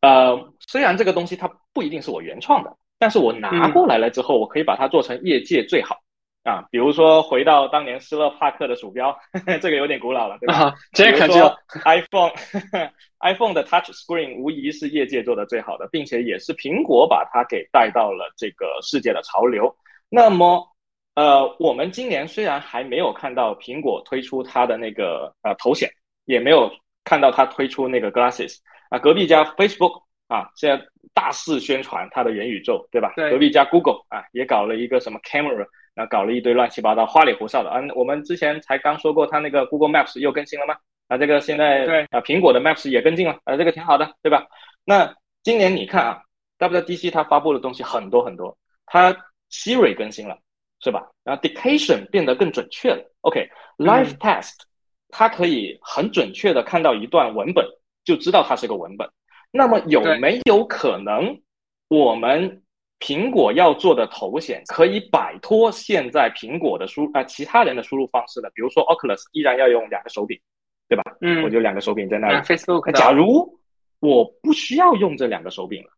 [0.00, 0.38] 呃，
[0.68, 5.96] 虽然这个东西它不一定是我原创的，但是我拿过来了之后，我可以把它做成业界最好。
[6.44, 9.16] 啊，比如说回到当年施乐帕克的鼠标，
[9.62, 10.74] 这个有点古老了，对吧？
[10.92, 11.34] 这可就
[11.86, 12.32] iPhone
[13.22, 19.72] iPhone 的 Touch Screen 无疑是业界做的最好的，并且也是苹果把它给带到了这个世界的潮流。
[20.08, 20.66] 那么，
[21.14, 25.90] 呃，我们今年虽然还没有看到苹果推出它的那个呃头显，
[26.24, 26.70] 也没有
[27.04, 28.56] 看到它推出那个 Glasses
[28.90, 30.82] 啊，隔壁家 Facebook 啊，现在
[31.12, 33.12] 大肆宣传它的元宇宙，对吧？
[33.16, 33.30] 对。
[33.30, 35.66] 隔壁家 Google 啊，也搞了一个什么 Camera。
[35.94, 37.78] 那搞了一堆乱七八糟、花里胡哨的啊！
[37.94, 40.74] 我们之前才刚说过，它那个 Google Maps 又更新了吗？
[41.08, 44.46] 啊，这个现在对啊，苹果的 Maps 也跟进了啊，这个挺好的，对吧？
[44.86, 46.22] 那今年你看啊
[46.58, 48.56] ，WDC 它发布的东西很多很多，
[48.86, 49.14] 它
[49.50, 50.38] Siri 更新了，
[50.82, 51.08] 是吧？
[51.24, 53.02] 然后 Dictation 变得更准确了。
[53.20, 54.60] OK，Live Test
[55.08, 57.66] 它可以很准确的看到一段文本，
[58.04, 59.08] 就知道它是个文本。
[59.50, 61.40] 那么有没有可能
[61.88, 62.58] 我们？
[63.04, 70.40] 苹果要做的头显可以摆脱现在苹果的输啊其他人的输入方式呢，比如说 Oculus 依然要用两个手柄，
[70.88, 71.02] 对吧？
[71.20, 72.34] 嗯，我就两个手柄在那里。
[72.46, 73.58] Facebook，假如
[73.98, 75.90] 我不需要用这两个手柄了，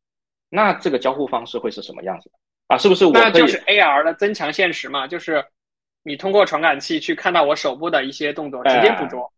[0.49, 2.37] 那这个交互方式会是什么样子的
[2.69, 2.79] 啊？
[2.79, 3.09] 是不是？
[3.11, 5.45] 那就是 AR 的增强现实嘛，就是
[6.03, 9.31] 你通过传感器去看到我手部的一些动作，直接捕捉。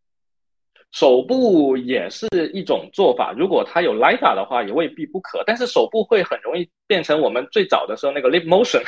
[0.92, 5.42] 手部也是一种做法，如果它有 LiDAR 的话，也未必不可。
[5.44, 8.82] 但是手部会很容易变成我们最早的时候那个 Lip Motion，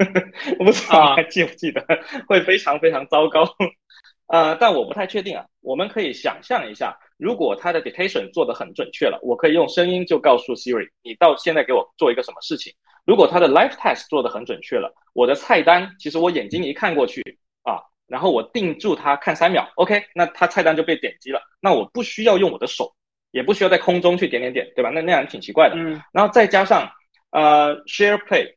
[0.58, 1.84] 我不知道你还记不记得，
[2.26, 3.44] 会非常非常糟糕。
[4.28, 5.44] 呃，但我不太确定啊。
[5.60, 12.72] 我们可以想象一下，如果它的 Dictation 做的很准确了，我可以用声音就告诉 Siri，你到现在给我做一个什么事情。
[13.06, 17.22] 如果它的 life Test 做的很准确了，我的菜单其实我眼睛一看过去
[17.62, 17.78] 啊。
[18.08, 21.40] 然后我定住它看三秒，OK，那它菜单就被点击了。
[21.60, 22.92] 那我不需要用我的手，
[23.30, 24.90] 也不需要在空中去点点点，对吧？
[24.90, 25.76] 那那样挺奇怪的。
[25.76, 26.02] 嗯。
[26.12, 26.90] 然后再加上
[27.30, 28.52] 呃，Share Play，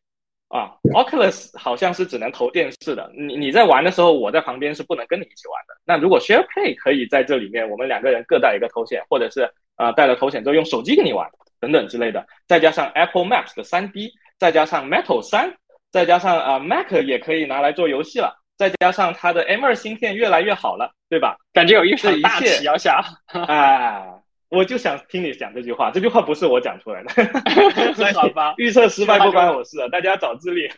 [0.48, 3.12] 啊，Oculus 好像是只能投电视的。
[3.18, 5.76] 你你在玩的时候，我在旁边是不能跟你一起玩的。
[5.86, 11.28] 那如果 Share Play 可以在这里面，我们两个人各带一个头显，或者是呃带了头显之后用手机跟你玩
[11.60, 12.26] 等等之类的。
[12.48, 15.54] 再加上 Apple Maps 的 3D，再加上 Metal 三，
[15.92, 18.42] 再加上啊 Mac 也可以拿来做游戏了。
[18.58, 21.36] 再加上它的 M2 芯片越来越好了，对吧？
[21.52, 23.04] 感觉有一场大棋要下。
[23.28, 24.02] 哎，
[24.50, 27.10] 我就想听你讲这句话，这句话不是我讲出来的。
[28.14, 30.70] 好吧，预测失败不关我事，大家找自立。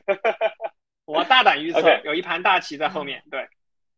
[1.06, 3.22] 我大胆预测，有一盘大棋在后面。
[3.30, 3.46] 对，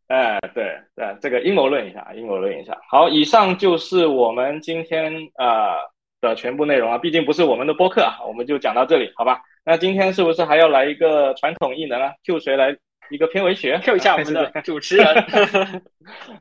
[0.08, 2.78] 哎，对对，这个阴谋论一下，阴谋论一下。
[2.90, 5.76] 好，以上就是我们今天呃
[6.22, 9.42] 的全部内容啊，毕竟不是我们的播客啊，我们就讲到这里，好吧？
[9.66, 12.76] 那今天是不是还要来一个传统异能啊？Q 谁来？
[13.12, 15.08] 一个片尾曲，Q 一下我们的 主持人，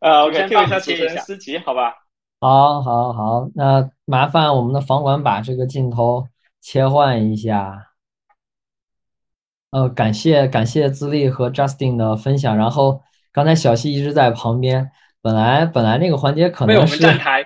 [0.03, 1.95] 呃，OK，Q 一下主持人思琪，好吧？
[2.41, 6.29] 好，好，好，那麻烦我们的房管把这个镜头
[6.61, 7.89] 切换一下。
[9.71, 12.57] 呃，感谢感谢资历和 Justin 的分享。
[12.57, 13.01] 然后
[13.33, 14.91] 刚才小西一直在旁边，
[15.21, 17.45] 本来本来那个环节可能是站台，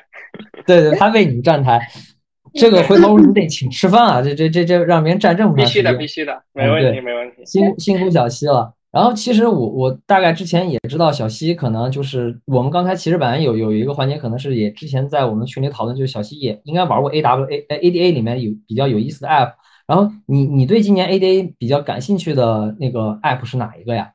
[0.66, 1.81] 对对，他为你们站台。
[2.55, 4.20] 这个回头你得请吃饭啊！
[4.20, 7.43] 这这这这让别人站这么长时间，必须的，必须的，没问题，没问题。
[7.47, 8.74] 辛辛苦小西了。
[8.93, 19.55] 然后其实我我大概之前也知道小西可能就是我们刚才其实本来有有一个环节可能是也之前在我们群里讨论，就是小西也应该玩过 A W A A D A 里面有比较有意思的 App。
[19.86, 24.12] 然后你你对今年 A D A 比较感兴趣的那个 App 是哪一个呀？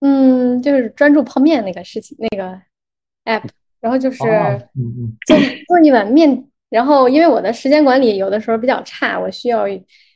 [0.00, 2.60] 嗯，就是专注泡面那个事情那个
[3.24, 3.48] App。
[3.78, 4.26] 然后就是做
[5.68, 9.64] 做一碗面，然后因为我的时间管理有的时候比较差，我需要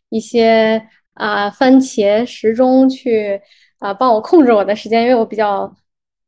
[0.09, 0.83] 一些
[1.21, 3.41] 啊番茄时钟去。
[3.81, 5.75] 啊，帮我控制我的时间，因为我比较，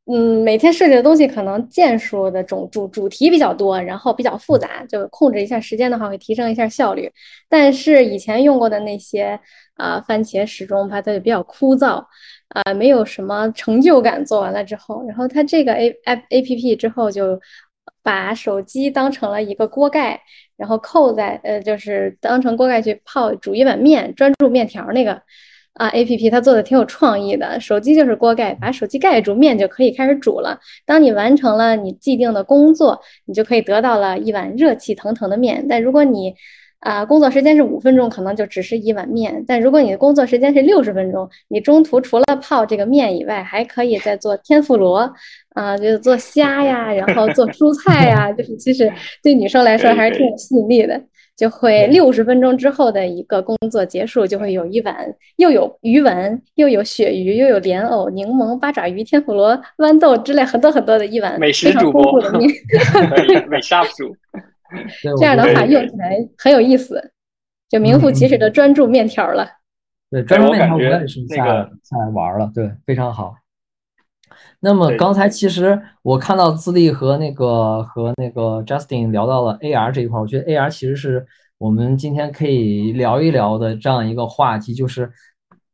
[0.06, 7.12] 嗯，每天设计的东西可能件数的种主主题比较多，然后比较复杂，就控制一下时间的话，会提升一下效率。
[7.50, 9.38] 但是以前用过的那些
[9.74, 12.02] 啊，番茄时钟吧它就比较枯燥，
[12.48, 14.24] 啊，没有什么成就感。
[14.24, 17.38] 做完了之后，然后它这个 A A A P P 之后就
[18.02, 20.22] 把手机当成了一个锅盖，
[20.62, 25.20] 然后扣在呃，就是当成锅盖去泡煮一碗面，专注面条那个。
[25.74, 30.60] 啊，A P P 它做的挺有创意的，手机就是锅盖，把手机盖住，面就可以开始煮了。
[30.84, 35.64] 当你完成了你既定的工作，你就可以得到了一碗热气腾腾的面。
[35.66, 36.34] 但如果你
[36.82, 39.44] 啊工作时间是五分钟，可能就只是一碗面。
[39.48, 45.12] 但如果你的工作时间是六十分钟，你中途除了泡这个面以外，还可以再做天妇罗
[45.54, 48.92] 啊，就是做虾呀，然后做蔬菜呀， 就是其实
[49.22, 51.00] 对女生来说还是挺有吸引力的。
[51.34, 54.94] 就会六十分钟之后的一个工作结束，就会有一碗
[55.36, 62.50] 又有鱼丸，又有鳕鱼，又有莲藕、柠檬、八爪鱼、天妇罗、豌豆之类很多很多的一碗美食主播的面，
[63.48, 64.14] 美食 UP 主。
[65.18, 67.12] 这样的话用起来很有意思，
[67.68, 69.46] 就名副其实的专注面条了。
[70.10, 71.44] 对，专注面条我也是下
[71.82, 73.34] 下来玩了，对，非常好。
[74.60, 81.26] 那么刚才其实我看到自立和那个和那个 Justin 聊到了 AR 这一块，我觉得 AR 其实是
[81.58, 85.10] 我们今天可以聊一聊的这样一个话题，就是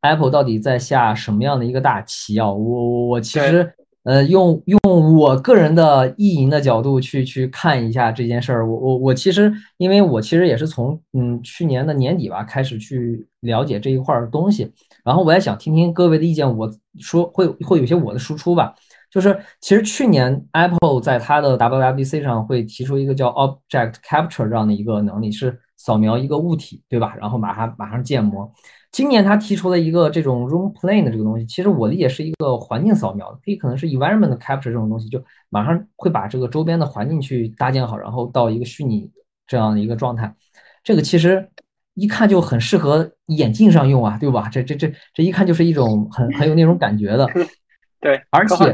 [0.00, 2.50] Apple 到底在下什么样的一个大棋啊？
[2.50, 3.74] 我我我其实。
[4.08, 4.80] 呃，用用
[5.18, 14.72] 我个人的意淫的角度去去看一下这件事儿，我我我其实，因为我其实也是从嗯去年的年底吧开始去了解这一块儿东西，
[15.04, 18.74] 然后我也想听听各位的意见，我说会会有些我的输出吧，
[19.10, 27.14] 就是其实去年 Apple 在它的 WWDC 上会提出一个叫 Object Capture 这样的一个能力，是扫描一个物体，对吧？
[27.20, 28.50] 然后马上马上建模。
[28.90, 39.10] 今年他提出了一个这种 room plane 的这个东西，其实我理解是一个环境扫描的，可以可能是 environment capture 这种东西，就马上会把这个周边的环境去搭建好，然后到一个虚拟
[39.46, 40.34] 这样的一个状态。
[40.82, 41.48] 这个其实
[41.94, 44.48] 一看就很适合眼镜上用啊，对吧？
[44.48, 47.28] 这这这这一看就是一种很很有那种感觉的，
[48.00, 48.72] 对，而且。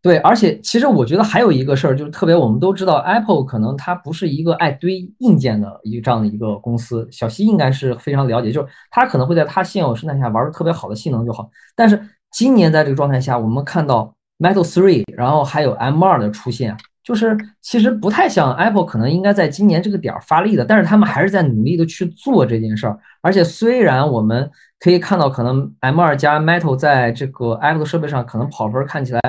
[0.00, 7.06] 对，而且其实我觉得还有一个事儿，就是特别我们都知道，Apple 可能它不是一个爱堆硬件的一个这样的一个公司。
[7.10, 11.50] 小西应该是非常了解，就是它可能会在它现有生态下玩的特别好的性能就好。
[11.74, 12.00] 但是
[12.30, 16.76] 今年在这个状态下，我们看到 Metal Three，然后还有 M 二的出现，
[17.08, 22.98] 就是其实不太像 Apple 可能应该在今年这个点儿发力的，但是他们还是在努力的去做这件事儿。
[23.22, 29.20] 而且虽然我们可以看到，可能 M2 加 Metal 在这个 Apple 设备上可能跑分看起来。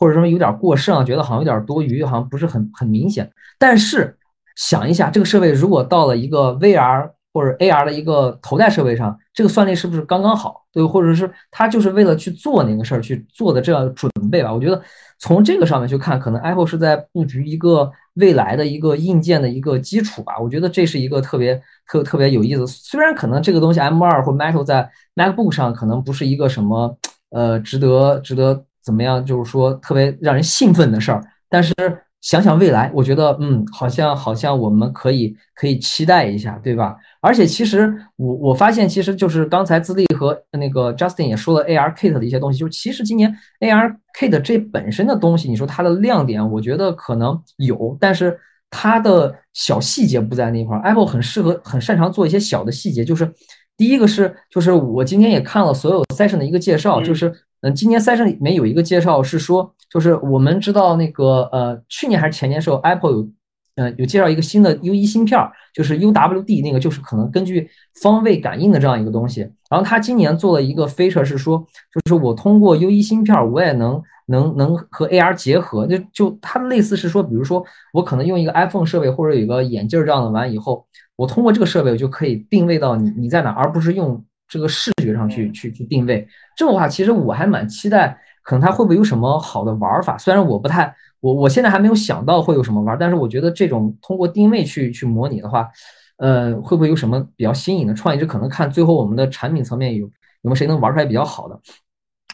[0.00, 3.28] 或者说有点过剩，觉得好像有点多余，好像不是很很明显。
[3.58, 4.16] 但是
[4.54, 10.64] 想一下，这个设备如果到了一个 VR 或者 AR 的一个头戴设备上，这个算力是不是刚刚好？
[10.72, 14.52] 对，或者是它就是为了去做那个事儿去做的这样准备吧？
[14.52, 14.82] 我觉得
[15.20, 20.36] 从这个上面去看，可能 Apple 是在布局一个未来的一个硬件的一个基础吧。
[20.40, 22.66] 我觉得这是一个特别特特别有意思。
[22.66, 26.98] 虽然可能这个东西 M2 或 Metal 在 MacBook 上可能不是一个什么
[27.30, 28.64] 呃值得值得。
[28.80, 29.22] 怎么样？
[29.22, 31.74] 就是说特别让人兴奋的事儿，但是
[32.20, 36.96] 想想未来，我觉得嗯，好像好像我们可以可以期待一下，对吧？
[37.20, 48.36] 而且其实我我发现，其实就是刚才自立和那个 Justin 也说了 AR Kit 的一些东西，就是其实今年 AR Kit 这本身的东西，你说它的亮点，我觉得可能有，但是
[48.68, 50.82] 它的小细节不在那块儿。
[50.82, 53.32] Apple 很适合很擅长做一些小的细节，就是
[53.76, 57.32] 第一个是就是我今天也看了所有 Session 的一个介绍，就是。
[57.60, 63.28] 嗯，今年 session 里面有一个介绍是说，就是我们知道那个呃，去年还是前年时候，Apple 有，
[63.76, 65.38] 呃，有介绍一个新的 U1 芯片，
[65.72, 67.68] 就是 UWD 那个，就是可能根据
[68.02, 69.40] 方位感应的这样一个东西。
[69.70, 71.58] 然后它今年做了一个 feature 是说，
[71.94, 80.86] 就是我通过 U1 芯片，我也能能能和 AR 结合，就就它类似是说，比如说我可能用一个 iPhone 设备或者有个眼镜这样的完以后，
[81.16, 84.22] 我通过这个设备我就可以定位到你你在哪，而不是用。
[84.50, 88.18] 这个视觉上去去去定位，这种话其实我还蛮期待，
[88.48, 90.16] 可能它会不会有什么好的玩法？
[90.16, 95.68] 虽然我不太，我我现在还没有想到会有什么玩，但是我觉得这种通过定位去去模拟的话，
[96.16, 98.18] 呃，会不会有什么比较新颖的创意？
[98.18, 100.10] 这可能看最后我们的产品层面有有
[100.44, 101.60] 没有谁能玩出来比较好的。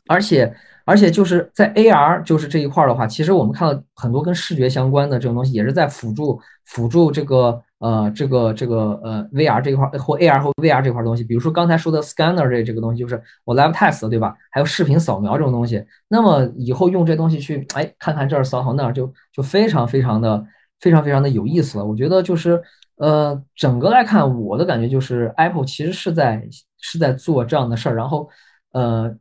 [0.07, 0.55] 而且
[0.85, 7.63] 而且就是在 AR 就是这一块的话，其实我们看到很多跟视觉相关的这种东西，也是在辅助辅助这个。
[7.81, 14.35] 呃，这个这个呃，VR 这一块或 AR 或 VR 这块东西，比如说刚才说的 scanner 这这个东西，就是我 live test 对吧？
[14.51, 20.43] 还有视频扫描这种东西，那么以后用这东西去，哎，看看这儿扫好那儿，就就非常非常的
[20.81, 21.85] 非常非常的有意思了。
[21.85, 22.63] 我觉得就是
[22.97, 26.49] 呃，整个来看，我的感觉就是 Apple 其实是在
[26.81, 28.31] 是在做这样的事儿，然后
[28.73, 29.15] 呃，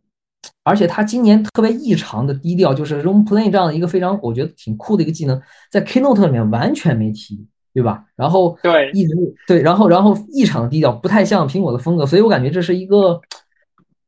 [0.64, 5.42] 而且他今年特别异常的低调，就是 room play 这样的一个非常我觉得挺酷的一个技能，
[5.72, 7.48] 在 Keynote 里面完全没提。
[7.76, 8.04] 对吧？
[8.16, 9.16] 然后对一直
[9.48, 13.20] 对，然后然后异常低调，不太像苹果的风格，所以我感觉这是一个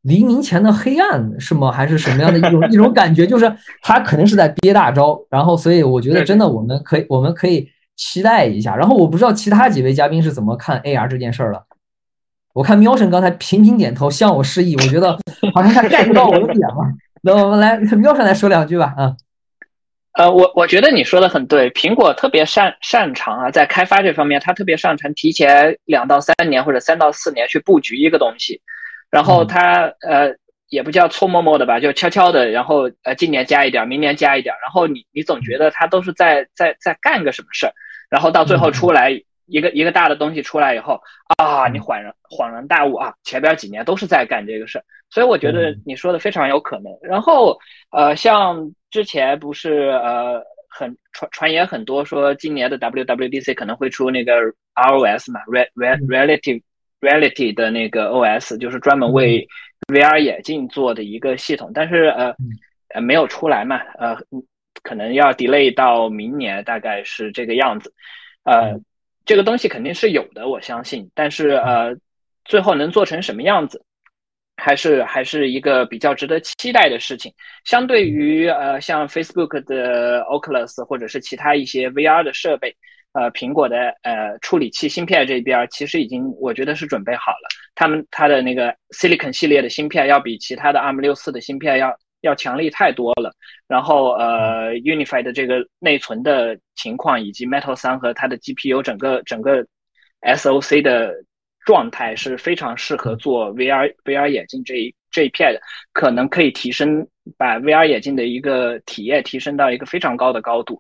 [0.04, 1.72] 黎明前的黑暗，是吗？
[1.72, 3.26] 还是什么样的一种一种感觉？
[3.26, 3.52] 就是
[3.82, 8.76] 他肯定是在憋大招，然后所以我觉得真的我们可以我们可以期待一下。
[8.76, 11.64] 然后我不知道其他几位嘉宾是怎么看 AR 这件事儿了。
[12.56, 15.12] 我看喵神刚才频频点头向我示意，我觉得
[15.54, 16.78] 好像他 get 到我的点了。
[17.22, 19.14] 那我们来喵神来说两句吧，啊。
[20.14, 28.62] 呃，我我觉得你说的很对，苹果特别擅擅长啊，在开发这方面，它特别擅长提前两到三年或者三到四年去布局一个东西，
[29.12, 30.34] 然后它呃
[30.70, 37.74] 也不叫搓摸摸的吧，就悄悄的，然后呃今年加一点，明年加一点，然后你你总觉得它都是在在在干个什么事儿，
[38.10, 39.12] 然后到最后出来
[39.48, 41.00] 一个一个大的东西出来以后
[41.38, 46.92] 啊，你恍然恍然大悟啊，前边几年都是在干这个事儿，所以我觉得你说的非常有可能。
[47.02, 47.58] 然后
[47.92, 48.72] 呃像。
[48.92, 54.34] 之前不是呃很传传言很多说今年的 WWDC 可能会出那个
[54.74, 56.62] ROS 嘛，Re Re Relative
[57.02, 59.46] Reality 的那个 OS，就是专门为
[59.88, 62.34] VR 眼镜做的一个系统，但是呃
[62.94, 64.16] 呃没有出来嘛，呃
[64.82, 67.94] 可能要 delay 到明年，大概是这个样子。
[68.46, 68.80] 呃，
[69.26, 71.96] 这个东西肯定是有的，我相信，但是呃
[72.46, 73.84] 最后能做成什么样子？
[74.58, 77.30] 还是还是一个比较值得期待的事情。
[77.66, 82.74] 相对于呃，像 Facebook 的 Oculus 或者是其他一些 VR 的设备，
[83.12, 87.50] 呃，苹果的呃处理器芯片这边其实已经我觉得是准备好了。
[87.76, 91.94] 他们它的那个 Silicon 系列的芯片要比其他的 ARM 六四的芯片要
[92.26, 93.34] 要强力太多了。
[93.68, 99.66] 然后呃，Unify 的这个内存的情况，以及 Metal 三和它的 GPU 整个整个
[100.22, 101.14] SOC 的。
[101.66, 105.60] 状态是非常适合做 VR VR 眼镜这一这一片的，
[105.94, 107.08] 可能可以提升
[107.40, 110.78] 把 VR 眼镜的一个体验提升到一个非常高的高度。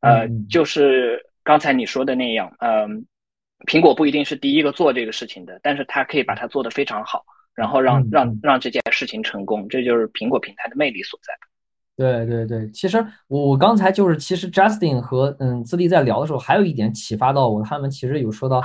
[0.00, 3.04] 呃，就是刚才你说的那样，嗯，
[3.66, 11.32] 苹果不一定是第一个做这个事情的，但是它可以把它做得非常好，然后让让让这件事情成功，这就是苹果平台的魅力所在。
[11.96, 18.62] 对对对，其实我我刚才就是其实 Justin 和嗯自立在聊的时候，还有一点启发到我，他们其实有说到。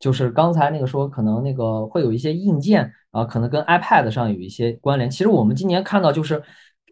[0.00, 5.10] 就是刚才那个说，可能那个会有一些硬件啊，可能跟 iPad 上有一些关联。
[5.10, 6.40] 其实我们今年看到，就是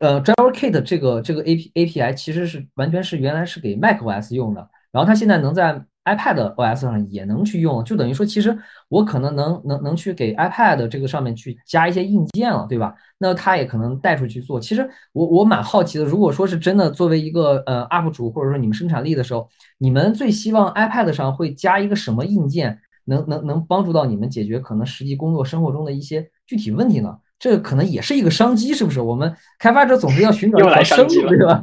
[0.00, 8.56] 呃，Driver Kit 这个这个 A P A P I 其实是完全是原来是给 Mac OS 用的，然后它现在能在 iPad OS 上也能去用，就等于说，其实
[8.88, 12.94] 我可能能能能去给 iPad 这个上面去加一些硬件了，对吧？
[13.18, 14.58] 那它也可能带出去做。
[14.58, 22.78] 其实我我蛮好奇的，如果说是真的作为一个呃 UP 主，或者说你们生产力的时候，你们最希望 iPad 上会加一个什么硬件？
[23.08, 27.16] 能能能帮助到你们解决可能实际工作生活中的一些具体问题呢？
[27.38, 29.00] 这可能也是一个商机，是不是？
[29.00, 31.62] 我们开发者总是要寻找一条生路，对吧？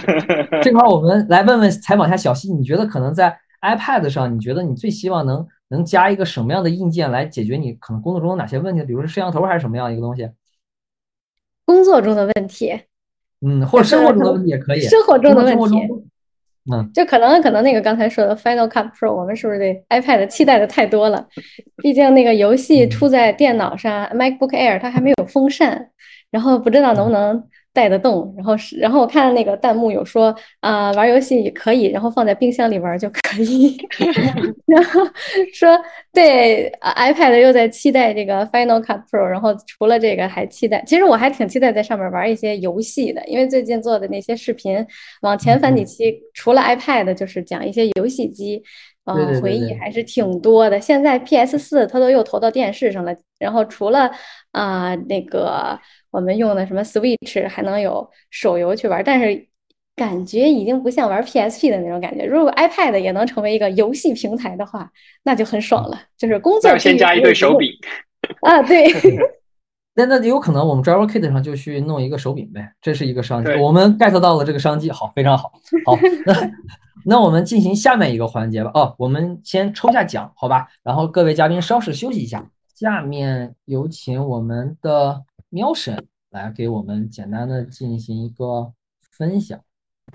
[0.64, 8.82] 这块我们来问问采访一下小西，你觉得可能在 iPad 上，你觉得你最希望能能加一个什么样的硬件来解决你可能工作中的哪些问题？
[8.82, 10.28] 比如说摄像头还是什么样一个东西？
[11.64, 12.78] 工作中的问题，
[13.40, 14.80] 嗯，或者生活中的问题也可以。
[14.80, 15.78] 生活中的问题。
[16.72, 21.26] 嗯，就可能可能那个刚才说的 Final Cut Pro，我们是不是对 iPad 期待的太多了？
[21.78, 25.90] 毕竟那个游戏出在电脑上，MacBook Air 它还没有风扇，
[26.30, 27.48] 然后不知道能不能。
[27.72, 33.76] 带得动，然后是，然后我看那个弹幕有说啊，玩游戏也可以，然后放在冰箱里玩就可以。
[34.66, 35.00] 然后
[35.54, 35.78] 说
[36.12, 44.86] 对，iPad 又在期待这个 Final Cut Pro，然后除了这个还期待，其实我还挺期待在上面玩一些游戏的，因为最近做的那些视频，
[45.22, 48.62] 往前翻几期，除了 iPad 就是讲一些游戏机，
[49.04, 50.80] 嗯，回忆还是挺多的。
[50.80, 54.10] 现在 PS 四它都又投到电视上了，然后除了
[54.52, 55.78] 啊那个。
[56.12, 59.48] 我们用的什么 Switch 还能有手游去玩，但是
[59.96, 62.26] 感觉已经不像玩 PSP 的那种感觉。
[62.26, 64.90] 如果 iPad 也能成为一个游戏平台的话，
[65.24, 65.98] 那就很爽了。
[66.18, 67.70] 就是工作先加一对手柄
[68.42, 68.92] 啊，对。
[69.96, 73.50] 那那有可能我们 Driver Kit 上就去弄一个手柄呗，这是一个商机。
[73.52, 75.50] 我们 get 到了这个商机，好，非常好。
[75.86, 75.96] 好，
[76.26, 76.50] 那
[77.06, 78.70] 那我们进行下面一个环节吧。
[78.74, 80.68] 哦，我们先抽下奖，好吧？
[80.82, 82.46] 然后各位嘉宾稍事休息一下。
[82.82, 85.22] 下面有请我们的。
[85.54, 88.72] 喵神来给我们简单的进行一个
[89.02, 89.60] 分享。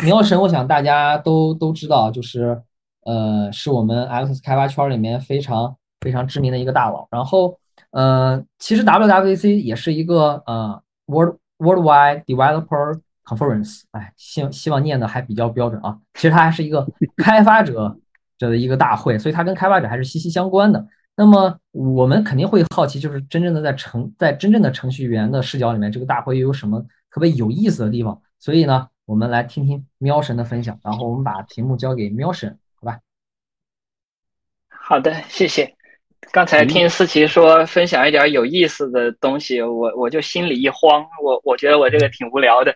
[0.03, 2.61] 喵神，我想大家都都知道，就是
[3.05, 7.07] 呃，是我们 X 开发圈里面非常非常知名的一个大佬。
[7.09, 7.57] 然后，
[7.91, 15.97] 呃，其实 WWDC 也是一个呃 World Worldwide Developer Conference，哎，希希望念的还比较标准啊。
[16.15, 16.85] 其实它还是一个
[17.15, 17.95] 开发者
[18.37, 20.85] 者的一个大会，所以它跟开发者还是息息相关的。
[21.19, 28.21] 那么我们肯定会好奇，就是真正的在程在真正的程序员的视角里面，这个大会又有什么特别有意思的地方？
[28.37, 32.99] 所以呢，我们来听听喵神的分享，然后我们把题目交给喵神，好吧？
[34.69, 35.76] 好的，谢谢。
[36.37, 42.71] 刚才听思琪说分享一点有意思的东西，我我就心里一慌，我我觉得我这个挺无聊的。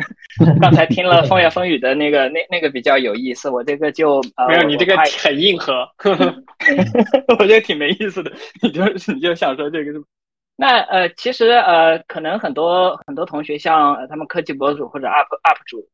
[0.62, 5.86] 刚才听了 风言风语的那个，那那个比较有意思，我这个就没有你这个很硬核，
[7.38, 8.32] 我觉得挺没意思的。
[8.62, 8.82] 你就
[9.12, 9.92] 你就想说这个，
[10.56, 15.86] 那呃，其实呃，可能很多很多同学像他们科技博主或者 UP UP 主。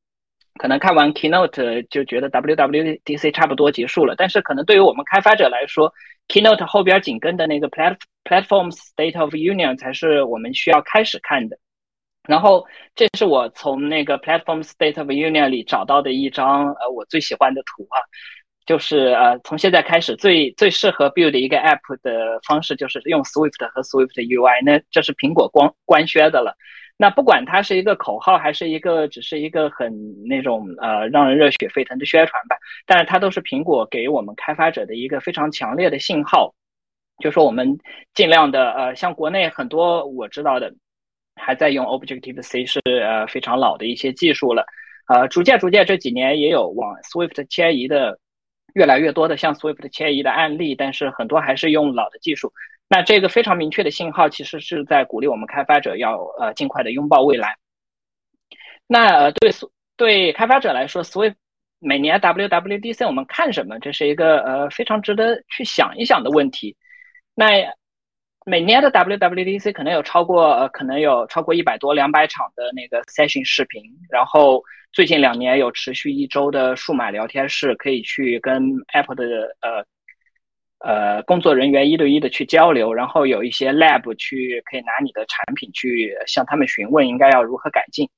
[0.60, 5.92] 可能看完 Keynote 就觉得 WWDC 差不多结束了，但是可能对于我们开发者来说
[6.28, 11.58] ，Keynote 后边紧跟的那个 Platform Platforms State of Union 才是我们需要开始看的。
[12.28, 17.96] 然后这是我从那个 Platform State of Union 里找到的一张呃我最喜欢的图啊，
[18.66, 26.54] 就是呃从现在开始最最适合 build 一个 app 的方式就是用 Swift 和 Swift UI，那这是苹果官官宣的了。
[27.00, 29.88] 那不管它是一个口号，还是一个只是一个很
[30.26, 32.56] 那种呃让人热血沸腾的宣传吧，
[32.86, 36.52] 但是它都是苹果给我们开发者的一个非常强烈的信号。
[37.22, 37.78] 就说我们
[38.14, 40.74] 尽量的呃，像国内很多我知道的
[41.36, 44.66] 还在用 Objective C 是呃非常老的一些技术了，
[45.06, 48.18] 呃，逐渐逐渐这几年也有往 Swift 迁移的
[48.74, 52.52] 越来越多的像 Swift 迁移的案例，但是很多还是用老的技术。
[52.90, 57.54] 那这个非常明确的信号，其实是在鼓励我们开发者要呃尽快的拥抱未来。
[58.86, 59.52] 那对
[59.94, 61.34] 对开发者来说，Swift
[61.80, 63.78] 每年 WWDC 我们看什么？
[63.80, 66.74] 这是一个呃非常值得去想一想的问题。
[67.34, 67.46] 那
[68.46, 79.84] 每年的 WWDC 可能有超过呃可能有超过一百多两百场的那个 session 视频，然后最近两年有持续一周的数码聊天室，可以去跟 Apple 的呃。
[80.80, 88.08] 呃，工作人员一对一的去交流，然后有一些 lab 去可以拿你的产品去向他们询问应该要如何改进。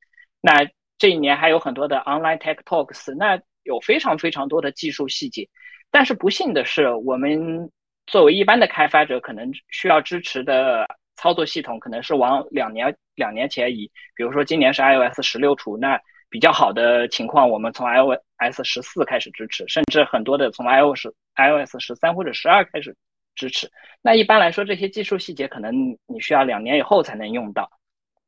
[0.42, 0.52] 那
[0.98, 5.48] 这一年还有很多的 online tech talks，那有非常非常多的技术细节。
[5.90, 7.70] 但是不幸的是，我们
[8.06, 13.90] 作为一般的开发者，可能需要支持的操作系统可能是往两年两年前移。
[14.14, 15.98] 比如说今年是 iOS 十六出，那
[16.30, 22.96] 比较好的情况，我们从 iOS 十四开始支持，甚至很多的从 iOS iOS 十三或者十二开始
[23.34, 23.68] 支持。
[24.00, 25.74] 那一般来说，这些技术细节可能
[26.06, 27.68] 你需要两年以后才能用到。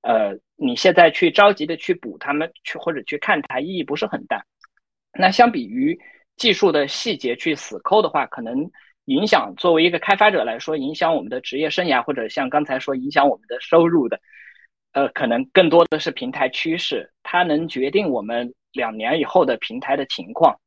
[0.02, 4.44] 呃，你现在去着急的去补他们去或者去看它，意义不是很大。
[5.16, 5.96] 那相比于
[6.36, 8.68] 技术的细节去死抠的话，可能
[9.04, 14.18] 影响作为一个开发者来说，影响我们的职业生涯，或者像刚才说影响我们的收入的，
[14.92, 20.58] 呃，可能更多的是平台趋势，它能决定我们两年以后的平台的情况。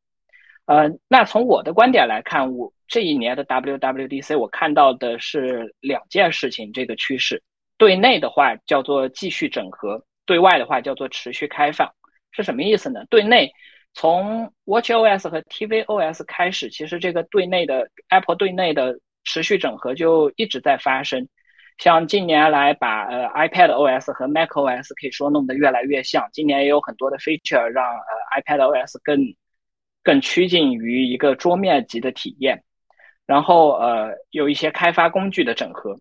[0.65, 7.41] 呃，那从我的观点来看，我这一年的 WWDC 我看到的是两件事情，这个趋势，
[7.77, 11.87] 对内的话叫做继续整合，对外的话叫做持续开放，
[12.31, 13.05] 是什么意思呢？
[13.11, 13.51] 对内
[13.93, 21.27] 从 WatchOS 和 tvOS 开始，其实这个对内的 Apple 对内的持续整合就一直在发生，
[21.77, 29.33] 像近年来把呃 iPadOS 和 macOS 可以说弄得越来越像，今年也有很多的 feature 让呃 iPadOS 更。
[30.05, 32.63] 更趋近于一个桌面级的体验，
[33.25, 35.97] 然后呃有一些开发工具的整合，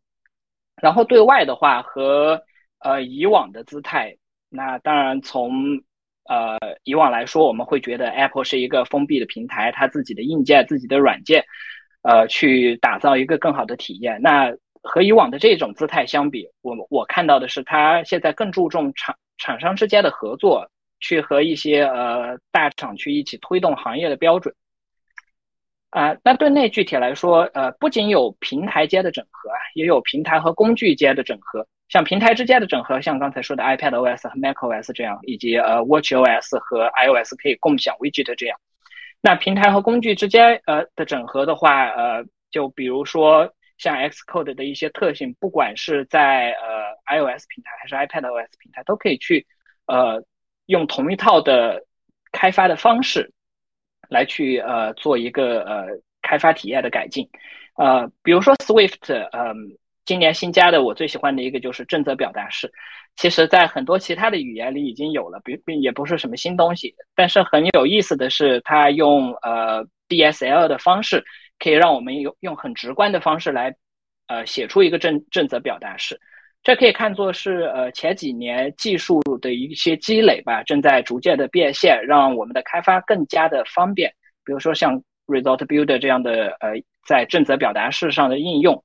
[0.82, 2.38] 然后对外的话和
[2.80, 4.14] 呃以往的姿态，
[4.50, 5.54] 那当然从
[6.28, 11.42] 呃以往来说，我们会觉得 Apple 是一个封闭的平台，它自己的硬件、自己的软件，
[12.02, 14.20] 呃去打造一个更好的体验。
[14.20, 20.70] 那和以往的这种姿态相比，我我看到的是它现在更注重厂厂商之间的合作。
[21.00, 24.54] 去和一些呃大厂去一起推动行业的标准，
[25.90, 31.66] 啊，那对内具体来说，呃，不仅有平台间的整合，也有平台和工具间的整合。
[31.90, 38.58] 像平台之间的整合，像刚才说的 iPadOS 和 macOS 这样，以及呃 WatchOS 和 iOS 可以共享 widget 这样。
[39.20, 49.46] 那平台和工具之间呃的整合的话，呃，就比如说像 Xcode 的一些特性，不管是在呃 iOS 平台还是 iPadOS 平台，都可以去
[49.86, 50.24] 呃。
[50.66, 51.84] 用同一套的
[52.32, 53.30] 开发的方式
[54.08, 55.88] 来去呃做一个呃
[56.22, 57.28] 开发体验的改进，
[57.76, 59.54] 呃，比如说 Swift，嗯，
[60.06, 62.72] 今年新加的我最喜欢的一个就是正则表达式，
[63.14, 71.22] 其实在很多其他的语言里已经有了，并并也不是什么新东西，但是很有意思的是，它用呃 DSL 的方式，
[71.58, 73.74] 可以让我们用用很直观的方式来
[74.26, 76.18] 呃写出一个正正则表达式。
[76.62, 84.10] 这可以看作是呃前几年技术的一些积累吧，正在逐渐的变现，让我们的开发更加的方便。
[84.44, 86.72] 比如说像 Result Builder 这样的呃
[87.06, 88.82] 在正则表达式上的应用。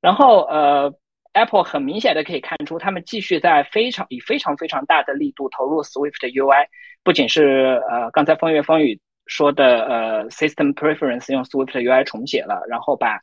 [0.00, 0.92] 然后呃
[1.32, 6.66] Apple 很明显的可以看出，他们继续在非常以非常非常大的力度投入 Swift UI，
[7.02, 13.20] 不仅是呃刚才风月风雨说的呃 System Preference 用 Swift UI 重写了，然后把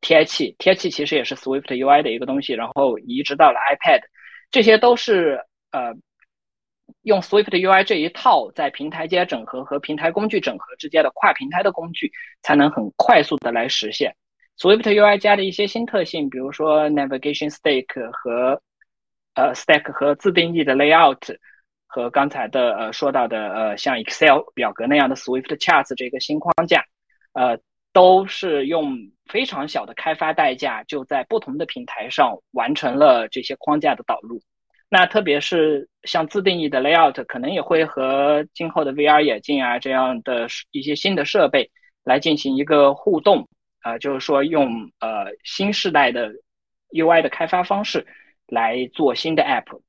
[0.00, 4.00] 贴器，贴器其实也是 Swift UI 的一个东西，然后移植到了 iPad，
[4.50, 5.40] 这些都是
[5.70, 5.94] 呃
[7.02, 12.10] 用 Swift UI 这一套在平台间整合和平台工具整合之间的跨平台的工具，
[12.42, 14.14] 才能很快速的来实现。
[14.58, 18.60] Swift UI 加的一些新特性，比如说 Navigation Stack 和
[19.34, 21.36] 呃 Stack 和自定义的 Layout，
[21.96, 26.84] 和刚才的呃说到的呃像 Excel 表格那样的 Swift Charts 这个新框架，
[27.32, 27.58] 呃。
[27.92, 28.94] 都是用
[29.24, 34.38] 非常小的开发代价，就在不同的平台上完成了这些框架的导入。
[34.90, 41.70] 那特别是像自定义的 layout，可能也会和今后的 VR 眼镜啊这样的一些新的设备
[42.04, 43.48] 来进行一个互动
[43.80, 44.68] 啊，就是说用
[45.00, 46.30] 呃新时代的
[46.90, 48.06] UI 的开发方式
[48.46, 49.80] 来做新的 app。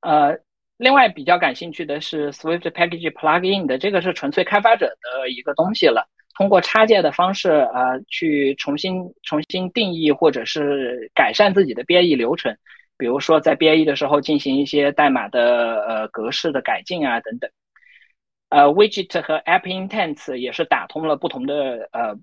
[0.00, 0.38] 呃，
[0.78, 6.08] 另外比较感兴趣的是 Swift Package Plugin 的，这个是纯粹开发者的一个东西了。
[6.36, 12.56] 通过插件的方式，呃，去重新重新定义或者是改善自己的编译流程，
[12.96, 17.50] 比如说在编译的时候进行一些代码的呃格式的改进啊等等。
[18.50, 22.16] 呃，widget 和 app intents 也是打通了不同的呃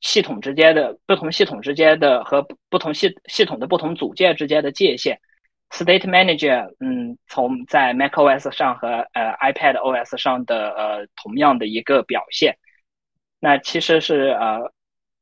[0.00, 5.20] 系统之间的不同系统之间的和不同系系统的不同组件之间的界限。
[5.70, 12.56] State Manager，嗯，从在 macOS 上和呃 iPad OS 上的呃同样的一个表现。
[13.38, 14.58] 那其实是呃，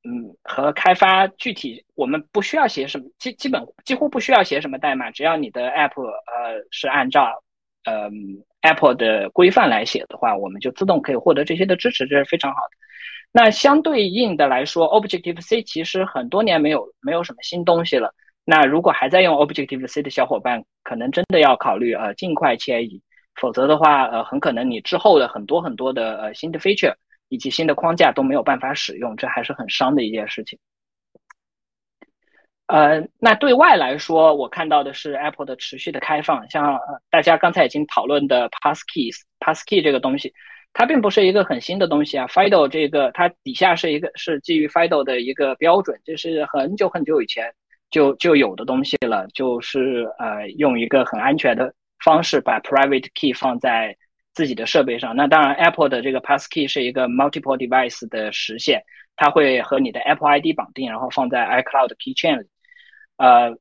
[0.04, 7.42] 嗯，和开发具体我们不需要写什么基基本几乎不需要写什么代码，只要你的 App 呃是按照
[7.84, 8.10] 呃
[8.62, 12.76] Apple 的规范来写的话，我们就自动可以获得这些的支持，这是非常好的。
[13.30, 18.14] 那相对应的来说，Objective C 其实很多年没有没有什么新东西了。
[18.50, 23.02] 那如果还在用 Objective C 的小伙伴，可能真的要考虑呃尽快迁移，
[23.34, 26.94] 否则的话呃很可能你之后的很多很多的呃新的 feature
[27.28, 30.58] 以及新的框架都没有办法使用，这还是很伤的一件事情。
[32.68, 36.80] 呃，那对外来说，我看到的是 Apple 的持续的开放，像
[37.10, 40.32] 大家刚才已经讨论的 Passkey，Passkey 这个东西，
[40.72, 42.26] 它并不是一个很新的东西啊。
[42.28, 47.52] Fido 这个它底下是一个是基于 Fido 的一个标准，这是很久很久以前。
[47.90, 51.72] 就就有的东西了，就是呃，用一个很安全的
[52.04, 53.96] 方式把 private key 放在
[54.34, 55.16] 自己的设备上。
[55.16, 58.82] 那当然，Apple 的这个 passkey 是一个 multiple device 的实现，
[59.16, 62.46] 它会和你的 Apple ID 绑定，然后放在 iCloud keychain 里。
[63.16, 63.56] 呃，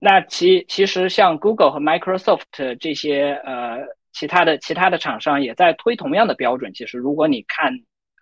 [0.00, 3.78] 那其其实像 Google 和 Microsoft 这些呃
[4.12, 6.72] 其他的其他的厂商也在推同样的标准。
[6.72, 7.72] 其实如果你看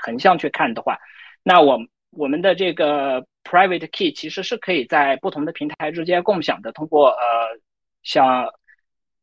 [0.05, 0.99] 横向去看的话，
[1.45, 1.79] 那我
[2.11, 3.25] 我们的这个。
[3.51, 7.17] Private key 其实是可以在不同的平台之间共享的，通过呃
[8.03, 8.47] 像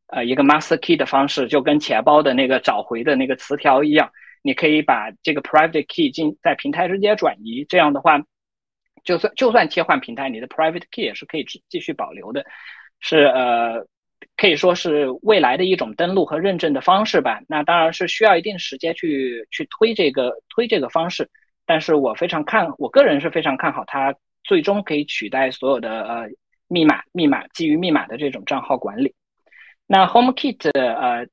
[0.08, 4.10] 呃一个 Master key 的方式，就跟钱包的那个找回的那个词条一样，
[4.42, 7.64] 你可以把这个 Private key 进在平台之间转移。
[7.70, 8.20] 这样的话，
[9.04, 12.44] 就算就算切换平台，你的 Private key 也是可以继续保留的，
[13.00, 13.86] 是呃
[14.38, 17.40] 可以说是未来的一种登录和认证的方式吧。
[17.48, 21.30] 那当然是需要一定时间去去推这个推这个方式。
[21.66, 24.14] 但是我非常看，我个人是非常看好它
[24.44, 26.28] 最终可以取代所有的呃
[26.68, 29.14] 密码、密码基于密码的这种账号管理。
[29.88, 31.28] 那 HomeKit 呃，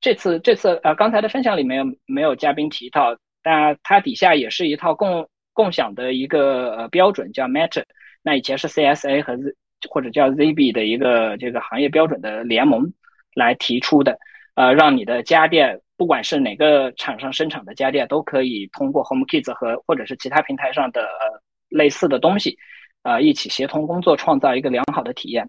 [0.00, 7.84] 这次这次呃刚才的分享里面没有嘉宾提到，但它底下也是一套共共享的一个呃标准叫 Matter。
[8.22, 9.54] 那以前是 CSA 和 Z
[9.90, 12.92] 或者叫 ZB 的一个这个行业标准的联盟
[13.34, 14.18] 来提出的，
[14.54, 15.80] 呃，让你的家电。
[15.94, 22.58] 不管是哪个厂商生产的家电，都可以通过 HomeKit 和或者是其他平台上的呃类似的东西，
[23.04, 25.48] 呃，一起协同工作，创造一个良好的体验。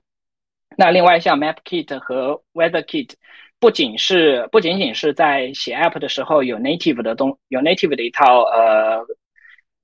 [0.77, 3.13] 那另外像 MapKit 和 WeatherKit，
[3.59, 9.03] 不仅是不仅仅是在写 App 的时候有 native 的东有 native 的一套呃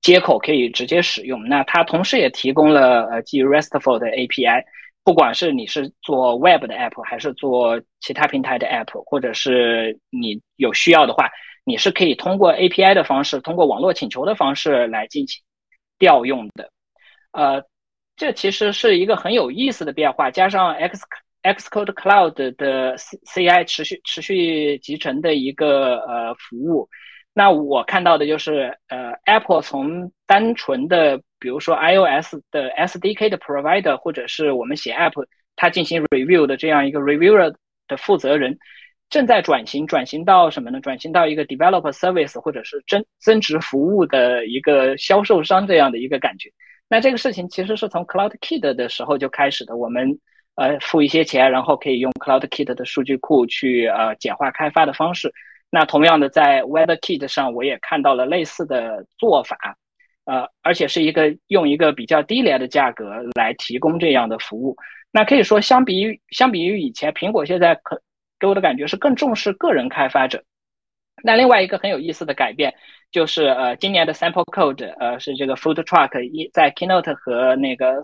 [0.02, 4.62] 接口可以直接使用，那它同时也提供了呃基于 RESTful 的 API。
[5.10, 11.28] 不管是你是做 Web 的 App，还是做其他平台的 App，或者是你有需要的话，
[11.64, 15.42] 你是可以通过 API 的方式，通过网络请求的方式来进行
[15.98, 16.70] 调用的。
[17.32, 17.60] 呃，
[18.14, 21.02] 这其实是一个很有意思的变化，加上 X
[21.42, 26.88] Xcode Cloud 的 C C I 持续持续集成的一个呃服务。
[27.32, 35.24] 那我看到的就是，呃，Apple 从单纯的，比如说 iOS 的 SDK 的 provider，或者是我们写 App，
[35.54, 37.54] 它进行 review 的这样一个 reviewer
[37.86, 38.58] 的负责人，
[39.08, 40.80] 正在转型，转型到什么呢？
[40.80, 46.50] 转型到一个 developer service，或者是增增值服务的一个销售商这样的一个感觉。
[46.88, 50.18] 那这个事情其实是从 CloudKit 的时候就开始的，我们
[50.56, 55.32] 呃付一些钱，然后可以用 CloudKit 的数据库去呃简化开发的方式。
[55.70, 59.56] 那同样的，在 WeatherKit 上，我也看到了类似的做法，
[60.24, 64.76] 呃，而且是一个用一个比较低廉的价格来提供这样的服务。
[65.12, 68.02] 那可以说，相比于相比于以前，苹果现在可
[68.38, 70.42] 给我的感觉是更重视个人开发者。
[71.22, 72.74] 那另外一个很有意思的改变
[73.12, 78.02] 就是，呃，今年的 Sample Code，呃，是这个 Food Truck 一在 Keynote 和那个。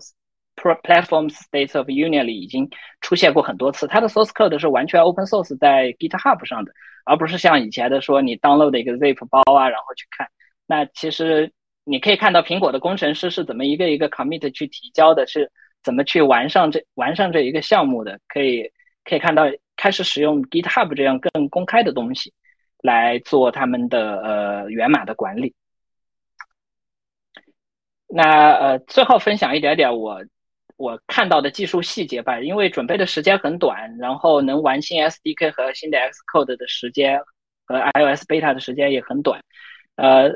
[0.57, 2.69] Platforms State of Union 里已经
[2.99, 6.71] 出现过很多次，它的 source code 是完全 open source 在 GitHub 上的，
[7.05, 10.27] 而不是像以前的说你 download 一个 zip 包啊，然后去看。
[10.65, 11.51] 那其实
[11.83, 15.49] 你可以看到苹果的工程师是怎么一个一个 commit 去提交的，是
[15.83, 18.19] 怎么去完善这完善这一个项目的。
[18.27, 18.69] 可以
[19.05, 19.43] 可以看到
[19.75, 22.33] 开始使用 GitHub 这样更公开的东西
[22.81, 25.53] 来做他们的呃源码的管理。
[28.07, 30.19] 那呃最后分享一点点我。
[30.77, 37.19] 我看到的技术细节吧，因为准备的时间很短，然后能玩新 SDK 和新的 Xcode 的时间
[37.65, 39.41] 和 iOS beta 的时间也很短。
[39.95, 40.31] 呃，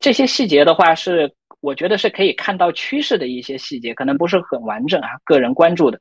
[0.00, 6.00] 这些细节的话是我觉得是可以看到趋势的一些细节，可能不是很完整啊，个人关注的。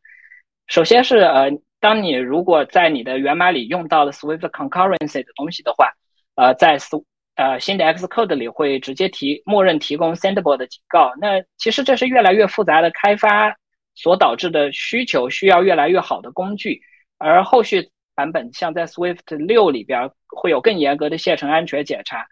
[0.68, 5.92] 首先是呃，当你如果在你的源码里用到了 Swift concurrency 的东西的话，
[6.36, 6.96] 呃，在 S
[7.40, 11.14] 呃新的 Xcode 里会直接提默认提供 Sendable 的警告。
[11.22, 13.56] 那其实这是越来越复杂的开发
[13.96, 16.82] 所导致的需求，需要越来越好的工具。
[17.18, 22.28] 而后续版本像在 Swift 六里边会有更严格的线程安全检查。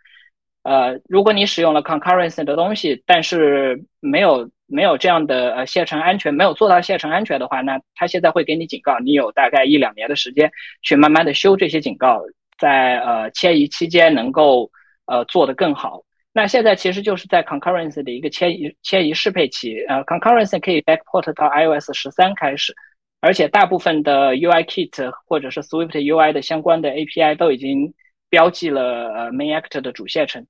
[0.63, 10.51] 呃，如果你使用了 concurrency 的东西，但是没有没有这样的呃线程安全，没有做到线程安全的话，那它现在会给你警告，你有大概一两年的时间
[10.81, 12.21] 去慢慢的修这些警告，
[12.57, 14.69] 在呃迁移期间能够
[15.07, 16.01] 呃做得更好。
[16.33, 22.73] 那现在其实就是在 concurrency 的一个迁移迁移适配期，呃 concurrency 可以 backport 到 iOS 十三开始，
[23.21, 27.93] 而且大部分的 UIKit 或者是 Swift UI 的相关的 API 都已经。
[28.29, 30.45] 标记了呃 main actor 的主线程，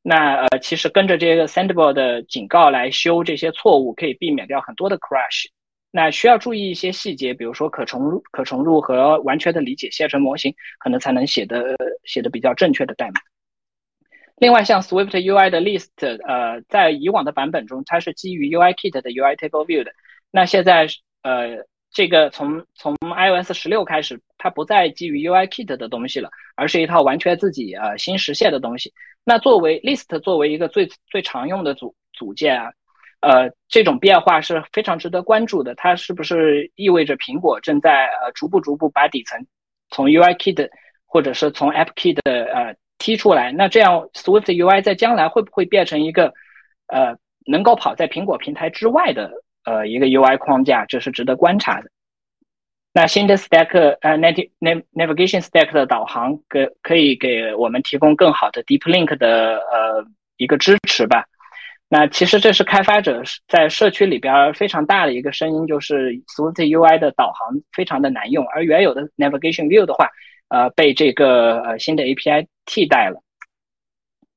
[0.00, 5.44] 那呃其实跟着这个 sendable 的警告来修这些错误，可以避免掉很多的 crash。
[5.90, 13.20] 那需要注意一些细节，比如说可重入、可重入和完全的理解线程模型，可能才能写的写的比较正确的代码。
[14.40, 15.88] 另外，像 Swift UI 的 list，
[16.26, 19.92] 呃，在以往的版本中，它是基于 UIKit 的 UI Table View 的，
[20.30, 20.86] 那现在
[21.22, 21.64] 呃。
[21.90, 28.92] 这个从从 iOS 十六开始，它不再基于 UIKit 的东西了，而是一套完全自己呃新实现的东西。
[29.24, 32.70] 那作为 List 作为一个最最常用的组组件啊，
[33.20, 35.74] 呃，这种变化是非常值得关注的。
[35.76, 39.42] 它是不是意味着苹果正在呃逐步逐步把底层
[39.88, 40.68] 从 UIKit
[41.06, 43.52] 或者是从 AppKit 的呃踢出来？
[43.52, 46.32] 那这样 Swift UI 在将来会不会变成一个
[46.88, 47.16] 呃
[47.46, 49.30] 能够跑在苹果平台之外的？
[49.64, 51.90] 呃，一个 UI 框架，这是值得观察的。
[52.94, 60.06] 那新的 Stack 呃 Navigation Stack 的导航，给可以给我们提供更好的 Deep Link 的呃
[60.38, 61.26] 一个支持吧。
[61.90, 70.08] 那其实这是开发者在社区里边非常大的一个声音，就是 Swift UI 的导航非常的难用，而原有的 Navigation View 的话，
[70.48, 73.22] 呃，被这个呃新的 API 替代了。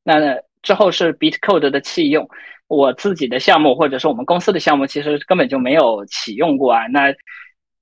[0.03, 2.29] 那之后是 Bitcode 的弃用。
[2.67, 6.87] 我自己的项目或者是我们公司的项目，其实根本就没有启用过啊。
[6.87, 7.13] 那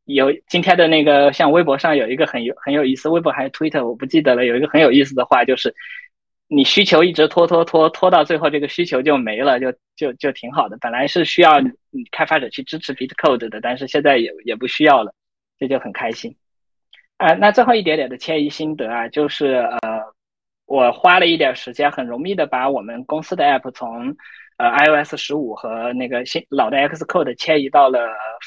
[0.06, 4.46] 有今天的那个，像微博上有一个很有很有意思，微博还是 Twitter，我不记得了。
[4.46, 5.72] 有一个很有意思的话，就是
[6.48, 10.76] 你需求一直拖拖拖拖到最后，这个需求就没了，就就就挺好的。
[10.82, 15.14] 本来是需要你开发者去支持 Bitcode 的，但是现在也也不需要了，
[15.60, 16.36] 这就很开心。
[17.20, 20.02] 啊，那最后一点点的迁移心得啊，就是呃，
[20.66, 24.16] 我花了一点时间，很容易的把我们公司的 App 从
[24.56, 28.00] 呃，iOS 十五和那个新老的 Xcode 迁移到了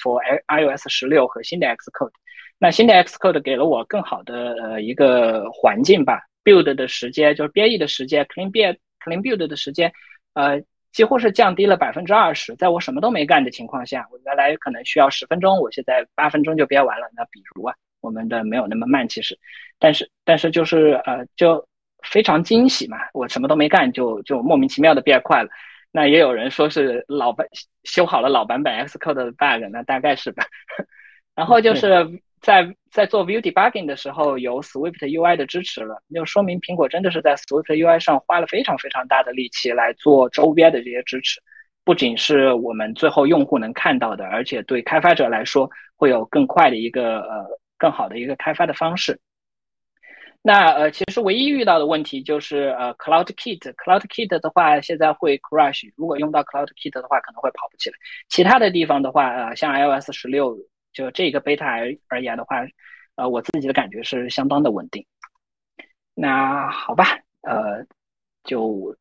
[0.02, 0.18] for
[0.48, 2.12] iOS 十六和新的 Xcode。
[2.58, 9.92] 那新的 Xcode 给了我更好的呃一个环境吧，build 的时间就是编译的时间，clean build clean build 的时间，
[10.32, 10.58] 呃，
[10.92, 12.56] 几乎是降低了百分之二十。
[12.56, 17.06] 在我什么都没干的情况下，我原来可能需要十分钟，我现在八分钟就编完了。
[17.14, 19.38] 那比如啊，我们的没有那么慢，其实，
[19.78, 21.66] 但是但是就是呃，就
[22.02, 25.48] 非常惊喜嘛，我什么都没干就就莫名其妙的变快了。
[25.90, 27.46] 那也有人说是老版
[27.84, 30.44] 修好了老版本 Xcode 的 bug，那大概是吧。
[31.36, 31.90] 然后就是
[32.40, 41.40] 在在做 View debugging 的时候有 Swift UI 的支持了，就说明苹果真的是在 Swift UI 上花了非常非常大的力气来做周边的这些支持，
[41.84, 47.46] 不仅是我们最后用户能看到的，而且对开发者来说会有更快的一个呃
[47.82, 49.18] 更好的一个开发的方式。
[50.40, 57.96] 那呃，其实唯一遇到的问题就是呃，Cloud Kit，Cloud Kit 的话现在会 crash，如果用到 Cloud Kit 的话，可能会跑不起来。
[58.28, 60.56] 其他的地方的话，呃，像 iOS 十六
[60.92, 62.64] 就这个 beta 而而言的话，
[63.16, 65.04] 呃，我自己的感觉是相当的稳定。
[66.14, 67.84] 那好吧，呃，
[68.44, 68.96] 就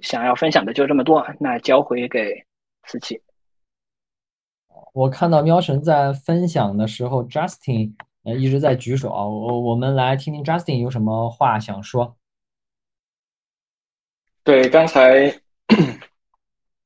[0.00, 2.44] 想要分享的就这么多，那交回给
[2.84, 3.20] 思琪。
[4.92, 7.94] 我看到喵神在分享的时候，Justin。
[8.22, 12.14] 呃，一直在举手啊，我我们来听听 Justin 有什么话想说。
[14.44, 15.34] 对，刚才，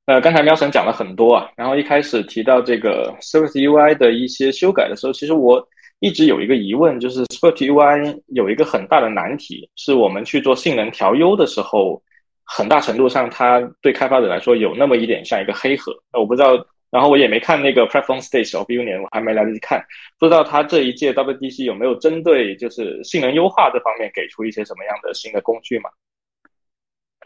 [0.07, 5.61] 呃，刚才喵神讲了很多啊，然后一开始提到这个 Swift UI 的一些修改的时候，其实我
[5.99, 12.01] 一直有一个疑问，就是 Swift UI 有一个很大的难题，是我们去做性能调优的时候，
[12.45, 15.93] 很大程度上它对开发者来说有那么一点像一个黑盒。
[16.13, 16.51] 那我不知道。
[16.95, 19.85] 然后我也没看那个 Platform Stage of Union，我还没来得及看，
[20.17, 25.91] 不知道他这一届 WDC 有没有针对就是性能优化这方面给出一些什么样的新的工具嘛？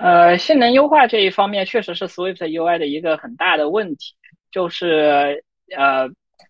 [0.01, 4.15] 呃，性能优化这一方面确实是 Swift UI 的一个很大的问题，
[4.51, 5.45] 就是
[5.77, 6.09] 呃，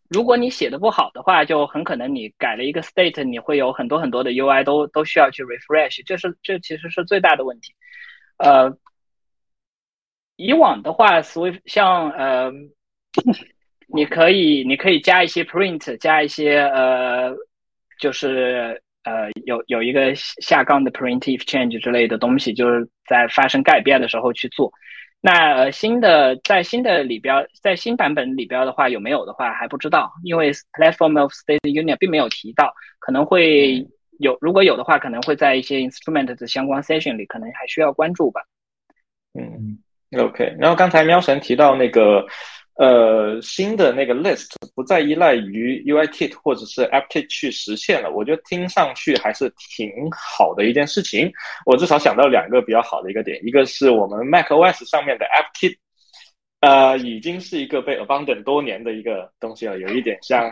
[0.09, 7.75] 如果你写的不好的话，就很可能你改了一个 state，你会有很多很多的 UI 都都需要去 refresh，这是这其实是最大的问题。
[8.37, 8.73] 呃，
[10.37, 12.53] 以往的话，Swift 像呃，
[13.89, 17.35] 你可以你可以加一些 print，加一些呃，
[17.99, 24.71] 就是呃有有一个下杠的 print if change 之类的东西，就是在发生改变的时候去做。
[25.21, 33.85] 那呃新的在新的里边，在新版本里边的话有没有的话还不知道，因为 Platform of State Union 并没有提到，可能会
[34.21, 38.43] 有，如果有的话，可能会在一些 instrument 的相关 session 里，可能还需要关注吧。
[39.35, 39.79] 嗯
[40.17, 40.55] ，OK。
[40.59, 42.25] 然后刚才喵神提到那个，
[42.79, 51.29] 呃，新的那个 list 不再依赖于 UIKit 或者是 AppKit 去实现了，我觉得听上去还是挺好的一件事情。
[51.67, 55.77] 我至少想到两个比较好的一个点，一个是我们 macOS 上面的 AppKit，
[56.61, 60.49] 呃，已经是一个被 abandon 多年的一个东西了，有一点像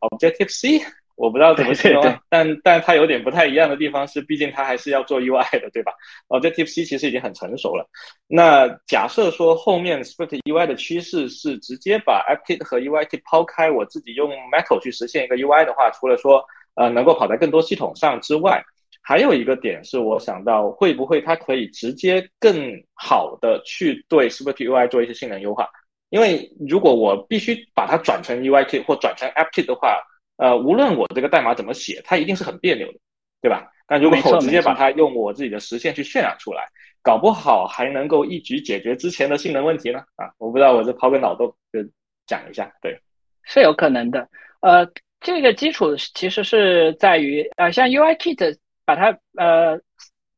[0.00, 0.84] Objective C。
[1.20, 5.92] 我不知道怎么形容，但但它有点不太一样的地方是，毕竟它还是要做 UI 的，对吧
[6.28, 7.86] ？Objective C 其实已经很成熟了。
[8.26, 16.42] 那假设说后面 Swift UI 的趋势是直接把 AppKit 和 UIKit 抛开，我自己用 Metal 去实现一个 UI 的话，除了说
[16.76, 18.64] 呃能够跑在更多系统上之外，
[19.02, 25.68] 还有一个点是我想到会不会它可以直接更好的去对 Swift UI 做一些性能优化？
[26.08, 30.00] 因为如果我必须把它转成 UIKit 或转成 AppKit 的话，
[30.40, 32.98] 呃，无论我这个代码怎么写，它一定是很别扭的，
[33.42, 33.70] 对吧？
[33.86, 36.66] 但如果我直接把它用我自己的实现去渲染出来，
[37.02, 39.98] 搞不好还能够一举解决之前的性能问题呢。
[40.16, 41.80] 啊，我不知道，我这抛个脑洞就
[42.26, 42.98] 讲一下，对，
[43.42, 44.26] 是有可能的。
[44.62, 44.88] 呃，
[45.20, 48.56] 这个基础其实是在于，呃，像 UIKit
[48.86, 49.78] 把它呃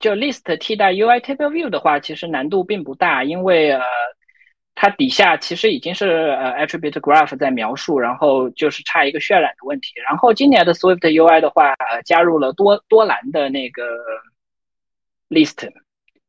[0.00, 3.80] 就 list 替代 UI Table View 的话，其实难度并不大，因为呃。
[4.74, 9.92] 它底下其实已经是呃 attribute graph 在描述，然后就是差一个渲染的问题。
[10.08, 13.82] 然后今年的 Swift UI 的话，呃，加入了多多栏的那个
[15.28, 15.70] list，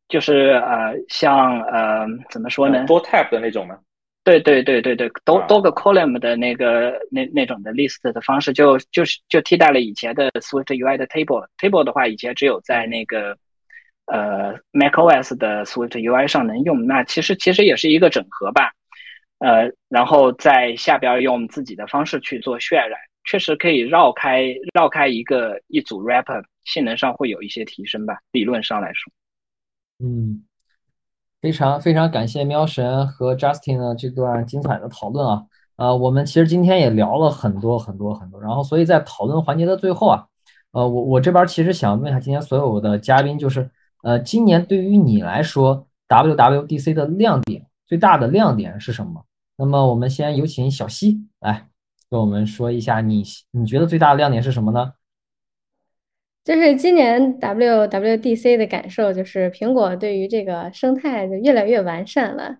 [0.09, 2.85] 就是呃像呃怎么说呢？
[2.85, 3.77] 多 tab 的那种吗？
[4.25, 11.47] 对对对对对，多多个 column 的那个那那种的 list 的方式，就就是就替代了以前的 Swift UI 的 table。
[11.57, 13.37] table 的话，以前只有在那个。
[14.05, 18.69] 呃，macOS 的 Swift UI 上能用，那其实其实也是一个整合吧，
[19.39, 29.11] 呃，然后在下边用自己的方式去做渲染，确实可以绕开绕开一个一组 wrapper，性能上会有一些提升吧，理论上来说。
[29.99, 30.43] 嗯，
[31.41, 35.43] 非常非常感谢喵神和 Justin 的这段精彩的讨论啊，
[35.77, 40.25] 呃，我们其实今天也聊了很多很多很多，然后所以在讨论环节的最后啊，
[40.71, 43.71] 呃，我我这边其实想问一下今天所有的嘉宾，就是。
[44.03, 49.25] 呃，今年对于你来说，WWDC 的亮点最大的亮点是什么？
[49.57, 51.67] 那么我们先有请小西来
[52.09, 54.93] 跟我们说一下，你你觉得最大的亮点是什么呢？
[56.43, 62.57] 就是今年 WWDC 的感受，就是苹果对于这个生态就越来越完善了，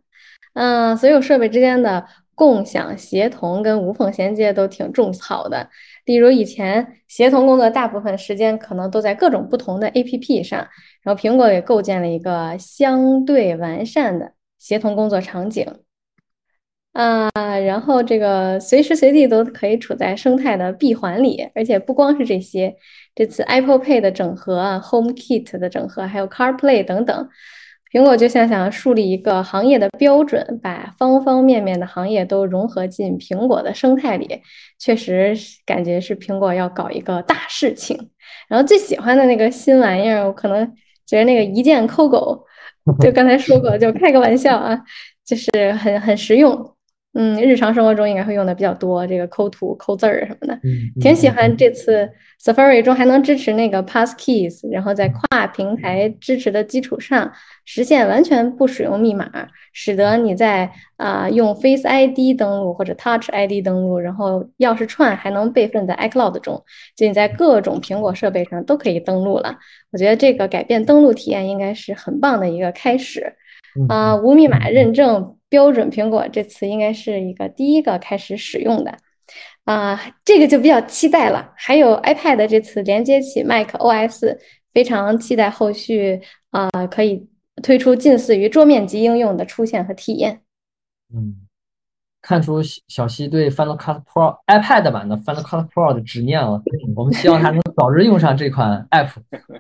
[0.54, 5.70] 嗯，所有设备之间的共享、协同跟无缝衔接都挺种草的。
[6.06, 10.68] 例如以前协同工作大部分时间可能都在各种不同的 APP 上，
[11.04, 15.66] 然后苹果也构建了一个相对完善的协同工作场景，
[16.94, 17.30] 啊，
[17.66, 22.76] 然后这个随时随地都可以处在生态的闭环里，而且不光是这些，
[23.14, 27.30] 这次 Apple Pay 的整合啊，HomeKit 的整合，还有 CarPlay 等等。
[27.92, 34.42] 苹果就像想树立一个行业的标准，把方方面面的行业都融合进苹果的生态里，
[34.80, 38.10] 确实感觉是苹果要搞一个大事情。
[38.48, 40.74] 然后最喜欢的那个新玩意儿，我可能
[41.14, 42.44] 觉得那个一键抠狗，
[43.00, 44.76] 就刚才说过，就开个玩笑啊，
[45.24, 46.73] 就是很很实用。
[47.16, 50.60] 嗯，日常生活中应该会用的比较多，这个抠图、抠字儿什么的，
[51.00, 51.56] 挺喜欢。
[51.56, 52.10] 这次
[52.44, 57.32] Safari 中还能支持那个 Passkeys，然后在跨平台支持的基础上，
[57.66, 59.30] 实现完全不使用密码，
[59.74, 66.64] 使得你在啊用 Face ID 登录或者 Touch ID 登录，然后钥匙串还能备份在 iCloud 中，
[66.96, 69.56] 就你在各种苹果设备上都可以登录了。
[69.92, 73.36] 我觉得这个改变登录体验应该是很棒的一个开始。
[73.90, 75.38] 啊，无密码认证。
[75.50, 78.98] 标准苹果这次应该是一个第一个开始使用的，
[79.66, 81.54] 啊，这个就比较期待了。
[81.56, 84.36] 还有 iPad 这次连接起 macOS，
[84.74, 86.20] 非常期待后续
[86.50, 87.30] 啊可以
[87.62, 90.42] 推出近似于桌面级应用的出现和体验。
[91.14, 91.36] 嗯，
[92.20, 96.60] 看出小西对 Final Cut Pro iPad 版的 Final Cut Pro 的执念了。
[96.96, 99.12] 我们希望他能早日用上这款 App。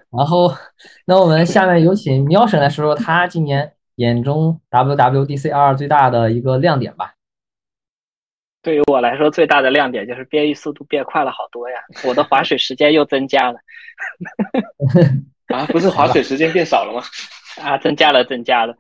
[0.09, 0.51] 然后，
[1.05, 3.73] 那我们下面有请喵神来说说他今年。
[3.95, 7.13] 眼中 WWDC 二最大的一个亮点吧。
[8.61, 11.75] 对于我来说，最大的亮点就是编译速度变快了好多呀！
[12.07, 13.59] 我的划水时间又增加了。
[15.53, 17.03] 啊，不是划水时间变少了吗？
[17.61, 18.73] 啊，增加了，增加了。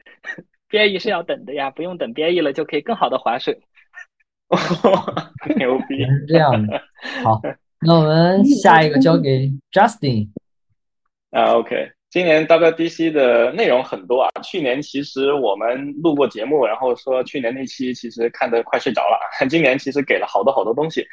[0.69, 3.61] BIE 是要等的呀，不用等 BIE 了就可以更好的划水。
[5.57, 6.81] 牛逼，是这样的。
[7.23, 7.41] 好，
[7.81, 10.29] 那我们下一个交给 Justin。
[11.31, 14.29] 啊，OK，今年 WDC 的内容很多啊。
[14.43, 19.17] 去年其实我们录过节目，然后说去年那期其实看得快睡着了。
[19.49, 21.03] 今年其实给了好多好多东西，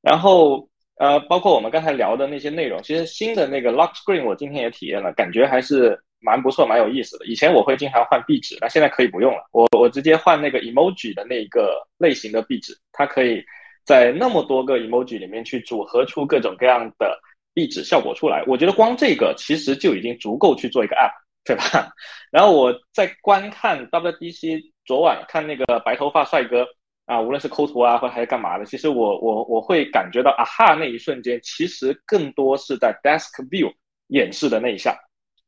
[0.00, 0.66] 然后
[0.96, 7.26] 呃，包括我们刚才聊的那些内容，其实新的那个 Lock Screen 我今天也体验了，感觉还是蛮不错、蛮有意思的。
[7.26, 9.46] 以前我会经常换壁纸，那现在可以不用了。
[9.52, 13.44] 我我直接换那个 Emoji 的那个类型的壁纸，它可以
[13.84, 17.20] 在那么多个 Emoji 里面去组合出各种各样的。
[17.56, 21.10] 壁纸效果出来，我觉得光这个其实就已经足够去做一个 app，
[21.42, 21.90] 对吧？
[22.30, 26.66] 然后我在观看 WDC 昨晚看那个白头发帅哥
[27.06, 33.72] 啊，无论是抠图啊，或还是干嘛的，其实我我我会感觉到啊哈那一瞬间，其实更多是在 desk view
[34.08, 34.94] 演示的那一下，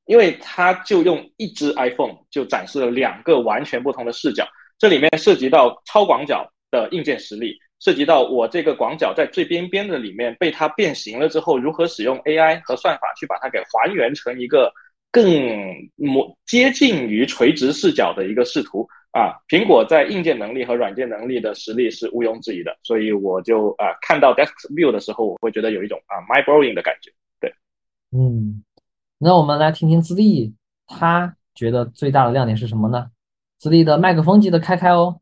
[0.06, 4.48] 因为他就用一只 iPhone 就展示了两个完全不同的视角，
[4.78, 7.54] 这里面涉及到超广角的硬件实力。
[7.80, 14.72] 涉及到我这个广角在最边边的里面被它变形了之后，如何使用 AI 和算法去把它给还原成一个
[15.10, 15.24] 更
[15.96, 19.32] 模接近于垂直视角的一个视图啊？
[19.48, 27.12] 苹果在硬件能力和软件能力的实力是毋庸置疑的，所以我就啊看到 Desk View 的时候，我会觉得有一种啊 My Blowing 的感觉。
[27.40, 27.54] 对，
[28.10, 28.64] 嗯，
[29.18, 30.54] 那我们来听听资历，
[30.86, 33.10] 他觉得最大的亮点是什么呢？
[33.56, 35.20] 资历的麦克风记得开开哦。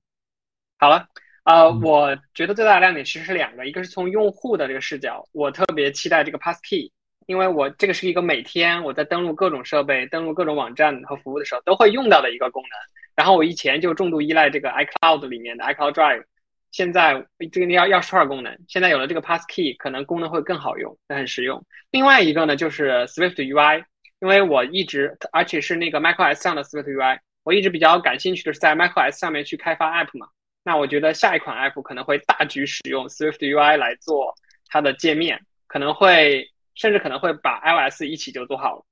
[0.79, 1.07] 好了。
[1.47, 6.91] 呃，我觉得最大的亮点其实是两个，一个是从用户的这个视角，我特别期待这个 Passkey，
[7.27, 12.71] 因为我这个是一个每天我在登录各种设备、登录各种网站和服务的时候都会用到的一个功能。
[13.15, 16.25] 然后我以前就重度依赖这个 iCloud 里面的 iCloud Drive，
[16.73, 21.65] 现在这个要钥匙串功能，现在有了这个 Passkey，可能功能会更好用，很实用。
[21.93, 23.85] 另外一个呢，就是 Swift UI，
[24.19, 30.27] 因为我一直而且是那个 macOS 上的 Swift UI，我一直比较感兴趣的是在 macOS 上面去开发 App 嘛。
[30.67, 34.35] 那我觉得下一款 app 可能会大举使用 Swift UI 来做
[34.67, 38.85] 它的界面，可能会甚至可能会把 iOS 一起就做好了，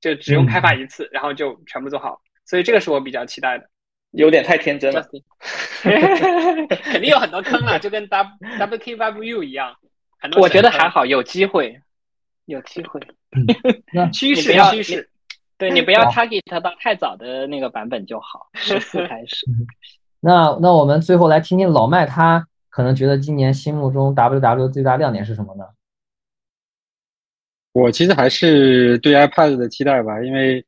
[0.00, 2.20] 就只用开发一次，然后就全部做好。
[2.44, 3.70] 所以这个是我比较期待的。
[4.10, 5.08] 有点太天真了，
[6.82, 8.28] 肯定有很多坑啊，就跟 W
[8.58, 9.76] WKWU 一样。
[10.36, 11.80] 我觉得还好，有机会，
[12.46, 13.00] 有机会。
[14.12, 15.08] 趋势趋势，
[15.56, 19.46] 对 你不要 target 到太早的那个版本就好，十四开始。
[20.20, 25.64] 那那我们最后来听听老麦，他可能觉得今年心目中 WW 最大亮点是什么呢？
[27.72, 30.62] 我其实还是对 iPad 的期待吧，因为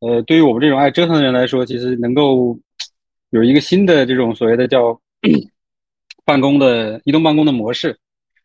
[0.00, 2.56] 呃，对于我们这种爱折腾的人来说，其实能够
[3.30, 5.00] 有一个新的这种所谓的叫
[6.24, 7.98] 办公的移动办公的模式，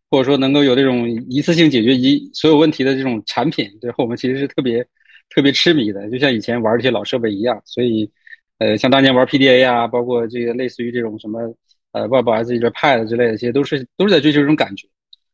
[0.10, 4.84] 或者说能够有这种一次性解决一所有问题的这种产品，对我们其实是特别
[5.30, 8.12] 特别痴迷的，就像以前玩这些老设备一样，所以。
[8.62, 11.40] 呃，像当年玩 PDA 啊，包括这个类似于这种什么
[11.94, 14.88] 呃 WebOS 这 Pad 之类的，这些都是都是在追求这种感觉。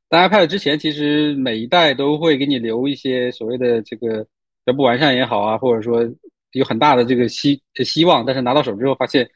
[0.07, 4.25] 但 iPad 之前其实每一代都会给你留一些所谓的这个
[4.63, 6.09] 要不完善也好啊，或者说
[6.53, 9.29] 有很大的这个希希望，但是拿到手之后发现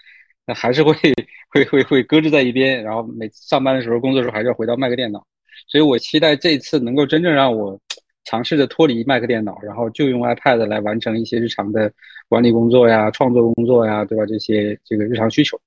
[0.56, 0.94] 还是会
[1.52, 5.22] 会会会搁置在一边，然后每次上班的时候、工作时候还是要回到 Mac 电脑。
[5.68, 7.78] 所以我期待这次能够真正让我。
[8.32, 11.92] 尝试着脱离 Mac 电脑，然后就用 iPad 来完成一些日常的
[12.30, 14.26] 管理工作呀、创作工作呀，对吧？
[14.26, 15.60] 这些这个日常需求，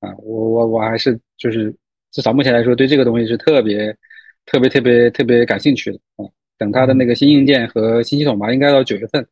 [0.00, 1.74] 啊，我我我还是就是
[2.12, 3.96] 至少目前来说，对这个东西是特别
[4.44, 6.28] 特别特别特别感兴趣的啊。
[6.58, 9.26] 等它的那个新硬件和新系统吧，应该到九月份，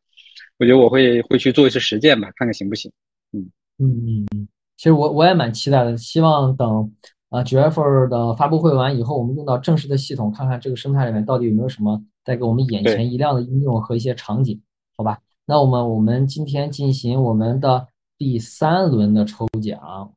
[0.57, 2.91] 我觉得我会会去做一次实践吧，看看行不行。
[3.33, 4.47] 嗯嗯嗯嗯，
[4.77, 6.91] 其实我我也蛮期待的，希望等
[7.29, 12.03] 啊九月份的发布会完以后，我们用到正式的系统，看看这个生态里面到底有没有什么。
[12.29, 14.61] 带给我们眼前一亮的应用和一些场景，
[14.95, 15.19] 好吧？
[15.47, 17.87] 那我们我们今天进行我们的
[18.19, 20.13] 第三轮的抽奖，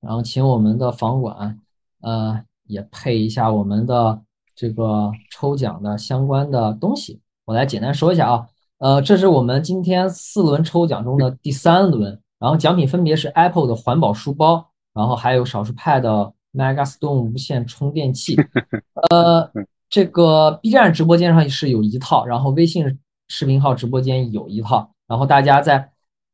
[0.00, 1.60] 然后请我们的房管
[2.02, 4.22] 呃也配一下我们的
[4.54, 7.20] 这个抽奖的相关的东西。
[7.46, 8.46] 我来简单说一下啊，
[8.78, 18.36] 呃，这是我们今天四轮抽奖中的第三轮，然后奖品分别是 Apple 的环保书包，然后还有少数派的 Megastone 无线充电器，
[19.10, 19.50] 呃。
[19.94, 22.98] 这个 B 站直播间上是有一套，然后微信
[23.28, 25.88] 视频号直播间有一套，然后大家在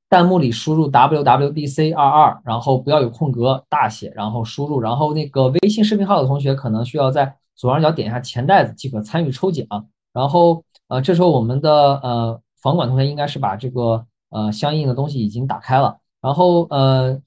[0.09, 9.67] 弹幕里输入 WWDC 二二，然后不要有空格，大写，然后输入，然后那个微信视频号的同学可能需要在左上角点一下钱袋子即可参与抽奖。
[10.15, 15.99] 然后呃，这时候我们的呃房管同学应该是把这个呃相应的东西已经打开了。
[16.23, 17.21] 然后呃，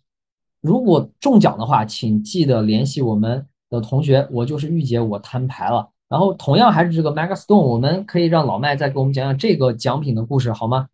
[0.62, 5.92] 如果中奖的话，请记得联系我们的同学，我就是玉姐，我摊牌了。
[6.14, 10.88] 然后同样还是这个 MagStone，我们可以让老麦再给我们讲讲这个奖品的故事，好吗？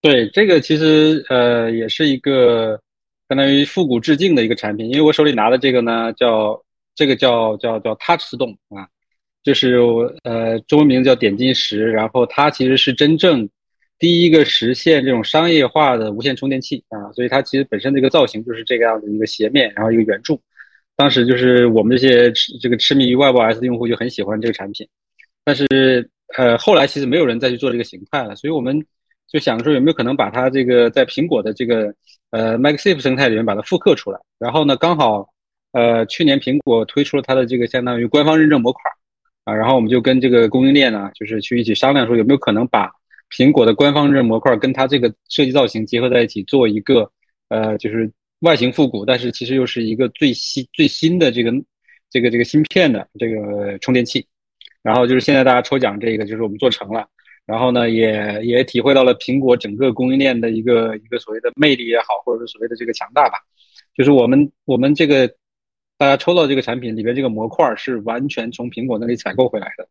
[0.00, 2.80] 对，这个其实呃也是一个
[3.28, 6.60] 相当于复古致敬的一个产品，因为我手里拿的这个呢叫
[6.96, 8.88] 这个叫叫叫 Touch 动啊，
[9.44, 9.78] 就是
[10.24, 13.48] 呃中文名字叫点金石，然后它其实是真正
[14.00, 20.40] 第一个实现这种商业化的无线充电器啊，所以它其实本身这个造型就是这个样子一个斜面，然后一个圆柱，
[20.96, 24.86] 当时就是我们这些这个痴迷于 WebOS 的用户就很喜欢这个产品，
[25.44, 28.84] 但是呃后来其实没有人再去做这个形态了，所以我们。
[29.28, 31.94] 就想说有没有可能把它这个在苹果的这个
[32.32, 35.26] 呃 MagSafe 生态里面把它复刻出来，然后呢刚好
[35.72, 38.82] 呃去年苹果推出了它的这个相当于官方认证模块
[39.44, 42.92] 啊，然后我们就跟这个供应链呢就是去一起商量说有没有可能把
[43.34, 47.10] 苹果的官方认证模块跟它这个设计造型结合在一起做一个
[47.48, 48.12] 呃就是
[48.42, 51.50] 外形复古，但是其实又是一个最新最新的这个
[52.10, 54.24] 这个这个芯片的这个充电器，
[54.82, 57.08] 然后就是现在大家抽奖这个就是我们做成了。
[57.44, 63.38] 然后呢，也也体会到了苹果整个供应链的一个一个所谓的魅力也好，或者是所谓的这个强大吧。
[63.96, 65.28] 就是我们我们这个
[65.98, 69.88] 大家抽到这个产品里边这个模块是完全从苹果那里采购回来的，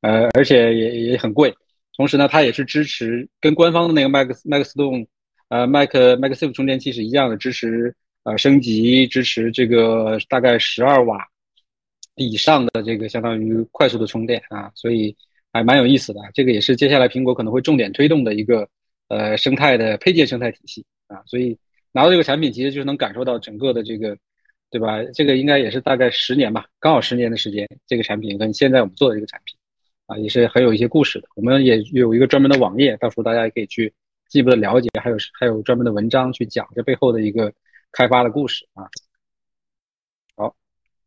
[0.00, 1.52] 呃，而且也也很贵。
[1.96, 5.06] 同时呢，它也是支持跟官方的那个 Max Maxstone
[5.52, 11.22] 呃 Mac MagSafe 充电器是一样的，支持呃升级，支持这个大概十二瓦
[12.16, 15.14] 以上的这个相当于快速的充电啊，所以。
[15.54, 18.66] 还蛮有意思的，这个也是接下来苹果可能会重点推动的一个
[19.08, 21.54] 呃生态的配件生态体系啊，所以
[21.92, 24.16] 拿到这个产品，其实就能感受到整个的这个，
[24.70, 25.04] 对吧？
[25.12, 29.54] 这个应该也是大概十年吧，刚好十年的时间，这个产品跟现在我们做的这个产品
[30.06, 31.28] 啊，也是很有一些故事的。
[31.36, 33.92] 我们也有一个专门的网页，到时候大家也可以去
[34.32, 37.52] 进一步的了解，还有还有专门的文章去讲这背后的一个
[37.92, 38.88] 开发的故事啊。
[40.34, 40.56] 好，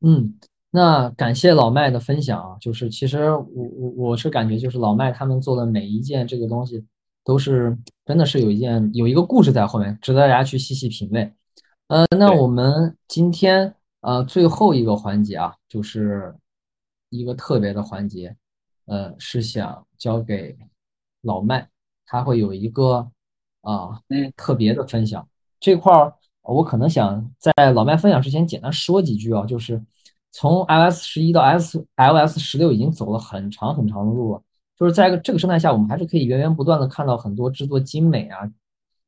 [0.02, 0.38] 嗯。
[0.70, 6.86] 那感谢老麦的分享啊，就是其实我我我是感觉就是老麦他们做的每一件这个东西
[7.24, 11.34] 都是真的是有一件有一个故事在后面，值得大家去细细品味。
[11.88, 16.36] 呃，那我们今天呃最后一个环节啊，就是
[17.10, 18.36] 一个特别的环节，
[18.84, 20.58] 呃，是想交给
[21.22, 21.70] 老麦，
[22.06, 23.10] 他会有一个
[23.66, 24.00] 啊
[24.38, 25.28] 特别的分享。
[25.60, 26.14] 这块儿
[26.44, 29.84] 我可能想在老麦分享之前简单说几句啊，就是。
[30.38, 34.44] 从 iOS 十一到 S iOS 十六已经走了很长很长的路了，
[34.78, 38.40] 就是在这个生态下，我们还是可以源源不断的看到很多制作精美啊、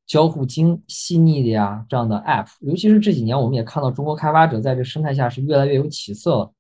[0.06, 2.48] 交互精细腻的呀这样的 App。
[2.62, 6.52] 尤其是这几年，我们也看到中国开发者在这生态下是越来越有起色了。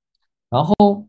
[0.49, 1.07] 然后，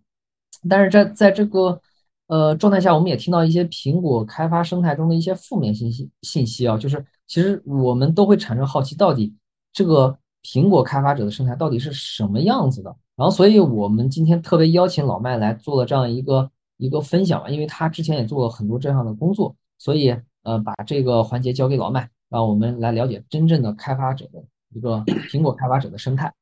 [0.68, 1.80] 但是在在这个
[2.28, 9.34] 呃状态下，我们也听到一些苹果开发生态中的一些负面信息信息啊，就是其实我们都会产生好奇，到底
[9.72, 12.96] 这个苹果开发者的生态到底是什么样子的？
[13.16, 20.14] 然后，所以我们今天特别邀请老麦来做了这样一个一个分享吧，因为他之前也做了很多这样的工作，所以
[20.44, 24.42] 呃，把这个环节交给老麦，让我们来了解真正的开发者的
[24.72, 24.98] 一个
[25.28, 26.32] 苹果开发者的生态。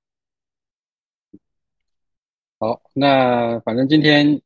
[2.58, 4.40] 好，那反正今天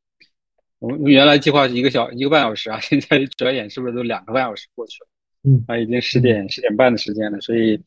[0.80, 5.06] 我们原来计划是一个小一个半小时啊， 现在转眼是不是都两个半小时过去了？
[5.42, 7.80] 嗯，啊，已经十点十点半的时间了，所以，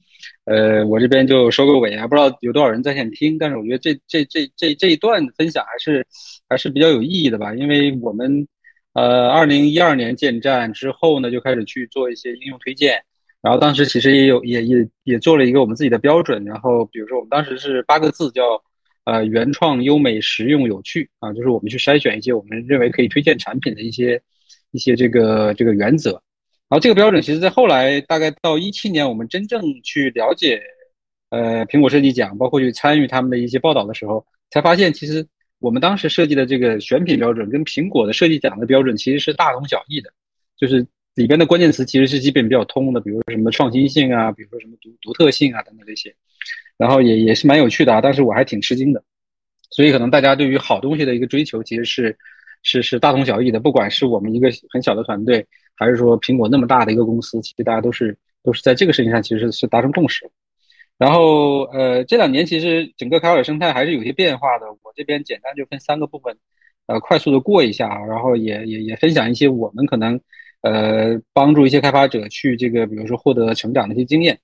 [0.45, 6.03] 呃，我这边就收个尾啊，不知道有多少人在线听，但是我觉得这这这这这一段分享还是
[6.49, 8.47] 还是比较有意义的吧，因为我们，
[8.93, 12.99] 呃，二零一二年建站之后呢，就开始去做一些应用推荐，
[13.41, 18.41] 然后当时其实也有也也也做了一个我们自己的标准，然后比如说我们当时是八个字叫，
[19.05, 24.21] 呃，原创、优美、实用、有趣啊，就是我们去筛选一些我们认为可以推荐产品的一些
[24.71, 26.11] 一些这个这个原则。
[26.69, 30.61] 然后这个标准，其实在后来大概到一七年，我们真正去了解，
[31.29, 35.27] 呃，苹果设计奖，包括去参与他们的一些报道的时候，才发现，其实
[35.59, 40.09] 我们当时设计的这个选品标准，跟苹果的设计奖的标准其实是大同小异的，
[40.57, 46.13] 就是里边的关键词其实是基本比较通的，比如说什么创新性啊，比如说什么独独特性啊等等这些，
[46.77, 49.03] 然后也也是蛮有趣的啊，但是我还挺吃惊的，
[49.69, 52.17] 所以可能大家对于好东西的一个追求，其实是
[52.63, 55.45] 是是大同小异的，不管是我们一个很小的团队。
[55.75, 60.29] 还是说苹果那么大的一个公司，其实大家都是都是在这个事情上其实是达成共识。
[60.99, 64.67] 然后呃这两年其实整个开发者生态还是有些变化的。
[64.83, 66.37] 我这边简单就分三个部分，
[66.85, 70.17] 呃快速的过一下，然后也也也分享一些我们可能
[70.63, 74.39] 呃帮助一些开发者去这个比如说获得成长的一些经验。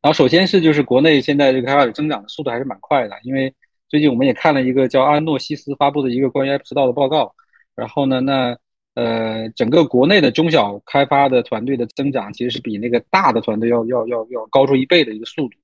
[0.00, 3.52] 然后首先是就是国内现在这个开发者增长的速度还是蛮快的，因为
[3.88, 7.34] 最近我们也看了一个叫阿诺西斯发布的一个关于 App Store 的报告，
[7.74, 8.56] 然后呢那。
[8.94, 15.56] 呃，整个国内的中小开发的团队的增长，其实是比那个大的团队要要要要高出一倍的一个速度。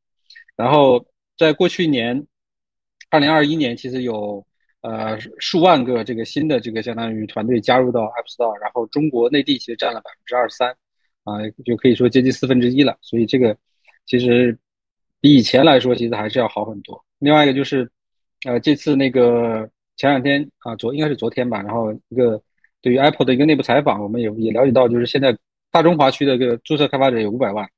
[0.57, 1.05] 然后，
[1.37, 2.27] 在过去年，
[3.11, 4.47] 二零二一年，其实有
[4.83, 10.71] 呃数万个这个新的这个相当于团队加入到 App Store，然后中国内地其实占了百分之二三，
[11.25, 12.97] 啊，就可以说接近四分之一了。
[13.01, 13.57] 所以这个
[14.07, 14.57] 其实
[15.21, 17.05] 比以前来说，其实还是要好很多。
[17.19, 17.91] 另外一个就是，
[18.47, 22.41] 呃，这次那个前两天啊，昨应该是昨天吧，然后一个
[22.81, 25.37] 对于 Apple 的一个内部采访，我们也也了解到，就是现在
[25.73, 27.69] 大中华区的这个注册开发者有五百万，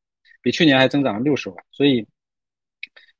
[0.42, 1.56] 比去年还增长了六十万。
[1.72, 2.06] 所以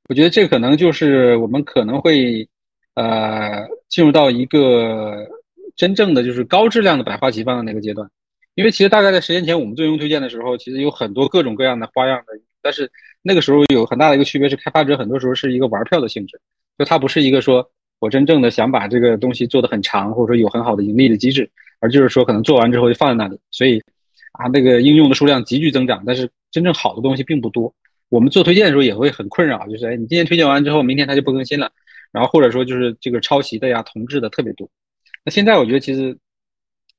[0.07, 2.47] 我觉得这可能就是我们可能会
[2.95, 5.27] 呃进入到一个
[5.75, 8.09] 真正的就是高质量的百花齐放的那个阶段。
[8.55, 12.91] 因为其实大概在十年前我们做用推荐的时候，其实有很多各种各样的花样的，但是
[13.21, 16.39] 那个时候有很大的一个区别是，开发者很多时候是一个玩票的性质。
[16.77, 17.65] 就它不是一个说
[17.99, 21.49] 我真正的想把这个东西做得很长，或者说有很好的盈利的机制，
[21.79, 23.39] 而就是说可能做完之后就放在那里。
[23.51, 23.81] 所以
[24.33, 27.73] 啊，那个应用的数量急剧增长，但是真正好的东西并不多。
[28.09, 31.71] 我们做推荐的时候也会很困扰，就是哎，你今天推荐完之后，明天它就不更新了，
[32.11, 34.69] 然后或者说就是这个抄袭的呀、同质的特别多。
[35.23, 36.17] 那现在我觉得其实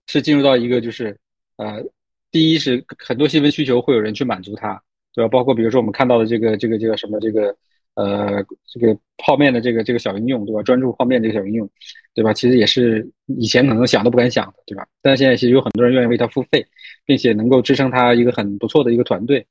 [0.07, 1.17] 是进入到一个就是
[1.57, 1.83] 呃，
[2.31, 4.81] 第一是很多新闻需求会有人去满足它，
[5.15, 5.29] 对吧？
[5.29, 7.57] 包括比如说我们看到的这个这个这个什么这个。
[7.95, 10.63] 呃，这个泡面的这个这个小应用，对吧？
[10.63, 11.69] 专注泡面这个小应用，
[12.15, 12.33] 对吧？
[12.33, 14.87] 其实也是以前可能想都不敢想的，对吧？
[15.03, 16.67] 但现在其实有很多人愿意为它付费，
[17.05, 19.47] 并且能够支撑它一个很不错的一个团队。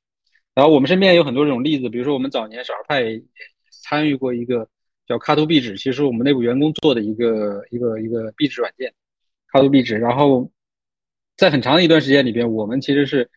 [0.56, 3.04] 然后我们身边有很多这种例子，比如说我们早年少儿派
[3.70, 4.68] 参与过一个
[5.06, 8.92] 叫卡图壁纸，其实我们内部员工做的一个一个一个壁纸软件，
[9.52, 9.96] 卡图壁纸。
[9.96, 10.50] 然后
[11.36, 13.28] 在很长的一段时间里边，我们其实是。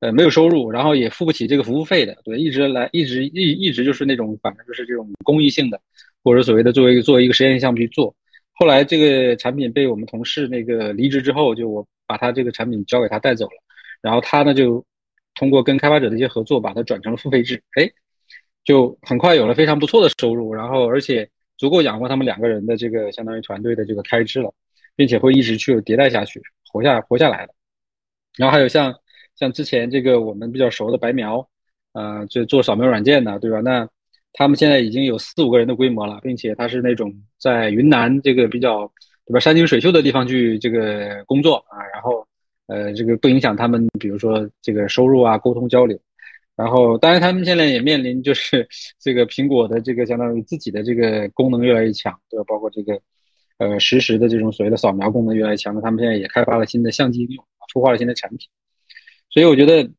[0.00, 5.80] 呃，没有收入，然后也付不起这个服务费的，对，一直来，一直一一直就是那种，反正就是这种公益性的，
[6.22, 8.14] 或者所谓的作为作为一个实验项目去做。
[8.52, 13.52] 后来这个产品被我们同事那个离职之后，就我把他这个产品交给他带走了，
[14.02, 14.84] 然后他呢就
[15.34, 17.90] 通过跟开发者的一些合作，把它转成了付费制，哎，
[18.64, 24.52] 就很快有了非常不错的收入，然后而且足够养活他们两个人的这个相当于团队的这个开支了，
[24.96, 26.42] 并且会一直去迭代下去，
[26.72, 27.54] 活下活下来的。
[28.36, 28.94] 然后还有像。
[29.36, 31.44] 像之前这个我们比较熟的白描，
[31.92, 33.60] 呃，就做扫描软件的，对吧？
[33.60, 33.84] 那
[34.32, 38.88] 他们现在已经有四五个人的规模了，并且他是那种在云南这个比较
[39.26, 42.24] 对吧山清水秀的地方去这个工作啊，然后
[42.68, 45.98] 呃，这个不影响他们，比如说这个收入啊、沟通交流。
[46.56, 48.66] 然后当然他们现在也面临就是
[49.00, 52.44] 这个苹果的这个相当于自己的这个功能越来越强，对吧？
[52.46, 53.00] 包括这个
[53.58, 58.48] 呃实时的这种所谓的扫描功能越来越强那，他们现在也开发了新的相机应用，孵化了新的产品。
[59.30, 59.90] 所以我觉得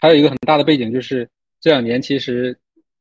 [0.00, 1.28] 还有一个很大的背景，就是
[1.60, 2.56] 这两年其实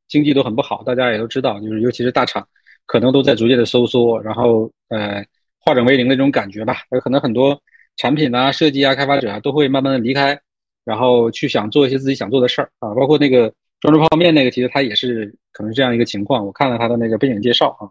[0.08, 2.48] 经济都很不好，大家也都知道，就是尤其是大厂
[2.88, 5.24] 可能都在逐渐的收缩，然后呃
[5.60, 6.78] 化整为零的这种感觉吧。
[6.92, 7.62] 有可能很多
[7.98, 10.40] 产品啊、设计啊、开发者啊都会慢慢的离开，
[10.84, 12.94] 然后去想做一些自己想做的事儿啊。
[12.94, 16.46] 包括那个专注泡面那个，其实它也是可能这样一个情况。
[16.46, 17.90] 我看了他的那个背景介绍啊，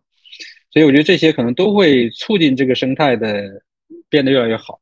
[0.72, 3.62] 所以我觉得这些可能都会促进这个生态的
[4.08, 4.80] 变得越来越好。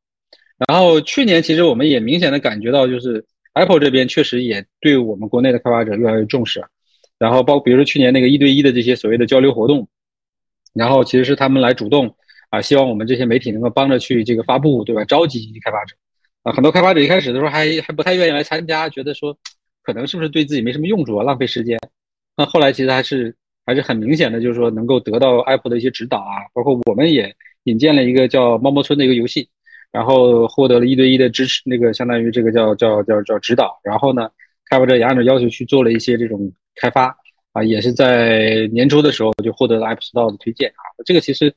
[0.69, 3.25] 然后去年其实我们也明显的感觉到，就是
[3.55, 6.65] Apple 这边确实也对我们国内的开发者越来越重视。
[7.19, 9.89] 然后包比如说去年那个一对一的这些所谓的交流活动，
[10.75, 12.15] 然后其实是他们来主动
[12.51, 15.05] 啊，希望我们这些媒体能够帮着去这个发布，对吧？
[15.05, 15.97] 召集开发者
[16.53, 19.37] 很多开发者一开始的时候还还不太愿意来参加，觉得说
[19.83, 21.79] 可能是不是对自己没什么用处啊，浪费时间。
[22.37, 23.35] 那后来其实还是
[23.65, 27.35] 还是很明显的，就是说能够得到 Apple 的一些指导啊，包括我们也
[27.65, 29.49] 引荐了一个叫猫猫村的一个游戏。
[29.91, 33.81] 然后获得了一对一的支持，那个相当于这个叫叫叫叫指导。
[33.83, 34.29] 然后呢，
[34.69, 37.07] 开发者也按照要求去做了一些这种开发
[37.53, 40.93] 啊，也是在年初的时候就获得了 App Store 的推荐啊。
[41.07, 41.51] 这个其实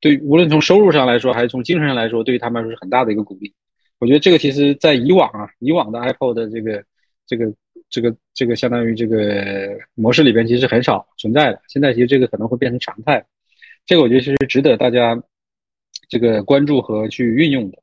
[0.00, 3.54] 对无论从收入上来说，还是从精神上来说，对于他们来说是很大的一个鼓励。
[3.98, 6.84] 我觉得这个其实在以往啊，以往的 Apple 的这个
[7.26, 7.52] 这个
[7.90, 11.60] 这个这个相当于这个模式里边，其实很少存在的。
[11.68, 13.24] 现在其实这个可能会变成常态，
[13.86, 15.22] 这个我觉得其实值得大家。
[16.10, 17.78] 这个关注和去运用的，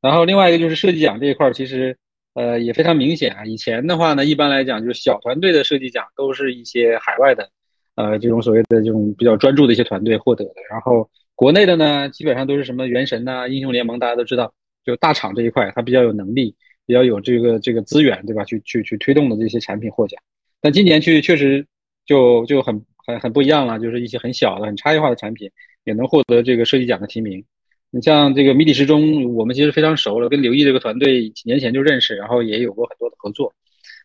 [0.00, 1.94] 然后另外一个就是设计奖这一块，其实
[2.32, 3.44] 呃也非常明显啊。
[3.44, 7.50] 以前的话呢，一般来讲就是小团队的设计奖都是一些海外的，
[7.96, 10.54] 呃这种所谓的这种比较专注的一些团队获得的。
[10.70, 16.54] 然后国内的呢，基本上都是什么原神呐、英雄联盟，大家都知道，就大厂这一块，它比较有能力，
[16.86, 18.44] 比较有这个这个资源，对吧？
[18.44, 20.20] 去去去推动的这些产品获奖。
[20.60, 21.66] 但今年去确实
[22.06, 25.50] 就就很很很不一样了，就是一些很小的、很差异化的产品。
[25.84, 27.42] 也能获得这个设计奖的提名。
[27.90, 33.50] 你像这个谜底时钟，我们其实非常熟了，跟刘毅这个团队几年前就认识，然后也有过很多的合作。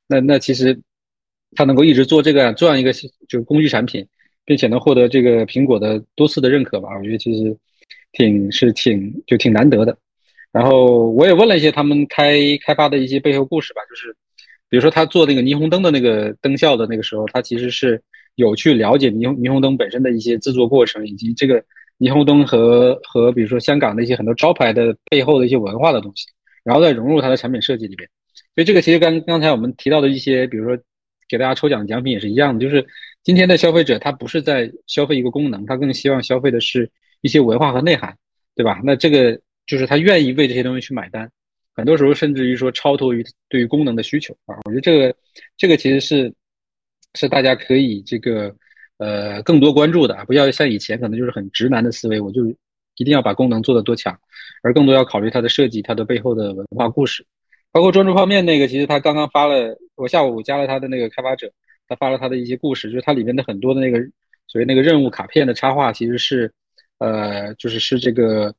[0.08, 0.80] 那那其实
[1.54, 4.08] 他能够一直做这个这样一个就是工具产品，
[4.46, 7.56] 并且能获得这个苹果的多次的认可吧，我觉得其实
[8.14, 9.96] 挺是挺就挺难得的。
[10.56, 14.16] 然后我也问了一些他们开开发的一些背后故事吧，就是
[14.70, 18.02] 比如说他做那个霓虹灯的那个灯效的那个时候，他其实是。
[18.38, 21.64] 有去了解霓虹霓虹灯本身的一些制作过程，以及这个
[21.98, 26.28] 霓虹灯和和比如说香港的一些很多招牌的背后的一些文化的东西，
[26.62, 28.06] 然后再融入它的产品设计里边。
[28.54, 30.78] 所以这个其实刚刚才我们提到的一些，比如说
[31.30, 32.86] 给大家抽奖奖品也是一样的，就是
[33.24, 36.92] 今天的消费者他不是在消费一个功能，他更希望消费的是
[37.22, 38.18] 一些文化和内涵，
[38.54, 38.82] 对吧？
[38.84, 41.30] 那这个就是他愿意为这些东西去买单，
[41.74, 44.56] 很多时候甚至于说超脱于对于功能的需求啊。
[44.66, 45.16] 我觉得这个
[45.58, 46.34] 这个其实是
[47.16, 48.56] 是大家可以这个
[48.98, 52.46] 呃更多关注的，不要像以前可能就是很直男的思维，我就
[52.98, 54.18] 一定要把功能做得多强，
[54.64, 57.26] 而更多要考虑它的设计、它的背后的文化故事。
[57.72, 61.52] 包括专注泡面那个，其实他刚刚发了，我下午加了他的那个开发者，
[61.90, 64.00] 他发了他的一些故事，就是它里面的很多的那个
[64.48, 66.50] 所谓那个任务卡片的插画，其实是
[67.00, 68.56] 呃，就是是这个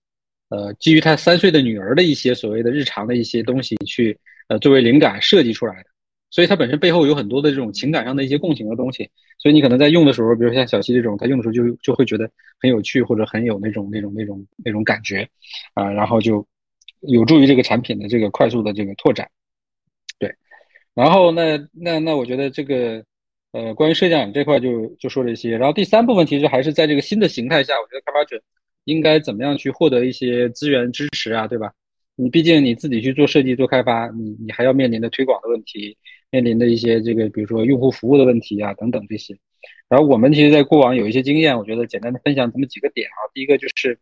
[0.48, 4.18] 呃，基于他三岁的女儿的一些所谓的日常的一些东西去
[4.48, 5.90] 呃作为灵感设计出来的，
[6.30, 15.28] 所以它本身背后有很多的这种情感上的一些共情的东西，所以你可能在用的时候，比如像小溪这种，他用的时候就就会觉得很有趣或者很有那种那种那种那种感觉
[15.74, 16.46] 啊，然后就。
[17.02, 19.30] 有助于这个产品的这个快速的这个拓展，
[20.18, 20.34] 对。
[20.94, 23.04] 然后那那那我觉得这个
[23.52, 25.58] 呃关于摄像这块就就说这些。
[25.58, 28.42] 然后第三部分其实还是在这个新的形态下，我觉得开发者
[28.86, 31.70] 应该怎么样去获得一些资源支持啊，对吧？
[32.16, 35.94] 你毕竟你自己去做设计做开发，你你还要面临的推广的问题，
[36.30, 39.36] 面临的一些这个比如说用户服务的问题啊等等这些。
[39.90, 43.20] 然后我们其实，在过往有一些经验，我觉得简单的分享这么几个点啊。
[43.34, 43.98] 第一个就是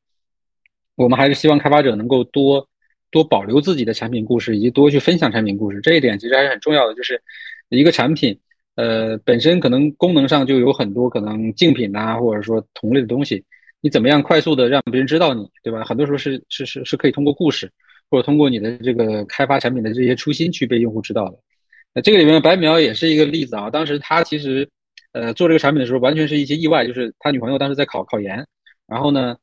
[0.95, 2.69] 我们还是希望开发者能够多。
[3.11, 6.95] 多保留自己的产品故事，以及多去分享产品故事，这一点其实还是很重要的。
[6.97, 7.23] 就是
[7.69, 8.37] 一个产品，
[8.75, 13.45] 呃，本身可能功能上就有很多可能竞品呐，或者说同类的东西，
[13.85, 15.85] 你怎么样快速的让别人知道你，对吧？
[15.85, 17.71] 很多时候是是是是可以通过故事，
[18.11, 21.39] 或者通过你的这个开发产品的这些初心去被用户知道的。
[21.93, 23.69] 那这个里面白苗也是一个例子啊。
[23.69, 24.67] 当时他其实，
[25.13, 28.47] 呃，做这个产品的时候，完全是一些意外，就是他女朋友当时在考考研，
[28.87, 29.37] 然后呢。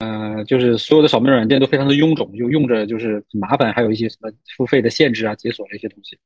[0.00, 6.18] 呃，就是所有的扫描软件都非常的臃肿，就用着就是很麻烦，还有一些什么付费的限制啊、解锁这些东西，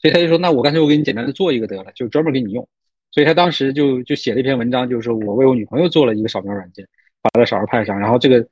[0.00, 2.68] 所以他就说，那我干脆我给你简单的做一个得了，就专门给你用。
[3.10, 6.86] 所以他当时就就写了一篇文章，就是说我为我女朋友做了一个扫描软件，
[7.22, 8.46] 发在少儿派上，然后这个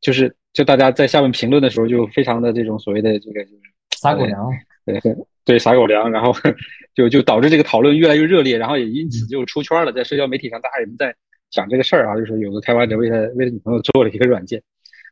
[0.00, 3.62] 就是就大家在下面评论的时候就非常的这种所谓的这个就是
[3.98, 4.50] 撒狗粮，
[4.84, 5.00] 对
[5.44, 6.34] 对撒狗粮，然后
[6.94, 11.14] 就就导致这个讨论越来越热烈，然后也因此就出圈了，在社交媒体上大家也在。
[11.54, 14.62] 讲这个事儿啊，就是有个开发者为他为他女朋友做了一个软件，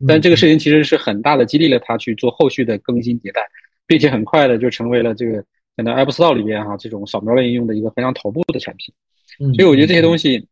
[0.09, 3.43] 但这个事情其实是很大的激励了他去做后续的更新迭代，
[3.87, 5.45] 并且很快的就成为了这个
[5.77, 8.95] 在 App Store 里边哈这种扫描类应用的一个非常头部的产品。
[9.55, 10.49] 所以我觉得这些东西，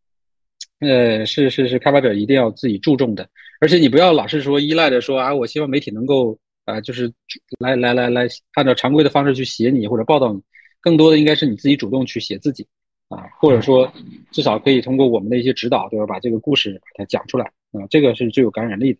[0.81, 3.29] 呃，是是是开发者一定要自己注重的，
[3.61, 7.13] 而且你不要老是说依赖着说啊，我希望媒体能够啊，就是
[7.59, 10.41] 来来来来按照常规的方式去写你或者报道你，
[10.81, 12.67] 更多的应该是你自己主动去写自己。
[13.09, 13.91] 啊，或者说，
[14.33, 16.05] 至少可以通过我们的一些指导，对吧？
[16.05, 18.99] 把这个故事把它讲出来啊，这个是最有感染力的。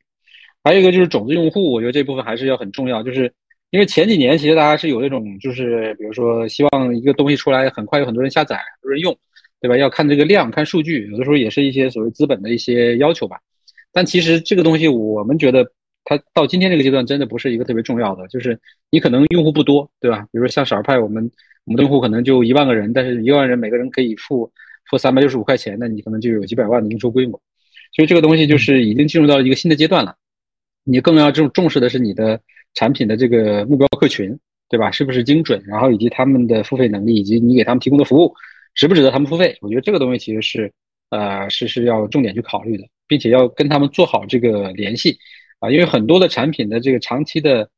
[0.65, 3.31] 还有一个就是种子用户，我觉得这部分还是要很重要，就是
[3.69, 9.15] 因为前几年其实大家是有那种，就是比如说希望一个东西出来很快有很多人下载、很多人用，
[9.61, 9.77] 对吧？
[9.77, 13.39] 要看这个量、看数据，有的时候也是一些所谓资本的一些要求吧。
[13.93, 15.71] 但其实这个东西，我们觉得
[16.05, 18.59] 它到今天这个阶段真的不是一个特别重要的，就是
[18.91, 20.23] 你可能用户不多，对吧？
[20.33, 21.31] 比如说像少儿派，我们。
[21.65, 24.51] 我们的用户可能就一万个人，但是一万人每个人可以付
[24.89, 27.39] 付三百六十五块钱，那你可能就有几百万的营收规模。
[27.95, 30.17] 所以这个东西就是已经进入到了一个新的阶段了。
[30.85, 32.41] 你更要重重视的是你的
[32.73, 34.35] 产品的这个目标客群，
[34.71, 34.91] 对吧？
[34.91, 35.63] 是不是精准？
[35.67, 38.35] 然后以及他们的付费能力，以及你给他们提供的服务
[38.79, 39.59] 值不值得他们付费？
[39.61, 40.73] 我觉得这个东西其实是
[41.11, 45.19] 呃是是要重点去考虑的，并且要跟他们做好这个联系
[45.59, 47.69] 啊，因为很多的产品的这个长期的。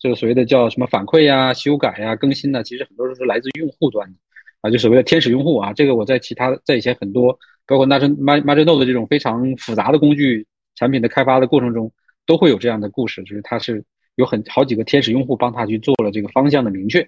[0.00, 2.62] 这个所谓的叫什么反馈呀、修改呀、更新呢？
[2.62, 4.14] 其实很多都是来自用户端的，
[4.60, 5.72] 啊，就所谓的天使用户啊。
[5.72, 10.46] 这个我在其他在以前很多，包括 Margin Margin 的这种非常复杂的工具
[10.76, 11.92] 产品的开发的过程中，
[12.26, 17.04] 都会有这样的故事，就是它是有很好几个天使用户帮他去做了这个方向的明确，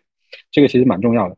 [0.50, 1.36] 这个其实蛮重要的。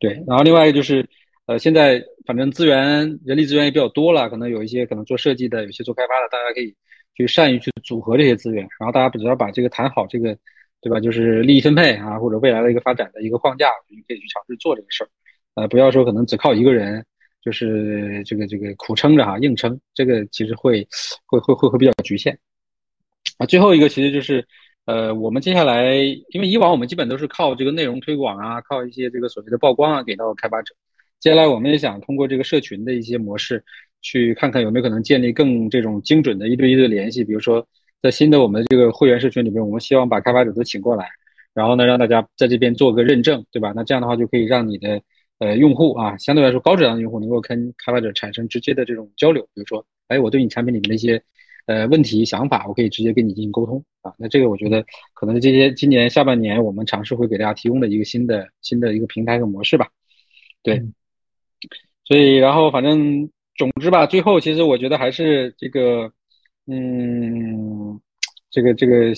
[0.00, 1.06] 对，然后另外一个就是，
[1.46, 6.74] 呃，现在反正资源、人力资源也比较多了，可能有一些可能做设计的，有些做开发的，大家可以
[7.14, 10.36] 去善于去组合这些资源，然后大家只要把这个谈好这个。
[10.82, 11.00] 对吧？
[11.00, 15.08] 就是利益分配啊，或者未来的一个发展的一个框架，你可以去尝试做这个事儿。
[15.54, 17.04] 呃，不要说可能只靠一个人，
[17.42, 20.86] 就是这个这个苦撑着哈，硬撑，这个其实会
[21.24, 22.38] 会会会会比较局限。
[23.38, 24.46] 啊，最后一个其实就是，
[24.86, 25.94] 呃，我们接下来，
[26.30, 30.74] 因为以往我们基本都是靠这个内容推广啊，靠一些这个所谓的曝光啊给到开发者。
[31.20, 33.62] 接下来我们也想通过这个社群的一些模式，
[34.00, 37.66] 去看看有没有可能建立更这种精准的一对一的联系，比如说。
[38.02, 41.08] 在新的我们这个会员社群里面，我们希望把开发者都请过来，
[41.54, 43.72] 然后呢，让大家在这边做个认证，对吧？
[43.74, 45.00] 那这样的话就可以让你的
[45.38, 49.42] 呃用户啊，相对来说高质量的用户能够跟开发者产生直接的这种交流。
[49.54, 51.20] 比如说，哎，我对你产品里面的一些
[51.66, 54.12] 呃问题想法，我可以直接跟你进行沟通啊。
[54.18, 59.88] 那这个我觉得可能这些今年下半年我们尝试会给大家提供的一个新的新的一个平台和模式吧。
[60.62, 60.82] 对，
[62.04, 66.10] 所以然后反正总之吧，最后其实我觉得还是这个，
[66.66, 68.00] 嗯，
[68.50, 69.12] 这个这个。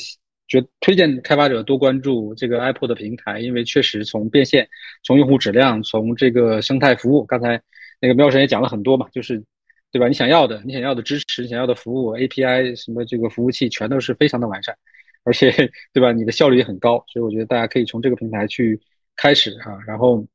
[0.51, 4.67] 觉推荐开发者多关注这个 Apple 的平台，因为确实从变现、
[5.05, 7.61] 从用户质量、从这个生态服务，刚才
[8.01, 9.45] 那个喵神也讲了很多嘛，就是
[9.91, 10.09] 对吧？
[10.09, 14.77] 你想要的、你想要的支持、你想要的服务 API 什么这个服务器，全都是非常的完善，
[15.25, 15.51] 而且
[15.93, 16.13] 对吧？
[16.13, 18.81] 你的效率也很高，所以我觉得大家可以从这个平台去
[19.17, 19.79] 开始啊。
[19.87, 20.27] 然后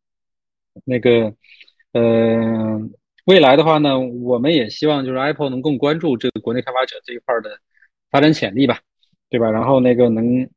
[0.85, 1.33] 那个
[1.91, 2.79] 呃，
[3.25, 7.59] 未来的话呢，我们也希望就是 Apple 能更关注这个国内开发者这一块的
[8.09, 8.79] 发展潜力吧。
[9.29, 9.49] 对吧？
[9.49, 10.47] 然后那个能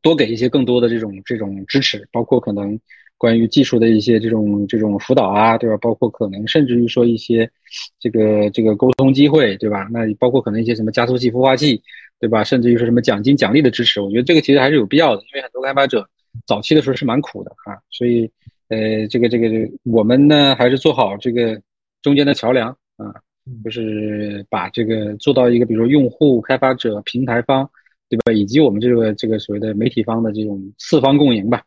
[0.00, 2.80] 多给一些更多的这种这种支持，包括可能
[3.16, 5.76] 关于技术的一些这种这种辅导啊，对吧？
[5.78, 7.50] 包括可能甚至于说一些
[7.98, 9.88] 这个这个沟通机会，对吧？
[9.90, 11.80] 那包括可能一些什么加速器、孵化器，
[12.18, 12.44] 对吧？
[12.44, 16.08] 甚至于说什么奖金奖励的支持，我觉得这个其实还是有必要的，因为很多开发者
[16.46, 18.30] 早期的时候是蛮苦的啊，所以
[18.68, 21.60] 呃，这个这个这个我们呢还是做好这个
[22.02, 23.14] 中间的桥梁啊。
[23.62, 27.68] 就是把这个做到一个，比如说用户、开发者、平台方，
[28.08, 28.32] 对吧？
[28.32, 31.62] 以及我们这个这个所谓的媒体方的这种四方共赢吧，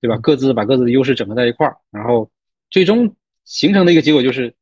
[0.00, 0.16] 对吧？
[0.18, 2.30] 各自把各自的优势整合在一块儿，然后
[2.70, 4.52] 最终形成的一个结果就是，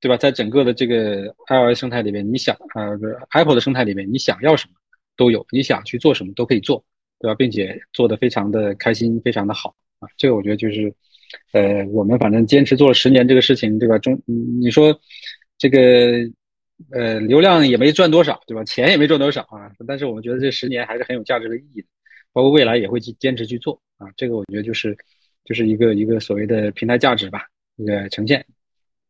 [0.00, 0.16] 对吧？
[0.16, 4.74] 在整个的这个 iOS 生态里面，你想啊，不是 Apple 的生态里面，你想要什么
[5.16, 6.84] 都有，你想去做什么都可以做，
[7.18, 7.34] 对吧？
[7.34, 10.08] 并且做的非常的开心，非常的好啊。
[10.16, 10.92] 这个我觉得就是，
[11.52, 13.98] 呃，我们反正坚持做了十年这个事情，对吧？
[13.98, 14.98] 中你说。
[15.58, 15.78] 这个
[16.90, 18.62] 呃，流量也没赚多少，对吧？
[18.64, 19.72] 钱也没赚多少啊。
[19.88, 21.88] 但是我们觉得这十年还是很有价值的意义的，
[22.36, 24.06] 包括未来也会去坚持去做啊。
[24.14, 24.94] 这个我觉得就是
[25.42, 28.44] 就是一个一个所谓的平台价值吧，一个呈现。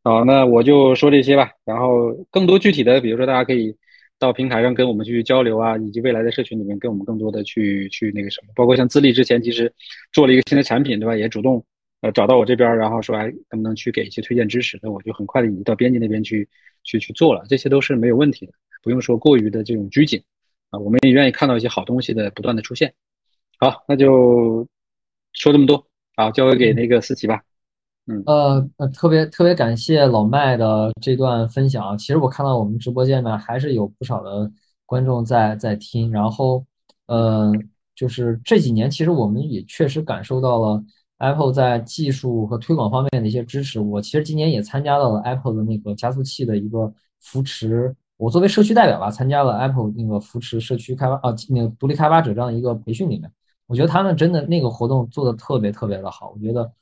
[0.05, 1.51] 好，那我就说这些吧。
[1.65, 3.77] 然后更多具体的，比如说大家可以
[4.17, 8.53] 到平台上跟我们去交流啊，以及未来的社群里面跟我们更多的去去那个什么。
[8.55, 9.73] 包括像自立之前其实
[10.13, 11.17] 做了一个新的产品，对吧？
[11.17, 11.65] 也主动。
[12.03, 14.79] 呃，找到我这边，然后说，哎，能不能去给一些推荐支持？
[14.83, 16.47] 那我就很快的移到编辑那边去，
[16.85, 20.23] 去去做了，这些都是没有问题的，不用说过于的这种拘谨
[20.71, 20.79] 啊。
[20.79, 22.93] 我们也愿意看到一些好东西的不断的出现。
[23.59, 24.67] 好，那就
[25.33, 25.87] 说这么多，
[26.17, 27.43] 好，交给那个思琪吧。
[28.07, 31.97] 嗯，呃呃，特别特别感谢老麦的这段分享啊。
[31.97, 34.51] 其实我看到我们直播间呢，还是有不少的
[34.85, 36.13] 观众在在听。
[36.13, 36.65] 然后，
[37.07, 37.53] 呃，
[37.95, 40.85] 就是这几年，其实我们也确实感受到了。
[41.19, 47.97] Apple 在技术和推广方面的一些支持，我其实今年也参加到了 Apple 的那个加速器的一个扶持。
[48.19, 53.33] 我作为社区代表吧，参加了 Apple 那个扶持社区开发啊，那个独立开发者这样一个培训里面，
[53.67, 56.33] 我觉得他们真的那个活动做的特别特别的好。
[56.35, 56.73] 我觉得，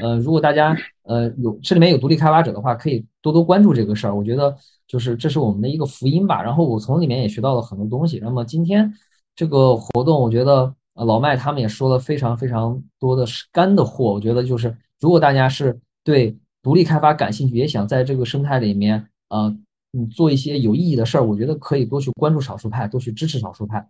[0.00, 4.14] 呃，如果大家呃有这里面有独立开发者的话，可以多多关注这个事儿。
[4.14, 4.56] 我觉得
[4.86, 6.42] 就是这是我们的一个福音吧。
[6.42, 8.18] 然后我从里面也学到了很多东西。
[8.22, 8.92] 那么今天
[9.34, 10.74] 这个活动，我觉得。
[10.96, 19.52] 呃，老麦他们也说了非常非常多的干的货，我觉得就是如果大家是对独立开发感兴趣，也想在这个生态里面，呃，
[19.92, 23.86] 嗯，做一些有意义的事儿，我觉得可以多去关注少数派，多去支持少数派啊。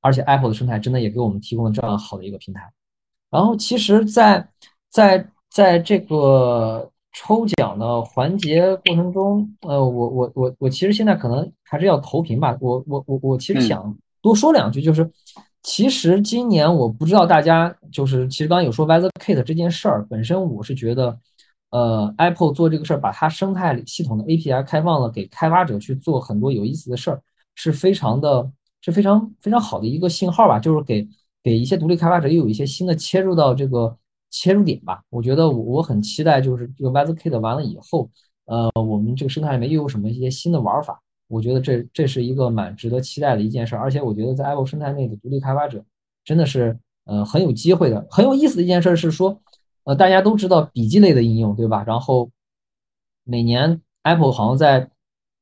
[0.00, 2.70] 而且 Apple 的生态真的也给我们提供了这样好的一个平台。
[3.30, 4.48] 然后其实，在
[4.90, 12.56] 在在这个抽奖的环节过程中，呃，我我我我其实现在可能还是要投屏吧。
[12.60, 15.10] 我我我我其实想多说两句，就是。
[15.62, 21.18] 其实今年我不知道大家就是，其实刚刚有说 WeatherKit 这件事儿本身，我是觉得，
[21.68, 27.20] 呃，Apple 做这个事儿，把它生态系统的 API 开放了给开发者去做很多有意思的事儿，
[27.54, 28.50] 是非常的，
[28.80, 31.06] 是非常非常好的一个信号吧，就是给
[31.42, 33.96] 给一些独立开发者又有一些新的切入到这个
[34.30, 35.02] 切入点吧。
[35.10, 38.08] 我觉得我我很期待，就是这个 WeatherKit 完了以后，
[38.46, 41.00] 呃，我们这个生态里面又有什么一些新的玩法。
[41.28, 45.84] 我觉得这这是一个蛮值得期待的一件事，而且我觉得在 Apple 生态内的独立开发者
[46.24, 48.04] 真的是呃很有机会的。
[48.10, 49.40] 很有意思的一件事是说，
[49.84, 51.84] 呃大家都知道笔记类的应用对吧？
[51.86, 52.30] 然后
[53.22, 54.90] 每年 Apple 好像在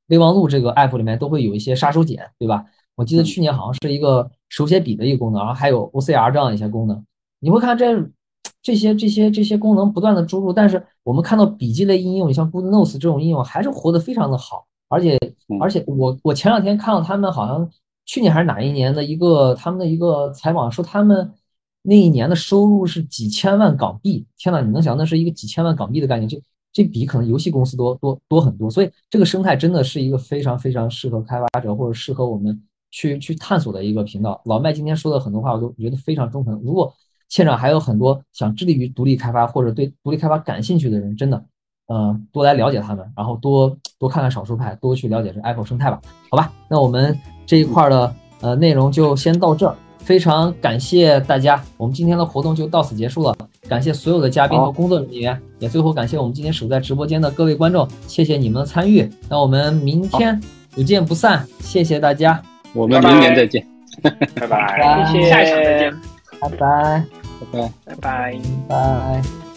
[0.06, 2.66] 备忘录这个 App 里面都会有一些杀手锏对吧？
[2.98, 7.00] 我记得去年好像是一个手写笔的一个功能，然后还有 OCR 这样一些功能。
[7.38, 8.10] 你会看这
[8.60, 14.66] 这些这些这些功能不断的注入，但是我们看到笔记类应用，你像 Good Notes 这种应用还是活得非常的好。
[14.88, 15.16] 而且，
[15.60, 17.70] 而且我我前两天看到他们好像
[18.04, 21.30] 去年还是哪一年的一个他们的一个采访，说他们
[21.82, 24.26] 那一年的收入是几千万港币。
[24.36, 26.28] 天呐，你能想那是一个几千万港币的概念？
[26.28, 28.68] 这这比可能游戏公司多多多很多。
[28.68, 32.60] 所以这个生态真的是一个非常非常适合开发者或者适合我们
[32.90, 34.40] 去去探索的一个频道。
[34.44, 36.52] 老麦今天说的很多话，我都觉得非常中肯。
[36.64, 36.92] 如果
[37.28, 41.44] 现场还有很多想致力于独立开发或者对独立开发感兴趣的人，真的。
[41.88, 45.98] 呃多来了解他们，然后多多看看少数派，多去了解这 Apple 生态吧。
[46.30, 49.74] 好吧，那我们这一块的呃内容就先到这儿。
[49.98, 53.34] 非常感谢大家，我们今天的活动就到此结束了。
[53.68, 59.10] 感谢所有的嘉宾和工作人员，也最后感谢我们今天守在直播间的各位观众，谢谢你们的参与。
[59.26, 60.38] 那我们明天
[60.72, 62.42] 不见不散，谢谢大家，
[62.74, 63.64] 我们明年再见，
[64.02, 65.94] 拜拜，谢谢，下一场再见，
[66.40, 66.56] 拜拜，
[67.52, 67.58] 拜。
[67.86, 68.32] 拜，拜。
[68.68, 68.76] 拜，
[69.22, 69.47] 拜。